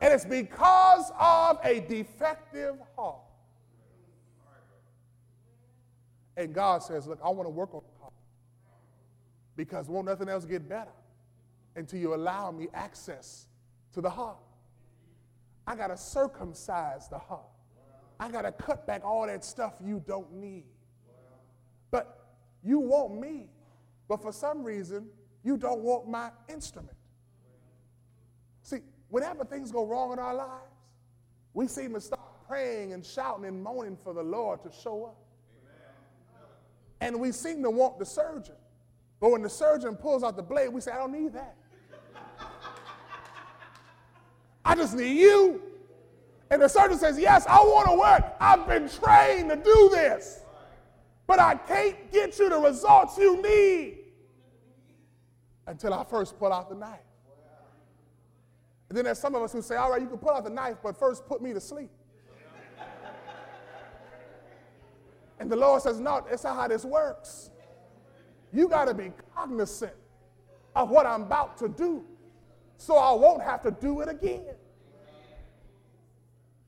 And 0.00 0.12
it's 0.12 0.24
because 0.24 1.10
of 1.18 1.58
a 1.62 1.80
defective 1.80 2.76
heart. 2.96 3.20
And 6.36 6.52
God 6.52 6.82
says, 6.82 7.06
Look, 7.06 7.20
I 7.24 7.28
want 7.30 7.46
to 7.46 7.50
work 7.50 7.74
on 7.74 7.82
because 9.56 9.88
won't 9.88 10.06
nothing 10.06 10.28
else 10.28 10.44
get 10.44 10.68
better 10.68 10.92
until 11.76 11.98
you 11.98 12.14
allow 12.14 12.50
me 12.50 12.68
access 12.74 13.46
to 13.92 14.00
the 14.00 14.10
heart. 14.10 14.38
I 15.66 15.76
got 15.76 15.88
to 15.88 15.96
circumcise 15.96 17.08
the 17.08 17.18
heart. 17.18 17.48
I 18.20 18.30
got 18.30 18.42
to 18.42 18.52
cut 18.52 18.86
back 18.86 19.04
all 19.04 19.26
that 19.26 19.44
stuff 19.44 19.74
you 19.84 20.02
don't 20.06 20.32
need. 20.34 20.64
But 21.90 22.26
you 22.62 22.78
want 22.78 23.20
me 23.20 23.48
but 24.08 24.22
for 24.22 24.32
some 24.32 24.62
reason, 24.62 25.06
you 25.42 25.56
don't 25.56 25.80
want 25.80 26.08
my 26.08 26.30
instrument. 26.48 26.96
See, 28.62 28.78
whenever 29.08 29.44
things 29.44 29.70
go 29.70 29.86
wrong 29.86 30.12
in 30.12 30.18
our 30.18 30.34
lives, 30.34 30.72
we 31.52 31.68
seem 31.68 31.94
to 31.94 32.00
start 32.00 32.46
praying 32.46 32.92
and 32.92 33.04
shouting 33.04 33.44
and 33.44 33.62
moaning 33.62 33.96
for 33.96 34.12
the 34.12 34.22
Lord 34.22 34.62
to 34.62 34.70
show 34.70 35.06
up. 35.06 35.16
And 37.00 37.20
we 37.20 37.32
seem 37.32 37.62
to 37.62 37.70
want 37.70 37.98
the 37.98 38.06
surgeon. 38.06 38.54
But 39.20 39.30
when 39.30 39.42
the 39.42 39.50
surgeon 39.50 39.96
pulls 39.96 40.22
out 40.22 40.36
the 40.36 40.42
blade, 40.42 40.68
we 40.68 40.80
say, 40.80 40.92
I 40.92 40.96
don't 40.96 41.12
need 41.12 41.32
that. 41.32 41.56
I 44.64 44.74
just 44.74 44.94
need 44.94 45.18
you. 45.18 45.62
And 46.50 46.60
the 46.62 46.68
surgeon 46.68 46.98
says, 46.98 47.18
Yes, 47.18 47.46
I 47.46 47.58
want 47.58 47.88
to 47.88 47.98
work. 47.98 48.36
I've 48.40 48.66
been 48.66 48.88
trained 48.88 49.50
to 49.50 49.56
do 49.56 49.90
this 49.92 50.44
but 51.26 51.38
I 51.38 51.54
can't 51.54 52.12
get 52.12 52.38
you 52.38 52.48
the 52.48 52.58
results 52.58 53.16
you 53.16 53.40
need 53.42 53.98
until 55.66 55.94
I 55.94 56.04
first 56.04 56.38
pull 56.38 56.52
out 56.52 56.68
the 56.68 56.74
knife. 56.74 56.98
And 58.88 58.98
then 58.98 59.06
there's 59.06 59.18
some 59.18 59.34
of 59.34 59.42
us 59.42 59.52
who 59.52 59.62
say, 59.62 59.76
all 59.76 59.90
right, 59.90 60.00
you 60.00 60.06
can 60.06 60.18
pull 60.18 60.30
out 60.30 60.44
the 60.44 60.50
knife, 60.50 60.76
but 60.82 60.98
first 60.98 61.26
put 61.26 61.40
me 61.40 61.52
to 61.54 61.60
sleep. 61.60 61.90
and 65.40 65.50
the 65.50 65.56
Lord 65.56 65.80
says, 65.80 65.98
no, 65.98 66.24
that's 66.28 66.44
not 66.44 66.56
how 66.56 66.68
this 66.68 66.84
works. 66.84 67.50
You 68.54 68.68
got 68.68 68.84
to 68.84 68.94
be 68.94 69.10
cognizant 69.34 69.92
of 70.76 70.88
what 70.88 71.06
I'm 71.06 71.22
about 71.22 71.58
to 71.58 71.68
do 71.68 72.04
so 72.76 72.96
I 72.96 73.12
won't 73.12 73.42
have 73.42 73.62
to 73.62 73.72
do 73.72 74.00
it 74.00 74.08
again. 74.08 74.54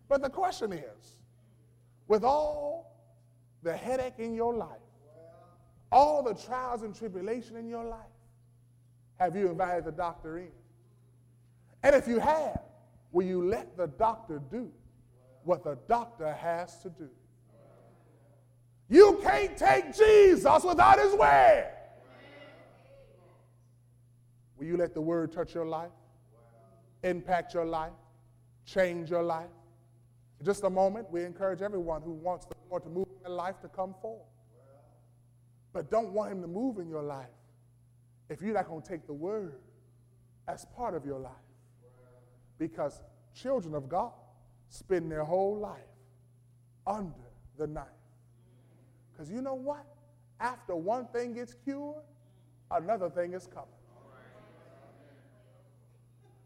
But 0.08 0.20
the 0.20 0.28
question 0.28 0.72
is, 0.72 1.16
with 2.08 2.24
all 2.24 2.96
the 3.62 3.76
headache 3.76 4.18
in 4.18 4.34
your 4.34 4.54
life, 4.54 4.68
all 5.92 6.24
the 6.24 6.34
trials 6.34 6.82
and 6.82 6.94
tribulation 6.94 7.56
in 7.56 7.68
your 7.68 7.84
life, 7.84 8.00
have 9.16 9.36
you 9.36 9.48
invited 9.48 9.84
the 9.84 9.92
doctor 9.92 10.38
in? 10.38 10.50
And 11.84 11.94
if 11.94 12.08
you 12.08 12.18
have, 12.18 12.62
will 13.12 13.26
you 13.26 13.48
let 13.48 13.76
the 13.76 13.86
doctor 13.86 14.40
do 14.50 14.72
what 15.44 15.62
the 15.62 15.78
doctor 15.88 16.32
has 16.32 16.80
to 16.80 16.90
do? 16.90 17.08
You 18.88 19.20
can't 19.22 19.56
take 19.56 19.96
Jesus 19.96 20.64
without 20.64 20.98
his 20.98 21.14
word. 21.14 21.75
Will 24.58 24.66
you 24.66 24.76
let 24.76 24.94
the 24.94 25.00
word 25.00 25.32
touch 25.32 25.54
your 25.54 25.66
life, 25.66 25.90
impact 27.02 27.54
your 27.54 27.64
life, 27.64 27.92
change 28.64 29.10
your 29.10 29.22
life? 29.22 29.50
In 30.40 30.46
just 30.46 30.64
a 30.64 30.70
moment, 30.70 31.10
we 31.10 31.24
encourage 31.24 31.62
everyone 31.62 32.02
who 32.02 32.12
wants 32.12 32.46
the 32.46 32.54
Lord 32.70 32.82
to 32.84 32.88
move 32.88 33.06
in 33.16 33.22
their 33.22 33.32
life 33.32 33.60
to 33.60 33.68
come 33.68 33.94
forward. 34.00 34.26
But 35.72 35.90
don't 35.90 36.12
want 36.12 36.32
him 36.32 36.40
to 36.42 36.48
move 36.48 36.78
in 36.78 36.88
your 36.88 37.02
life 37.02 37.26
if 38.28 38.40
you're 38.40 38.54
not 38.54 38.66
going 38.66 38.82
to 38.82 38.88
take 38.88 39.06
the 39.06 39.12
word 39.12 39.56
as 40.48 40.64
part 40.76 40.94
of 40.94 41.04
your 41.04 41.18
life. 41.18 41.32
Because 42.58 43.02
children 43.34 43.74
of 43.74 43.88
God 43.88 44.12
spend 44.68 45.10
their 45.12 45.24
whole 45.24 45.58
life 45.58 45.80
under 46.86 47.12
the 47.58 47.66
knife. 47.66 47.84
Because 49.12 49.30
you 49.30 49.42
know 49.42 49.54
what? 49.54 49.84
After 50.40 50.74
one 50.74 51.06
thing 51.06 51.34
gets 51.34 51.54
cured, 51.64 52.02
another 52.70 53.08
thing 53.10 53.32
is 53.32 53.46
coming. 53.46 53.68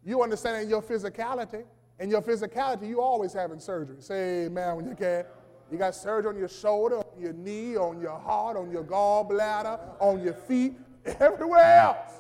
You 0.05 0.23
understand 0.23 0.63
in 0.63 0.69
your 0.69 0.83
physicality, 0.83 1.65
in 1.99 2.11
your 2.11 2.23
physicality, 2.23 2.89
you 2.89 3.01
always 3.01 3.33
having 3.33 3.61
surgery. 3.61 3.97
Say 4.01 4.47
amen 4.47 4.77
when 4.77 4.89
you 4.89 4.95
can. 4.95 5.25
You 5.71 5.79
got 5.79 5.95
surgery 5.95 6.31
on 6.31 6.39
your 6.39 6.49
shoulder, 6.49 6.97
on 6.97 7.21
your 7.21 7.33
knee, 7.33 7.77
on 7.77 8.01
your 8.01 8.19
heart, 8.19 8.57
on 8.57 8.71
your 8.71 8.83
gallbladder, 8.83 9.79
on 10.01 10.23
your 10.23 10.35
feet, 10.35 10.75
everywhere 11.21 11.63
else. 11.65 12.15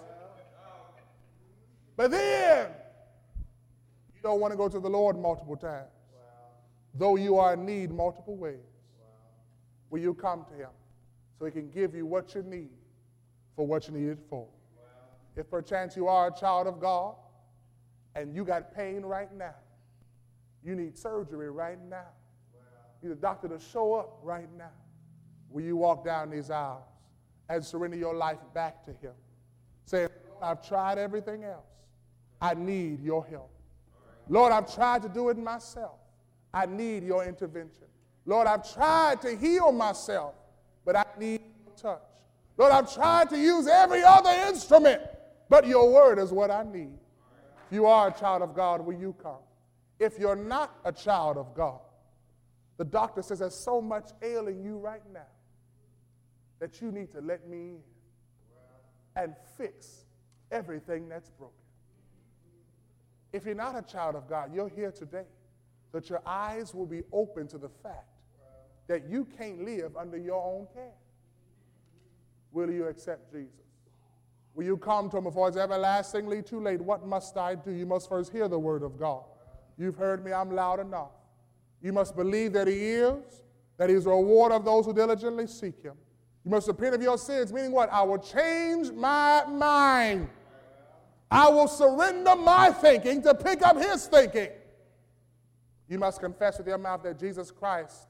But 1.96 2.12
then, 2.12 2.68
you 4.14 4.20
don't 4.22 4.40
want 4.40 4.52
to 4.52 4.56
go 4.56 4.68
to 4.68 4.78
the 4.78 4.88
Lord 4.88 5.18
multiple 5.18 5.56
times. 5.56 5.88
Though 6.94 7.16
you 7.16 7.38
are 7.38 7.54
in 7.54 7.64
need 7.64 7.90
multiple 7.90 8.36
ways. 8.36 8.58
Will 9.90 10.00
you 10.00 10.14
come 10.14 10.44
to 10.44 10.54
Him 10.54 10.70
so 11.38 11.46
He 11.46 11.50
can 11.50 11.70
give 11.70 11.94
you 11.94 12.06
what 12.06 12.34
you 12.34 12.42
need 12.42 12.70
for 13.56 13.66
what 13.66 13.88
you 13.88 13.94
need 13.94 14.08
it 14.10 14.18
for? 14.28 14.46
If 15.36 15.50
perchance 15.50 15.96
you 15.96 16.06
are 16.06 16.28
a 16.28 16.32
child 16.38 16.66
of 16.66 16.80
God 16.80 17.14
and 18.14 18.34
you 18.34 18.44
got 18.44 18.74
pain 18.74 19.02
right 19.02 19.32
now, 19.34 19.54
you 20.64 20.74
need 20.74 20.98
surgery 20.98 21.50
right 21.50 21.78
now. 21.88 22.08
You 23.02 23.08
need 23.08 23.18
a 23.18 23.20
doctor 23.20 23.48
to 23.48 23.58
show 23.58 23.94
up 23.94 24.18
right 24.22 24.48
now. 24.56 24.70
Will 25.50 25.62
you 25.62 25.76
walk 25.76 26.04
down 26.04 26.30
these 26.30 26.50
aisles 26.50 26.82
and 27.48 27.64
surrender 27.64 27.96
your 27.96 28.14
life 28.14 28.38
back 28.54 28.84
to 28.84 28.90
Him? 28.92 29.12
Say, 29.86 30.06
I've 30.42 30.66
tried 30.66 30.98
everything 30.98 31.44
else. 31.44 31.64
I 32.40 32.54
need 32.54 33.02
your 33.02 33.24
help. 33.24 33.50
Lord, 34.28 34.52
I've 34.52 34.72
tried 34.72 35.02
to 35.02 35.08
do 35.08 35.28
it 35.28 35.38
myself. 35.38 35.98
I 36.52 36.66
need 36.66 37.02
your 37.02 37.24
intervention. 37.24 37.86
Lord, 38.26 38.46
I've 38.46 38.72
tried 38.74 39.20
to 39.22 39.36
heal 39.36 39.72
myself, 39.72 40.34
but 40.84 40.96
I 40.96 41.04
need 41.18 41.40
your 41.64 41.74
touch. 41.76 42.02
Lord, 42.56 42.72
I've 42.72 42.92
tried 42.92 43.30
to 43.30 43.38
use 43.38 43.66
every 43.66 44.02
other 44.02 44.30
instrument, 44.48 45.02
but 45.48 45.66
your 45.66 45.90
word 45.92 46.18
is 46.18 46.30
what 46.30 46.50
I 46.50 46.62
need. 46.62 46.98
If 47.70 47.74
you 47.74 47.86
are 47.86 48.08
a 48.08 48.12
child 48.12 48.42
of 48.42 48.52
God, 48.52 48.84
will 48.84 48.98
you 48.98 49.14
come? 49.22 49.38
If 50.00 50.18
you're 50.18 50.34
not 50.34 50.76
a 50.84 50.90
child 50.90 51.36
of 51.36 51.54
God, 51.54 51.78
the 52.78 52.84
doctor 52.84 53.22
says 53.22 53.38
there's 53.38 53.54
so 53.54 53.80
much 53.80 54.10
ailing 54.22 54.60
you 54.60 54.76
right 54.76 55.04
now 55.14 55.28
that 56.58 56.82
you 56.82 56.90
need 56.90 57.12
to 57.12 57.20
let 57.20 57.46
me 57.46 57.58
in 57.58 57.82
and 59.14 59.36
fix 59.56 60.04
everything 60.50 61.08
that's 61.08 61.30
broken. 61.30 61.54
If 63.32 63.46
you're 63.46 63.54
not 63.54 63.78
a 63.78 63.82
child 63.82 64.16
of 64.16 64.28
God, 64.28 64.52
you're 64.52 64.68
here 64.68 64.90
today 64.90 65.26
that 65.92 66.10
your 66.10 66.22
eyes 66.26 66.74
will 66.74 66.86
be 66.86 67.02
open 67.12 67.46
to 67.46 67.58
the 67.58 67.70
fact 67.84 68.16
that 68.88 69.08
you 69.08 69.28
can't 69.38 69.64
live 69.64 69.96
under 69.96 70.16
your 70.16 70.42
own 70.44 70.66
care. 70.74 70.94
Will 72.50 72.72
you 72.72 72.88
accept 72.88 73.30
Jesus? 73.32 73.69
Will 74.54 74.64
you 74.64 74.76
come 74.76 75.08
to 75.10 75.18
him 75.18 75.24
before 75.24 75.48
it's 75.48 75.56
everlastingly 75.56 76.42
too 76.42 76.60
late? 76.60 76.80
What 76.80 77.06
must 77.06 77.36
I 77.36 77.54
do? 77.54 77.70
You 77.70 77.86
must 77.86 78.08
first 78.08 78.32
hear 78.32 78.48
the 78.48 78.58
word 78.58 78.82
of 78.82 78.98
God. 78.98 79.24
You've 79.78 79.96
heard 79.96 80.24
me, 80.24 80.32
I'm 80.32 80.50
loud 80.50 80.80
enough. 80.80 81.12
You 81.80 81.92
must 81.92 82.16
believe 82.16 82.52
that 82.52 82.66
he 82.66 82.74
is, 82.74 83.42
that 83.78 83.88
he 83.88 83.94
is 83.94 84.06
a 84.06 84.10
reward 84.10 84.52
of 84.52 84.64
those 84.64 84.84
who 84.84 84.92
diligently 84.92 85.46
seek 85.46 85.82
him. 85.82 85.94
You 86.44 86.50
must 86.50 86.68
repent 86.68 86.94
of 86.94 87.02
your 87.02 87.16
sins, 87.16 87.52
meaning 87.52 87.72
what? 87.72 87.90
I 87.92 88.02
will 88.02 88.18
change 88.18 88.90
my 88.90 89.44
mind. 89.46 90.28
I 91.30 91.48
will 91.48 91.68
surrender 91.68 92.34
my 92.34 92.70
thinking 92.70 93.22
to 93.22 93.34
pick 93.34 93.62
up 93.62 93.78
his 93.78 94.06
thinking. 94.06 94.48
You 95.88 95.98
must 95.98 96.20
confess 96.20 96.58
with 96.58 96.66
your 96.66 96.78
mouth 96.78 97.02
that 97.04 97.18
Jesus 97.18 97.50
Christ 97.50 98.08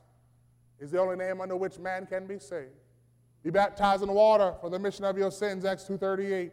is 0.78 0.90
the 0.90 0.98
only 0.98 1.16
name 1.16 1.40
under 1.40 1.56
which 1.56 1.78
man 1.78 2.06
can 2.06 2.26
be 2.26 2.38
saved. 2.38 2.70
Be 3.42 3.50
baptized 3.50 4.02
in 4.02 4.12
water 4.12 4.54
for 4.60 4.68
the 4.68 4.76
remission 4.76 5.04
of 5.04 5.16
your 5.16 5.30
sins, 5.30 5.64
Acts 5.64 5.84
2.38, 5.84 6.50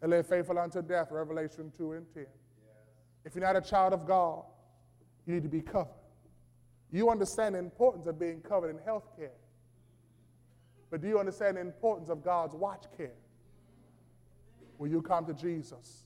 and 0.00 0.10
live 0.10 0.26
faithful 0.26 0.58
unto 0.58 0.80
death, 0.80 1.08
Revelation 1.10 1.70
2 1.76 1.92
and 1.92 2.06
10. 2.14 2.22
Yes. 2.22 2.28
If 3.26 3.34
you're 3.34 3.44
not 3.44 3.56
a 3.56 3.60
child 3.60 3.92
of 3.92 4.06
God, 4.06 4.44
you 5.26 5.34
need 5.34 5.42
to 5.42 5.50
be 5.50 5.60
covered. 5.60 5.88
You 6.90 7.10
understand 7.10 7.54
the 7.54 7.58
importance 7.58 8.06
of 8.06 8.18
being 8.18 8.40
covered 8.40 8.70
in 8.70 8.78
health 8.84 9.04
care. 9.16 9.32
But 10.90 11.02
do 11.02 11.08
you 11.08 11.18
understand 11.18 11.56
the 11.56 11.60
importance 11.60 12.08
of 12.08 12.24
God's 12.24 12.54
watch 12.54 12.84
care? 12.96 13.12
Will 14.78 14.88
you 14.88 15.02
come 15.02 15.26
to 15.26 15.34
Jesus 15.34 16.04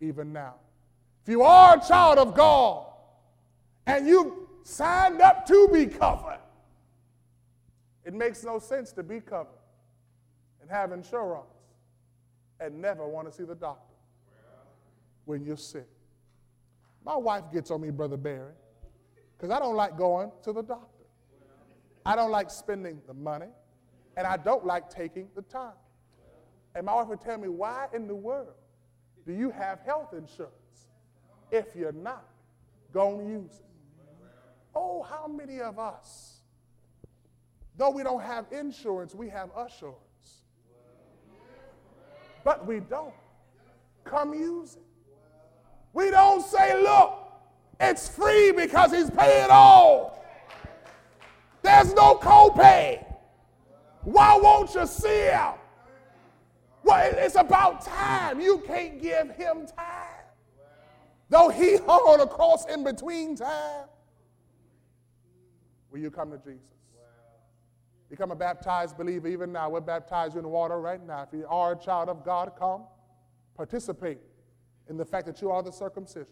even 0.00 0.32
now? 0.32 0.56
If 1.22 1.30
you 1.30 1.42
are 1.42 1.76
a 1.76 1.80
child 1.80 2.18
of 2.18 2.34
God 2.34 2.86
and 3.86 4.06
you 4.06 4.48
signed 4.64 5.20
up 5.20 5.46
to 5.46 5.68
be 5.72 5.86
covered, 5.86 6.40
it 8.04 8.12
makes 8.12 8.42
no 8.42 8.58
sense 8.58 8.90
to 8.92 9.02
be 9.04 9.20
covered 9.20 9.59
and 10.70 10.78
have 10.78 10.92
insurance 10.92 11.46
and 12.60 12.80
never 12.80 13.06
want 13.06 13.30
to 13.30 13.36
see 13.36 13.44
the 13.44 13.54
doctor 13.54 13.94
when 15.24 15.44
you're 15.44 15.56
sick. 15.56 15.88
My 17.04 17.16
wife 17.16 17.44
gets 17.52 17.70
on 17.70 17.80
me, 17.80 17.90
Brother 17.90 18.16
Barry, 18.16 18.52
because 19.36 19.50
I 19.50 19.58
don't 19.58 19.76
like 19.76 19.96
going 19.96 20.30
to 20.42 20.52
the 20.52 20.62
doctor. 20.62 20.86
I 22.04 22.16
don't 22.16 22.30
like 22.30 22.50
spending 22.50 23.00
the 23.06 23.14
money, 23.14 23.48
and 24.16 24.26
I 24.26 24.36
don't 24.36 24.64
like 24.64 24.90
taking 24.90 25.28
the 25.34 25.42
time. 25.42 25.72
And 26.74 26.86
my 26.86 26.94
wife 26.94 27.08
would 27.08 27.20
tell 27.20 27.38
me, 27.38 27.48
why 27.48 27.86
in 27.94 28.06
the 28.06 28.14
world 28.14 28.54
do 29.26 29.32
you 29.32 29.50
have 29.50 29.80
health 29.80 30.12
insurance 30.12 30.88
if 31.50 31.74
you're 31.74 31.92
not 31.92 32.24
going 32.92 33.18
to 33.18 33.30
use 33.30 33.60
it? 33.60 33.66
Oh, 34.74 35.02
how 35.02 35.26
many 35.26 35.60
of 35.60 35.78
us, 35.78 36.42
though 37.76 37.90
we 37.90 38.02
don't 38.02 38.22
have 38.22 38.46
insurance, 38.52 39.14
we 39.14 39.28
have 39.30 39.50
assurance. 39.56 40.09
But 42.44 42.66
we 42.66 42.80
don't. 42.80 43.14
Come 44.04 44.34
use 44.34 44.76
it. 44.76 44.82
We 45.92 46.10
don't 46.10 46.44
say, 46.44 46.80
look, 46.80 47.32
it's 47.80 48.08
free 48.08 48.52
because 48.52 48.92
he's 48.92 49.10
paid 49.10 49.48
all. 49.50 50.24
There's 51.62 51.92
no 51.94 52.16
copay. 52.16 53.04
Why 54.02 54.38
won't 54.40 54.74
you 54.74 54.86
see 54.86 55.24
him? 55.24 55.52
Well, 56.82 57.12
it's 57.16 57.34
about 57.34 57.84
time. 57.84 58.40
You 58.40 58.62
can't 58.66 59.00
give 59.02 59.30
him 59.32 59.66
time. 59.66 60.24
Though 61.28 61.48
he 61.48 61.76
hung 61.86 62.00
on 62.00 62.20
a 62.20 62.26
cross 62.26 62.66
in 62.66 62.82
between 62.84 63.36
time. 63.36 63.86
Will 65.90 65.98
you 65.98 66.10
come 66.10 66.30
to 66.30 66.38
Jesus? 66.38 66.60
Become 68.10 68.32
a 68.32 68.36
baptized 68.36 68.98
believer 68.98 69.28
even 69.28 69.52
now. 69.52 69.70
We're 69.70 69.80
baptized 69.80 70.34
you 70.34 70.40
in 70.40 70.48
water 70.48 70.80
right 70.80 71.04
now. 71.04 71.22
If 71.22 71.28
you 71.32 71.46
are 71.48 71.72
a 71.72 71.78
child 71.78 72.08
of 72.08 72.24
God, 72.24 72.52
come. 72.58 72.82
Participate 73.56 74.18
in 74.88 74.96
the 74.96 75.04
fact 75.04 75.26
that 75.26 75.40
you 75.40 75.50
are 75.50 75.62
the 75.62 75.70
circumcision. 75.70 76.26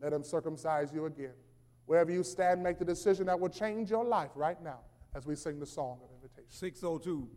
Let 0.00 0.12
him 0.12 0.22
circumcise 0.22 0.92
you 0.92 1.06
again. 1.06 1.34
Wherever 1.86 2.12
you 2.12 2.22
stand, 2.22 2.62
make 2.62 2.78
the 2.78 2.84
decision 2.84 3.26
that 3.26 3.38
will 3.38 3.48
change 3.48 3.90
your 3.90 4.04
life 4.04 4.30
right 4.36 4.62
now 4.62 4.80
as 5.14 5.26
we 5.26 5.34
sing 5.34 5.58
the 5.58 5.66
song 5.66 5.98
of 6.04 6.10
invitation. 6.14 6.48
602. 6.48 7.28